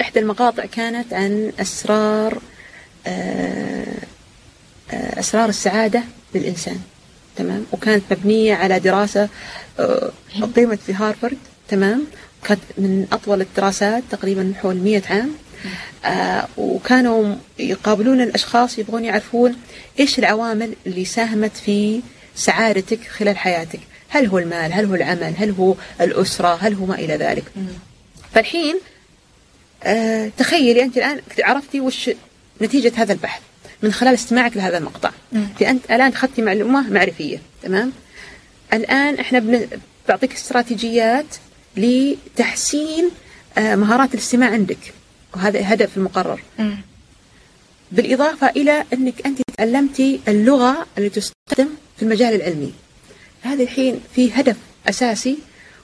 إحدى 0.00 0.20
المقاطع 0.20 0.64
كانت 0.66 1.12
عن 1.12 1.52
أسرار 1.60 2.38
آه، 3.06 3.94
آه، 4.90 5.20
أسرار 5.20 5.48
السعادة 5.48 6.02
للإنسان 6.34 6.80
تمام؟ 7.36 7.66
وكانت 7.72 8.02
مبنية 8.10 8.54
على 8.54 8.78
دراسة 8.78 9.28
آه، 9.78 10.10
أقيمت 10.42 10.78
في 10.78 10.94
هارفارد 10.94 11.38
تمام؟ 11.68 12.04
كانت 12.44 12.60
من 12.78 13.06
أطول 13.12 13.40
الدراسات 13.40 14.02
تقريبا 14.10 14.52
حول 14.62 14.76
100 14.76 15.02
عام. 15.10 15.34
آه 16.04 16.48
وكانوا 16.56 17.34
يقابلون 17.58 18.20
الأشخاص 18.20 18.78
يبغون 18.78 19.04
يعرفون 19.04 19.56
إيش 20.00 20.18
العوامل 20.18 20.74
اللي 20.86 21.04
ساهمت 21.04 21.56
في 21.56 22.00
سعادتك 22.34 23.00
خلال 23.08 23.38
حياتك. 23.38 23.80
هل 24.08 24.26
هو 24.26 24.38
المال؟ 24.38 24.72
هل 24.72 24.84
هو 24.84 24.94
العمل؟ 24.94 25.34
هل 25.38 25.50
هو 25.50 25.74
الأسرة؟ 26.00 26.58
هل 26.60 26.74
هو 26.74 26.86
ما 26.86 26.94
إلى 26.94 27.16
ذلك؟ 27.16 27.44
فالحين 28.34 28.76
آه 29.84 30.30
تخيلي 30.38 30.82
أنت 30.82 30.96
الآن 30.96 31.20
عرفتي 31.42 31.80
وش 31.80 32.10
نتيجة 32.62 32.92
هذا 32.96 33.12
البحث 33.12 33.40
من 33.82 33.92
خلال 33.92 34.14
استماعك 34.14 34.56
لهذا 34.56 34.78
المقطع. 34.78 35.10
أنت 35.62 35.84
الآن 35.84 36.12
أخذتي 36.12 36.42
معلومة 36.42 36.90
معرفية 36.90 37.38
تمام؟ 37.62 37.92
الآن 38.72 39.14
إحنا 39.14 39.38
بن... 39.38 39.66
بعطيك 40.08 40.32
استراتيجيات 40.34 41.26
لتحسين 41.76 43.10
آه 43.58 43.74
مهارات 43.74 44.14
الاستماع 44.14 44.50
عندك. 44.50 44.78
وهذا 45.34 45.60
هدف 45.74 45.96
المقرر. 45.96 46.40
بالإضافة 47.92 48.48
إلى 48.48 48.84
أنك 48.92 49.26
أنت 49.26 49.40
تعلمتي 49.58 50.20
اللغة 50.28 50.86
اللي 50.98 51.08
تستخدم 51.08 51.68
في 51.96 52.02
المجال 52.02 52.34
العلمي. 52.34 52.72
هذا 53.42 53.62
الحين 53.62 54.00
في 54.14 54.32
هدف 54.32 54.56
أساسي 54.88 55.38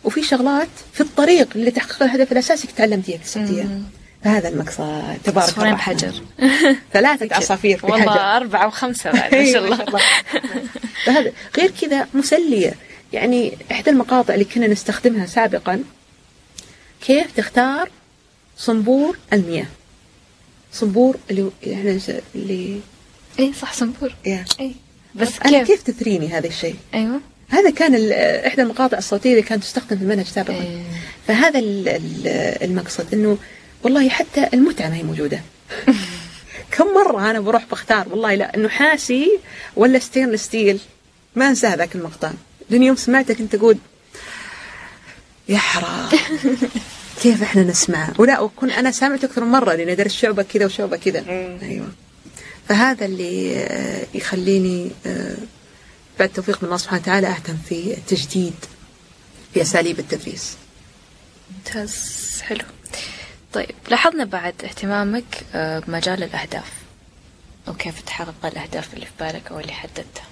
وفي 0.05 0.23
شغلات 0.23 0.69
في 0.93 1.01
الطريق 1.01 1.49
اللي 1.57 1.71
تحقق 1.71 2.03
الهدف 2.03 2.33
الأساسي 2.33 2.69
تعلمتيها 2.77 3.17
اكتسبتيها 3.17 3.81
فهذا 4.25 4.49
المقصد. 4.49 5.17
تبارك 5.25 5.59
الله. 5.59 5.77
حجر 5.77 6.13
ثلاثة 6.93 7.37
عصافير 7.37 7.79
في 7.79 7.87
والله 7.87 8.11
حجر. 8.13 8.21
أربعة 8.37 8.67
وخمسة 8.67 9.11
بعد 9.13 9.35
ما 9.35 9.45
شاء 9.53 9.65
الله. 9.65 10.01
فهذا 11.05 11.33
غير 11.59 11.71
كذا 11.81 12.09
مسلية. 12.15 12.75
يعني 13.13 13.59
إحدى 13.73 13.91
المقاطع 13.91 14.35
اللي 14.35 14.45
كنا 14.45 14.67
نستخدمها 14.67 15.27
سابقا 15.27 15.83
كيف 17.07 17.33
تختار 17.37 17.91
صنبور 18.57 19.19
المياه. 19.33 19.67
صنبور 20.73 21.17
اللي 21.31 21.51
إحنا 21.73 21.99
اللي 22.35 22.81
إيه 23.39 23.53
صح 23.53 23.73
صنبور. 23.73 24.15
إيه 24.27 24.45
إيه. 24.61 24.73
بس 25.15 25.39
كيف؟ 25.39 25.67
كيف 25.67 25.83
تثريني 25.83 26.29
هذا 26.29 26.47
الشيء؟ 26.47 26.77
أيوه. 26.95 27.21
هذا 27.49 27.71
كان 27.71 28.13
إحدى 28.47 28.63
المقاطع 28.63 28.99
الصوتية 28.99 29.31
اللي 29.31 29.43
كانت 29.43 29.63
تستخدم 29.63 29.97
في 29.97 30.03
المنهج 30.03 30.27
سابقا. 30.27 30.55
أيه. 30.55 30.83
فهذا 31.27 31.61
المقصد 32.63 33.15
إنه 33.15 33.39
والله 33.83 34.09
حتى 34.09 34.49
المتعة 34.55 34.89
ما 34.89 34.97
هي 34.97 35.03
موجودة. 35.03 35.41
كم 36.73 36.87
مرة 36.95 37.31
أنا 37.31 37.41
بروح 37.41 37.65
بختار؟ 37.71 38.09
والله 38.09 38.35
لا 38.35 38.59
نحاسي 38.59 39.39
ولا 39.77 39.99
ستينلس 39.99 40.45
ستيل 40.45 40.81
ما 41.35 41.49
أنسى 41.49 41.75
ذاك 41.75 41.95
المقطع. 41.97 42.31
لأن 42.71 42.83
يوم 42.83 42.97
سمعتك 42.97 43.41
انت 43.41 43.57
تقول 43.57 43.79
يا 45.49 45.59
حرام. 45.59 46.09
كيف 47.23 47.43
إحنا 47.43 47.63
نسمع؟ 47.63 48.13
ولا 48.19 48.41
وكأن 48.41 48.71
أنا 48.71 48.91
سامعة 48.91 49.25
أكثر 49.25 49.45
من 49.45 49.51
مرة 49.51 49.75
لأني 49.75 49.93
ادرس 49.93 50.13
شعبه 50.13 50.43
كذا 50.43 50.67
وشعبه 50.67 50.97
كذا. 50.97 51.25
أيوه. 51.63 51.89
فهذا 52.69 53.07
اللي 53.07 53.57
آه، 53.57 54.07
يخليني 54.15 54.91
آه، 55.07 55.37
بعد 56.19 56.29
توفيق 56.29 56.59
من 56.59 56.65
الله 56.65 56.77
سبحانه 56.77 57.03
وتعالى 57.03 57.27
أهتم 57.27 57.57
في 57.69 57.95
التجديد 57.95 58.55
في 59.55 59.63
أساليب 59.63 59.99
التدريس. 59.99 60.57
ممتاز. 61.51 62.17
حلو. 62.43 62.65
طيب 63.53 63.75
لاحظنا 63.91 64.25
بعد 64.25 64.55
اهتمامك 64.65 65.25
آه، 65.55 65.79
بمجال 65.79 66.23
الأهداف. 66.23 66.73
وكيف 67.69 68.01
تحقق 68.01 68.47
الأهداف 68.47 68.95
اللي 68.95 69.07
في 69.07 69.13
بالك 69.21 69.53
أو 69.53 69.61
اللي 69.61 69.73
حددتها 69.73 70.27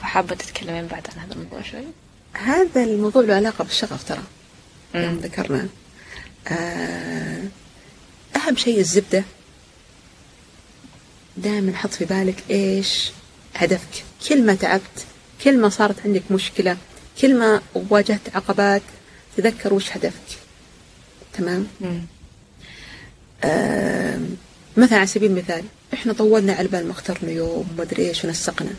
فحابة 0.00 0.34
تتكلمين 0.34 0.86
بعد 0.86 1.06
عن 1.12 1.22
هذا 1.22 1.32
الموضوع 1.32 1.62
شوي؟ 1.62 1.84
هذا 2.32 2.84
الموضوع 2.84 3.22
له 3.22 3.34
علاقة 3.34 3.64
بالشغف 3.64 4.08
ترى. 4.08 4.22
ذكرنا. 4.94 5.68
أهم 8.36 8.56
شيء 8.56 8.78
الزبدة. 8.78 9.24
دائما 11.36 11.76
حط 11.76 11.90
في 11.94 12.04
بالك 12.04 12.44
إيش 12.50 13.10
هدفك. 13.54 14.04
كل 14.28 14.46
ما 14.46 14.54
تعبت 14.54 15.06
كل 15.44 15.58
ما 15.58 15.68
صارت 15.68 15.96
عندك 16.04 16.22
مشكلة 16.30 16.76
كل 17.20 17.38
ما 17.38 17.60
واجهت 17.90 18.20
عقبات 18.34 18.82
تذكر 19.36 19.74
وش 19.74 19.90
هدفك. 19.92 20.38
تمام؟ 21.32 21.66
آه 23.44 24.20
مثلا 24.76 24.98
على 24.98 25.06
سبيل 25.06 25.30
المثال 25.30 25.64
إحنا 25.94 26.12
طولنا 26.12 26.52
على 26.52 26.68
بال 26.68 26.86
ما 26.86 26.92
اخترنا 26.92 27.30
يوم 27.30 27.68
وما 27.72 27.82
أدري 27.82 28.08
إيش 28.08 28.24
ونسقنا. 28.24 28.70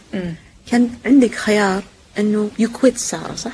كان 0.71 0.89
عندك 1.05 1.35
خيار 1.35 1.83
إنه 2.19 2.51
يكويت 2.59 2.97
سارة 2.97 3.35
صح؟ 3.35 3.51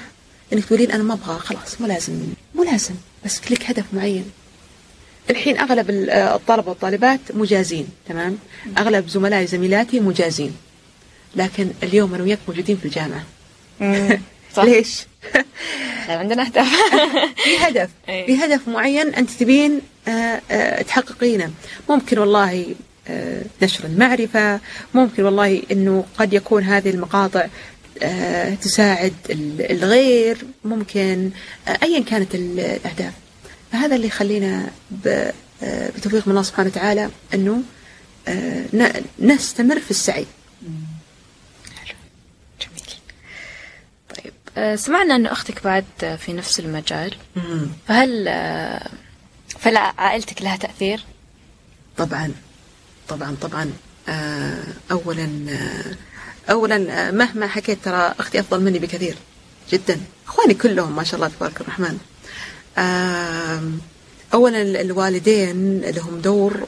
إنك 0.53 0.65
تقولين 0.65 0.91
أنا 0.91 1.03
ما 1.03 1.13
أبغى 1.13 1.39
خلاص 1.39 1.81
مو 1.81 1.87
لازم 1.87 2.13
مو 2.63 2.71
لازم 2.71 2.95
بس 3.25 3.51
لك 3.51 3.69
هدف 3.69 3.85
معين. 3.93 4.31
الحين 5.29 5.57
أغلب 5.57 5.85
الطلبة 6.09 6.69
والطالبات 6.69 7.19
مجازين 7.33 7.87
تمام؟ 8.09 8.37
أغلب 8.77 9.07
زملائي 9.07 9.47
زميلاتي 9.47 9.99
مجازين. 9.99 10.55
لكن 11.35 11.67
اليوم 11.83 12.13
أنا 12.13 12.23
وياك 12.23 12.39
موجودين 12.47 12.77
في 12.77 12.85
الجامعة. 12.85 13.23
صح. 14.55 14.63
ليش؟ 14.69 15.05
عندنا 16.09 16.43
أهداف. 16.43 16.67
في 17.43 17.57
هدف. 17.57 17.89
في 18.05 18.35
هدف 18.45 18.67
معين 18.67 19.13
أنت 19.13 19.29
تبين 19.29 19.81
آه، 20.07 20.41
آه، 20.51 20.81
تحققينه. 20.81 21.51
ممكن 21.89 22.17
والله 22.17 22.75
آه، 23.07 23.41
نشر 23.61 23.85
المعرفة 23.85 24.59
ممكن 24.93 25.23
والله 25.23 25.61
أنه 25.71 26.05
قد 26.17 26.33
يكون 26.33 26.63
هذه 26.63 26.89
المقاطع 26.89 27.39
آه، 27.39 27.49
تساعد 28.61 29.13
الغير 29.59 30.37
ممكن 30.65 31.31
آه، 31.67 31.77
أيا 31.83 32.03
كانت 32.03 32.35
الأهداف. 32.35 33.13
فهذا 33.71 33.95
اللي 33.95 34.07
يخلينا 34.07 34.71
آه، 35.07 35.33
بتوفيق 35.97 36.27
من 36.27 36.31
الله 36.31 36.43
سبحانه 36.43 36.69
وتعالى 36.69 37.09
أنه 37.33 37.63
نستمر 39.19 39.79
في 39.79 39.91
السعي. 39.91 40.25
جميل. 42.61 42.97
طيب 44.15 44.75
سمعنا 44.75 45.15
أن 45.15 45.25
أختك 45.25 45.63
بعد 45.63 45.85
في 46.25 46.33
نفس 46.33 46.59
المجال. 46.59 47.15
فهل 47.87 48.25
فلا 49.59 49.79
عائلتك 49.97 50.41
لها 50.41 50.55
تأثير؟ 50.55 51.05
طبعا. 51.97 52.31
طبعا 53.07 53.35
طبعا. 53.41 53.71
أولا 54.91 55.29
اولا 56.49 57.11
مهما 57.11 57.47
حكيت 57.47 57.77
ترى 57.83 58.15
أختي 58.19 58.39
أفضل 58.39 58.61
مني 58.61 58.79
بكثير 58.79 59.15
جدا. 59.71 59.99
إخواني 60.27 60.53
كلهم 60.53 60.95
ما 60.95 61.03
شاء 61.03 61.15
الله 61.15 61.27
تبارك 61.27 61.61
الرحمن. 61.61 61.97
اولا 64.33 64.81
الوالدين 64.81 65.81
لهم 65.81 66.21
دور 66.21 66.67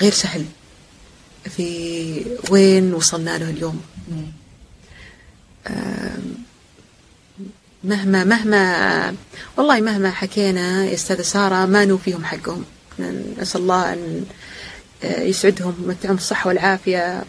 غير 0.00 0.12
سهل 0.12 0.44
في 1.56 2.26
وين 2.50 2.94
وصلنا 2.94 3.38
له 3.38 3.50
اليوم. 3.50 3.82
مهما 7.84 8.24
مهما 8.24 9.14
والله 9.56 9.80
مهما 9.80 10.10
حكينا 10.10 10.84
يا 10.84 10.94
أستاذة 10.94 11.22
سارة 11.22 11.66
ما 11.66 11.84
نوفيهم 11.84 12.24
حقهم. 12.24 12.64
نسأل 13.38 13.60
الله 13.60 13.92
أن 13.92 13.98
آه، 13.98 14.24
يسعدهم 15.04 15.74
ويمتعهم 15.80 16.14
الصحة 16.14 16.48
والعافية 16.48 17.24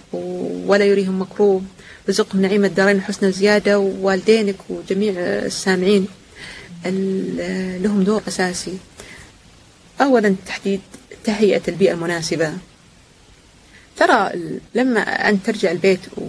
ولا 0.68 0.86
يريهم 0.86 1.22
مكروب 1.22 1.66
رزقهم 2.10 2.42
نعيم 2.42 2.66
الدارين 2.66 3.02
حسن 3.02 3.32
زيادة 3.32 3.80
ووالدينك 3.80 4.56
وجميع 4.70 5.14
السامعين. 5.18 6.08
لهم 7.84 8.04
دور 8.04 8.22
أساسي. 8.28 8.78
أولا 10.02 10.36
تحديد 10.46 10.82
تهيئة 11.24 11.62
البيئة 11.68 11.94
المناسبة. 11.94 12.54
ترى 13.98 14.32
لما 14.76 15.00
أنت 15.30 15.46
ترجع 15.46 15.72
البيت 15.72 16.00
و... 16.18 16.22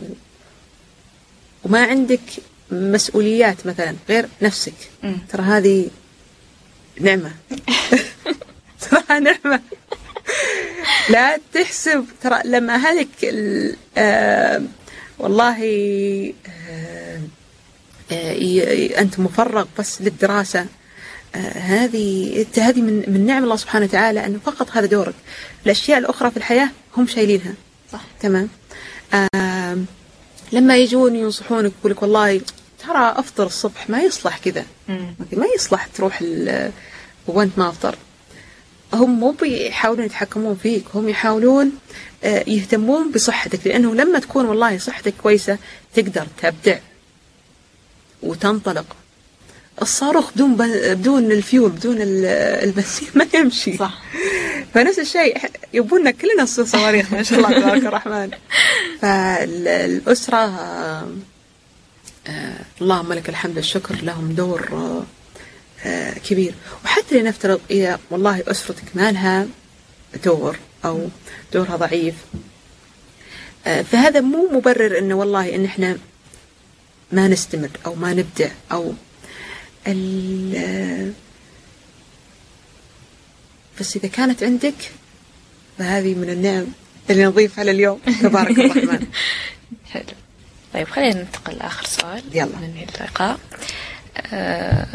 وما 1.64 1.84
عندك 1.84 2.20
مسؤوليات 2.70 3.66
مثلا 3.66 3.94
غير 4.08 4.28
نفسك. 4.42 4.74
ترى 5.28 5.42
هذه 5.42 5.90
نعمة. 7.00 7.30
ترى 8.90 9.20
نعمة. 9.20 9.60
لا 11.10 11.38
تحسب. 11.54 12.04
ترى 12.22 12.40
لما 12.44 12.76
هلك 12.76 13.08
آه 13.98 14.62
والله 15.18 15.58
آه 16.70 17.20
آه 18.12 19.00
أنت 19.00 19.18
مفرغ 19.20 19.66
بس 19.78 20.02
للدراسة. 20.02 20.66
آه 21.34 21.38
هذه 21.58 22.46
هذه 22.56 22.80
من 22.80 23.04
من 23.08 23.26
نعم 23.26 23.44
الله 23.44 23.56
سبحانه 23.56 23.84
وتعالى 23.84 24.26
أنه 24.26 24.38
فقط 24.44 24.70
هذا 24.70 24.86
دورك. 24.86 25.14
الأشياء 25.66 25.98
الأخرى 25.98 26.30
في 26.30 26.36
الحياة 26.36 26.70
هم 26.96 27.06
شايلينها. 27.06 27.54
صح. 27.92 28.00
تمام. 28.20 28.48
آه 29.34 29.78
لما 30.52 30.76
يجون 30.76 31.16
ينصحونك 31.16 31.72
يقول 31.80 31.92
لك 31.92 32.02
والله 32.02 32.40
ترى 32.86 33.14
أفطر 33.16 33.46
الصبح 33.46 33.90
ما 33.90 34.00
يصلح 34.02 34.38
كذا. 34.38 34.64
ما 35.32 35.46
يصلح 35.56 35.86
تروح 35.86 36.24
وانت 37.26 37.58
ما 37.58 37.68
أفطر. 37.68 37.96
هم 38.92 39.20
مو 39.20 39.30
بيحاولون 39.30 40.06
يتحكمون 40.06 40.56
فيك 40.62 40.84
هم 40.94 41.08
يحاولون 41.08 41.72
آه، 42.24 42.44
يهتمون 42.46 43.10
بصحتك 43.10 43.66
لأنه 43.66 43.94
لما 43.94 44.18
تكون 44.18 44.46
والله 44.46 44.78
صحتك 44.78 45.14
كويسة 45.22 45.58
تقدر 45.94 46.26
تبدع 46.42 46.78
وتنطلق. 48.22 48.96
الصاروخ 49.82 50.32
بدون 50.32 50.56
بدون 50.56 51.32
الفيول 51.32 51.70
بدون 51.70 51.96
البنزين 52.00 53.08
ما 53.14 53.26
يمشي. 53.34 53.76
صح. 53.76 54.02
فنفس 54.74 54.98
الشيء 54.98 55.38
يبونا 55.72 56.10
كلنا 56.10 56.42
نصير 56.42 56.64
صواريخ 56.64 57.12
ما 57.12 57.22
شاء 57.22 57.38
الله 57.38 57.60
تبارك 57.60 57.84
الرحمن. 57.84 58.30
فالأسرة 59.00 60.36
آه، 62.28 62.58
اللهم 62.80 63.12
لك 63.12 63.28
الحمد 63.28 63.56
والشكر 63.56 63.94
لهم 64.02 64.32
دور 64.32 65.04
كبير. 66.24 66.54
وحتى 66.84 67.20
لنفترض 67.20 67.60
إذا 67.70 67.98
والله 68.10 68.42
أسرتك 68.46 68.84
ما 68.94 69.12
لها 69.12 69.46
دور 70.24 70.56
أو 70.84 71.08
دورها 71.52 71.76
ضعيف 71.76 72.14
فهذا 73.64 74.20
مو 74.20 74.48
مبرر 74.52 74.98
إنه 74.98 75.14
والله 75.14 75.54
إن 75.54 75.64
إحنا 75.64 75.98
ما 77.12 77.28
نستمر 77.28 77.70
أو 77.86 77.94
ما 77.94 78.14
نبدع 78.14 78.50
أو 78.72 78.92
بس 83.80 83.96
إذا 83.96 84.08
كانت 84.08 84.42
عندك 84.42 84.74
فهذه 85.78 86.14
من 86.14 86.30
النعم 86.30 86.66
اللي 87.10 87.24
نضيفها 87.24 87.64
لليوم. 87.64 87.98
تبارك 88.22 88.58
الرحمن 88.58 89.06
حلو. 89.90 90.04
طيب 90.74 90.88
خلينا 90.88 91.14
ننتقل 91.14 91.56
لآخر 91.56 91.84
سؤال 91.84 92.22
يلا. 92.32 92.58
ننهي 92.60 92.84
اللقاء 92.84 93.38
آه، 94.16 94.86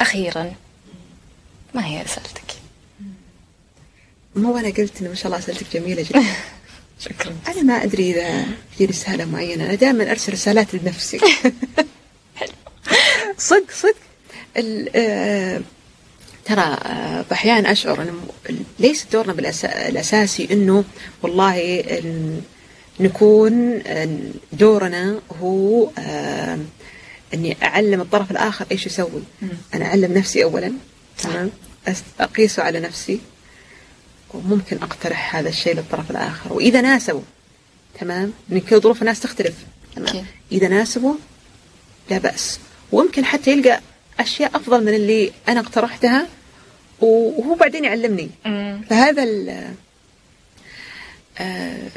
أخيرا. 0.00 0.52
ما 1.74 1.86
هي 1.86 2.02
رسالتك؟ 2.02 2.40
مو 4.36 4.58
أنا 4.58 4.68
قلت 4.68 5.00
إنه 5.00 5.08
ما 5.08 5.14
شاء 5.14 5.26
الله 5.26 5.38
أسئلتك 5.38 5.66
جميلة 5.72 6.02
جدا. 6.02 6.24
شكرا. 7.04 7.36
أنا 7.48 7.62
ما 7.62 7.84
أدري 7.84 8.10
إذا 8.10 8.46
في 8.78 8.84
رسالة 8.84 9.24
معينة. 9.24 9.64
أنا 9.64 9.74
دائما 9.74 10.10
أرسل 10.10 10.32
رسالات 10.32 10.74
لنفسي. 10.74 11.20
صدق 13.38 13.70
صدق. 13.70 13.96
آه، 14.56 15.60
ترى 16.44 16.60
آه، 16.60 17.24
أحيانا 17.32 17.72
أشعر 17.72 18.02
أنه 18.02 18.20
ليس 18.78 19.06
دورنا 19.12 19.32
بالأساسي 19.32 20.48
أنه 20.52 20.84
والله 21.22 21.92
نكون 23.00 23.82
دورنا 24.52 25.20
هو 25.42 25.90
أني 27.34 27.56
أعلم 27.62 28.00
الطرف 28.00 28.30
الآخر 28.30 28.66
إيش 28.72 28.86
يسوي. 28.86 29.22
أنا 29.74 29.84
أعلم 29.84 30.12
نفسي 30.12 30.44
أولا 30.44 30.72
تمام؟ 31.18 31.50
أقيسه 32.20 32.62
على 32.62 32.80
نفسي 32.80 33.20
وممكن 34.34 34.76
أقترح 34.76 35.36
هذا 35.36 35.48
الشيء 35.48 35.74
للطرف 35.74 36.10
الآخر. 36.10 36.52
وإذا 36.52 36.80
ناسبه 36.80 37.22
تمام؟ 38.00 38.32
من 38.48 38.60
كل 38.60 38.80
ظروف 38.80 39.00
الناس 39.02 39.20
تختلف 39.20 39.54
تمام؟ 39.96 40.24
إذا 40.52 40.68
ناسبه 40.68 41.14
لا 42.10 42.18
بأس. 42.18 42.58
وممكن 42.92 43.24
حتى 43.24 43.52
يلقى 43.52 43.80
أشياء 44.20 44.56
أفضل 44.56 44.84
من 44.84 44.94
اللي 44.94 45.32
أنا 45.48 45.60
اقترحتها 45.60 46.26
وهو 47.00 47.54
بعدين 47.54 47.84
يعلمني. 47.84 48.30
فهذا 48.90 49.22
ال 49.22 49.48
آه، 49.48 49.72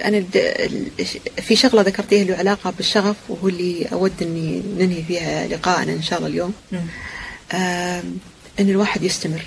أنا 0.06 0.24
في 1.42 1.56
شغلة 1.56 1.82
ذكرتيها 1.82 2.24
له 2.24 2.36
علاقة 2.36 2.74
بالشغف 2.78 3.16
وهو 3.30 3.48
اللي 3.48 3.86
أود 3.92 4.12
إني 4.22 4.64
ننهي 4.78 5.04
فيها 5.04 5.48
لقاءنا 5.48 5.94
إن 5.94 6.02
شاء 6.02 6.20
الله 6.20 6.30
اليوم. 6.30 6.54
أن 8.60 8.70
الواحد 8.70 9.04
يستمر. 9.04 9.46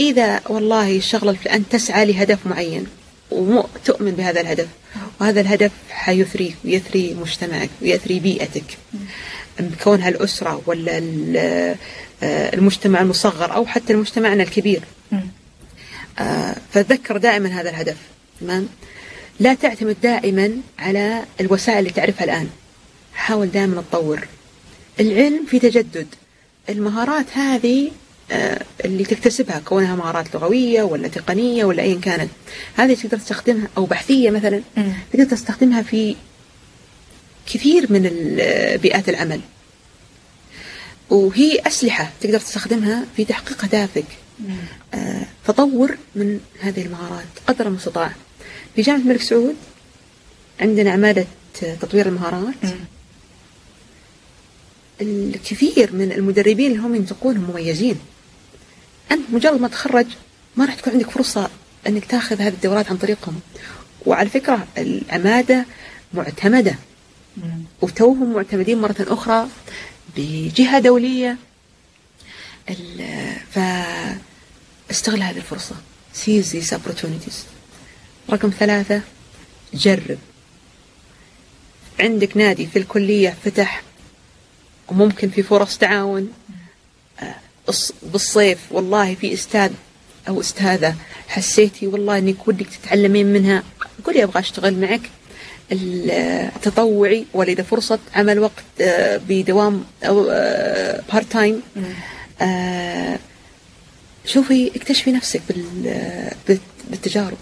إذا 0.00 0.40
والله 0.48 0.96
الشغلة 0.96 1.36
أن 1.52 1.68
تسعى 1.68 2.04
لهدف 2.04 2.46
معين 2.46 2.86
وتؤمن 3.30 4.10
بهذا 4.10 4.40
الهدف 4.40 4.68
وهذا 5.20 5.40
الهدف 5.40 5.70
حيثريك 5.90 6.56
ويثري 6.64 7.14
مجتمعك 7.14 7.70
ويثري 7.82 8.20
بيئتك. 8.20 8.64
بكونها 9.60 10.08
الأسرة 10.08 10.62
ولا 10.66 10.98
آه، 12.22 12.54
المجتمع 12.54 13.00
المصغر 13.00 13.54
أو 13.54 13.66
حتى 13.66 13.94
مجتمعنا 13.94 14.42
الكبير. 14.42 14.80
آه، 15.12 15.22
فتذكر 16.72 17.16
دائما 17.16 17.48
هذا 17.48 17.70
الهدف 17.70 17.96
تمام؟ 18.40 18.68
لا 19.40 19.54
تعتمد 19.54 19.96
دائما 20.02 20.50
على 20.78 21.24
الوسائل 21.40 21.78
اللي 21.78 21.90
تعرفها 21.90 22.24
الآن. 22.24 22.48
حاول 23.14 23.50
دائما 23.50 23.82
تطور. 23.90 24.26
العلم 25.00 25.46
في 25.46 25.58
تجدد. 25.58 26.06
المهارات 26.68 27.26
هذه 27.32 27.90
آه، 28.30 28.62
اللي 28.84 29.04
تكتسبها 29.04 29.58
كونها 29.64 29.96
مهارات 29.96 30.34
لغوية 30.34 30.82
ولا 30.82 31.08
تقنية 31.08 31.64
ولا 31.64 31.82
أيا 31.82 32.00
كانت. 32.00 32.30
هذه 32.76 32.94
تقدر 32.94 33.18
تستخدمها 33.18 33.68
أو 33.76 33.84
بحثية 33.84 34.30
مثلا 34.30 34.62
تقدر 35.12 35.24
تستخدمها 35.24 35.82
في 35.82 36.16
كثير 37.46 37.92
من 37.92 38.02
بيئات 38.82 39.08
العمل. 39.08 39.40
وهي 41.10 41.58
أسلحة 41.66 42.10
تقدر 42.20 42.40
تستخدمها 42.40 43.04
في 43.16 43.24
تحقيق 43.24 43.64
أهدافك. 43.64 44.04
آه 44.04 44.25
فطور 45.44 45.96
من 46.14 46.40
هذه 46.60 46.82
المهارات 46.86 47.26
قدر 47.46 47.66
المستطاع. 47.66 48.12
في 48.76 48.82
جامعة 48.82 49.00
الملك 49.00 49.22
سعود 49.22 49.56
عندنا 50.60 50.90
عمادة 50.90 51.26
تطوير 51.80 52.08
المهارات. 52.08 52.54
الكثير 55.00 55.92
من 55.92 56.12
المدربين 56.12 56.70
اللي 56.70 56.82
هم 56.82 56.94
ينطقون 56.94 57.38
مميزين. 57.38 57.96
أنت 59.12 59.30
مجرد 59.32 59.60
ما 59.60 59.68
تخرج 59.68 60.06
ما 60.56 60.64
راح 60.64 60.74
تكون 60.74 60.92
عندك 60.92 61.10
فرصة 61.10 61.50
أنك 61.86 62.04
تاخذ 62.04 62.40
هذه 62.40 62.54
الدورات 62.54 62.90
عن 62.90 62.96
طريقهم. 62.96 63.40
وعلى 64.06 64.28
فكرة 64.28 64.66
العمادة 64.78 65.66
معتمدة. 66.14 66.74
وتوهم 67.82 68.32
معتمدين 68.32 68.80
مرة 68.80 68.96
أخرى 69.00 69.48
بجهة 70.16 70.78
دولية 70.78 71.36
فاستغل 73.50 75.22
هذه 75.22 75.36
الفرصة. 75.36 75.74
Seize 76.14 76.52
these 76.52 76.72
opportunities. 76.72 77.34
رقم 78.30 78.50
ثلاثة 78.58 79.00
جرب. 79.74 80.18
عندك 82.00 82.36
نادي 82.36 82.66
في 82.66 82.78
الكلية 82.78 83.36
فتح 83.44 83.82
وممكن 84.88 85.30
في 85.30 85.42
فرص 85.42 85.78
تعاون 85.78 86.32
آه، 87.20 87.34
بالصيف. 88.02 88.58
والله 88.70 89.14
في 89.14 89.34
أستاذ 89.34 89.70
أو 90.28 90.40
أستاذة 90.40 90.94
حسيتي 91.28 91.86
والله 91.86 92.18
إنك 92.18 92.48
ودك 92.48 92.66
تتعلمين 92.66 93.26
منها. 93.26 93.62
قولي 94.04 94.24
أبغى 94.24 94.40
أشتغل 94.40 94.80
معك. 94.80 95.10
التطوعي 95.72 97.24
ولا 97.34 97.52
اذا 97.52 97.62
فرصة 97.62 97.98
عمل 98.14 98.38
وقت 98.38 98.64
آه، 98.80 99.20
بدوام 99.28 99.84
أو 100.04 100.24
part 101.12 101.32
time 101.32 101.62
آه، 102.40 103.18
شوفي 104.26 104.70
اكتشفي 104.76 105.12
نفسك 105.12 105.42
بالتجارب. 106.90 107.36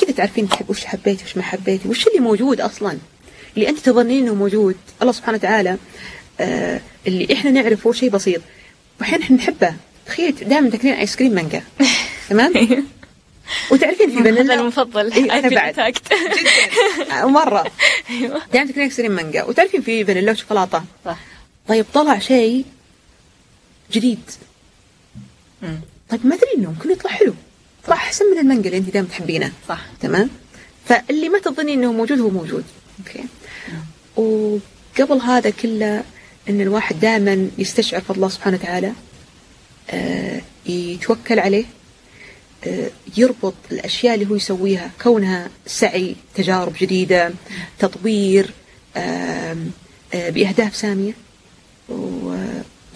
كذا 0.00 0.10
تعرفين 0.12 0.48
تحب 0.48 0.70
وش 0.70 0.84
حبيتي 0.84 1.24
وش 1.24 1.36
ما 1.36 1.42
حبيتي 1.42 1.88
وش 1.88 2.06
اللي 2.06 2.20
موجود 2.20 2.60
أصلا 2.60 2.98
اللي 3.56 3.68
أنت 3.68 3.78
تظنين 3.78 4.22
إنه 4.22 4.34
موجود. 4.34 4.76
الله 5.02 5.12
سبحانه 5.12 5.38
وتعالى 5.38 5.76
آه، 6.40 6.80
اللي 7.06 7.34
إحنا 7.34 7.50
نعرفه 7.50 7.92
شيء 7.92 8.10
بسيط 8.10 8.40
واحيانا 9.00 9.24
إحنا 9.24 9.36
نحبه. 9.36 9.74
تخيل 10.06 10.32
دائما 10.32 10.70
تاكلين 10.70 10.94
آيس 10.94 11.16
كريم 11.16 11.32
مانجا. 11.32 11.62
تمام؟ 12.30 12.52
وتعرفين 13.70 14.10
في 14.10 14.22
فانيلا 14.22 14.54
المفضل. 14.54 15.12
إيه 15.12 15.38
أنا 15.38 15.48
بعد. 15.48 15.74
جدا. 15.94 17.26
مره 17.26 17.64
أيوه. 18.10 18.42
دائما 18.52 18.66
تاكلين 18.66 18.84
آيس 18.86 18.96
كريم 18.96 19.12
مانجا. 19.12 19.44
وتعرفين 19.44 19.82
في 19.82 20.04
فانيلا 20.04 20.32
وشوكولاته 20.32 20.82
صح. 21.04 21.18
طيب 21.68 21.86
طلع 21.94 22.18
شيء 22.18 22.64
جديد. 23.92 24.20
طيب 26.08 26.26
ما 26.26 26.34
أدري 26.34 26.48
إنه 26.56 26.70
ممكن 26.70 26.90
يطلع 26.90 27.10
حلو. 27.10 27.34
يطلع 27.82 27.96
أحسن 27.96 28.24
من 28.30 28.38
المانجا 28.38 28.68
اللي 28.68 28.78
أنت 28.78 28.90
دائما 28.90 29.08
تحبينه. 29.08 29.52
صح. 29.68 29.86
تمام؟ 30.00 30.30
فاللي 30.84 31.28
ما 31.28 31.38
تظنين 31.38 31.78
إنه 31.78 31.92
موجود 31.92 32.20
هو 32.20 32.30
موجود. 32.30 32.64
أوكي؟ 32.98 33.24
وقبل 34.16 35.20
هذا 35.22 35.50
كله 35.50 36.04
إن 36.48 36.60
الواحد 36.60 37.00
دائما 37.00 37.50
يستشعر 37.58 38.00
فضل 38.00 38.16
الله 38.16 38.28
سبحانه 38.28 38.56
وتعالى 38.56 38.92
آه 39.90 40.40
يتوكل 40.66 41.38
عليه 41.38 41.64
آه 42.66 42.90
يربط 43.16 43.54
الأشياء 43.72 44.14
اللي 44.14 44.30
هو 44.30 44.34
يسويها 44.34 44.90
كونها 45.02 45.48
سعي 45.66 46.16
تجارب 46.34 46.72
جديدة 46.80 47.32
تطوير 47.78 48.50
آه 48.96 49.56
بأهداف 50.14 50.76
سامية. 50.76 51.12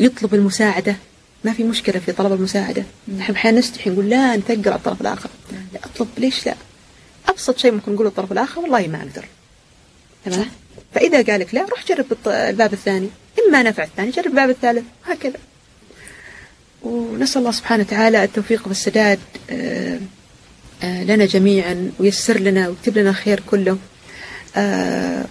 ويطلب 0.01 0.35
المساعدة. 0.35 0.97
ما 1.45 1.53
في 1.53 1.65
مشكلة 1.65 1.99
في 1.99 2.13
طلب 2.13 2.33
المساعدة. 2.33 2.85
نحن 3.19 3.33
أحيانا 3.33 3.59
نستحي 3.59 3.91
نقول 3.91 4.11
لا 4.11 4.37
نثقل 4.37 4.69
على 4.69 4.77
الطرف 4.77 5.01
الآخر. 5.01 5.31
لا 5.73 5.81
أطلب 5.85 6.09
ليش 6.19 6.47
لا؟ 6.47 6.55
أبسط 7.29 7.59
شيء 7.59 7.73
ممكن 7.73 7.93
نقوله 7.93 8.09
للطرف 8.09 8.33
الآخر 8.33 8.61
والله 8.61 8.87
ما 8.87 8.99
أقدر. 8.99 9.25
تمام؟ 10.25 10.47
فإذا 10.95 11.23
قال 11.23 11.41
لك 11.41 11.55
لا 11.55 11.61
روح 11.61 11.87
جرب 11.89 12.07
الباب 12.27 12.73
الثاني. 12.73 13.09
إما 13.49 13.63
نفع 13.63 13.85
الثاني 13.85 14.11
جرب 14.11 14.27
الباب 14.27 14.51
الثالث. 14.51 14.85
هكذا. 15.07 15.39
ونسأل 16.83 17.41
الله 17.41 17.53
سبحانه 17.53 17.83
وتعالى 17.83 18.25
التوفيق 18.25 18.69
والسداد 18.69 19.19
آه، 19.51 19.99
آه، 20.83 21.05
لنا 21.05 21.27
جميعا 21.27 21.93
ويسر 21.99 22.39
لنا 22.41 22.69
ويكتب 22.69 22.99
لنا 22.99 23.11
الخير 23.11 23.43
كله. 23.51 23.79
آه، 24.57 25.25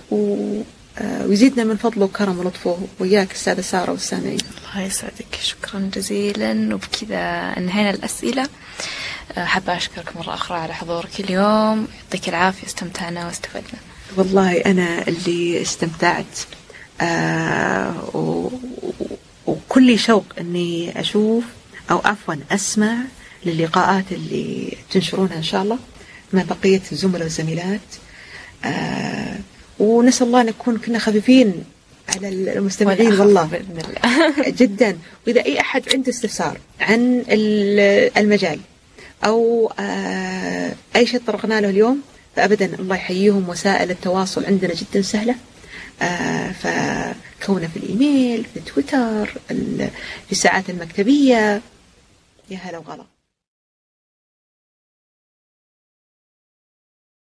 ويزيدنا 1.00 1.64
من 1.64 1.78
فضله 1.78 2.06
وكرم 2.06 2.40
ولطفه. 2.40 2.78
وياك 3.00 3.32
أستاذة 3.32 3.62
سارة 3.62 3.92
والسامعين. 3.92 4.38
الله 4.74 4.86
يسعدك. 4.86 5.40
شكرا 5.44 5.90
جزيلا. 5.96 6.76
وبكذا 6.76 7.54
انهينا 7.58 7.90
الأسئلة. 7.90 8.48
آه، 9.38 9.46
حابة 9.46 9.78
أشكرك 9.78 10.18
مرة 10.18 10.34
أخرى 10.34 10.58
على 10.58 10.74
حضورك 10.74 11.20
اليوم. 11.20 11.88
يعطيك 12.04 12.30
العافية. 12.30 12.68
استمتعنا 12.68 13.26
واستفدنا. 13.26 13.80
والله 14.18 14.58
أنا 14.58 15.08
اللي 15.08 15.62
استمتعت. 15.62 16.40
آه 17.02 18.16
و- 18.16 18.50
وكل 19.48 20.00
شوق 20.00 20.26
أني 20.40 21.00
أشوف 21.00 21.44
أو 21.92 22.02
عفوا 22.06 22.36
أسمع 22.52 22.96
للقاءات 23.46 24.06
اللي 24.12 24.78
تنشرونها 24.92 25.36
إن 25.38 25.44
شاء 25.44 25.62
الله 25.64 25.78
مع 26.34 26.44
بقية 26.44 26.82
الزملاء 26.92 27.24
والزميلات. 27.24 27.80
آه 28.66 29.38
ونسأل 29.82 30.28
الله 30.28 30.44
نكون 30.44 30.78
كنا 30.78 31.00
خفيفين 31.00 31.64
على 32.16 32.30
المستمعين 32.30 33.20
والله. 33.20 33.44
بإذن 33.46 33.80
الله. 33.80 34.50
جدا. 34.62 34.98
وإذا 35.28 35.46
أي 35.46 35.60
أحد 35.60 35.84
عنده 35.94 36.10
استفسار 36.10 36.58
عن 36.80 37.24
ال- 37.30 38.12
المجال 38.18 38.60
أو 39.26 39.72
آه، 39.80 40.72
أي 40.96 41.06
شيء 41.06 41.22
طرقنا 41.28 41.62
له 41.62 41.70
اليوم 41.70 42.02
فابدا 42.36 42.66
الله 42.80 42.96
يحييهم 42.96 43.50
وسائل 43.50 43.92
التواصل 43.92 44.46
عندنا 44.46 44.74
جدا 44.74 45.02
سهلة. 45.02 45.36
آه، 46.02 46.52
فكونه 46.52 47.68
في 47.68 47.78
الإيميل 47.78 48.46
في 48.54 48.60
تويتر 48.60 49.26
في 50.26 50.32
الساعات 50.32 50.70
المكتبية. 50.70 51.62
يا 52.50 52.58
هلا 52.58 52.78
وغلا. 52.78 53.06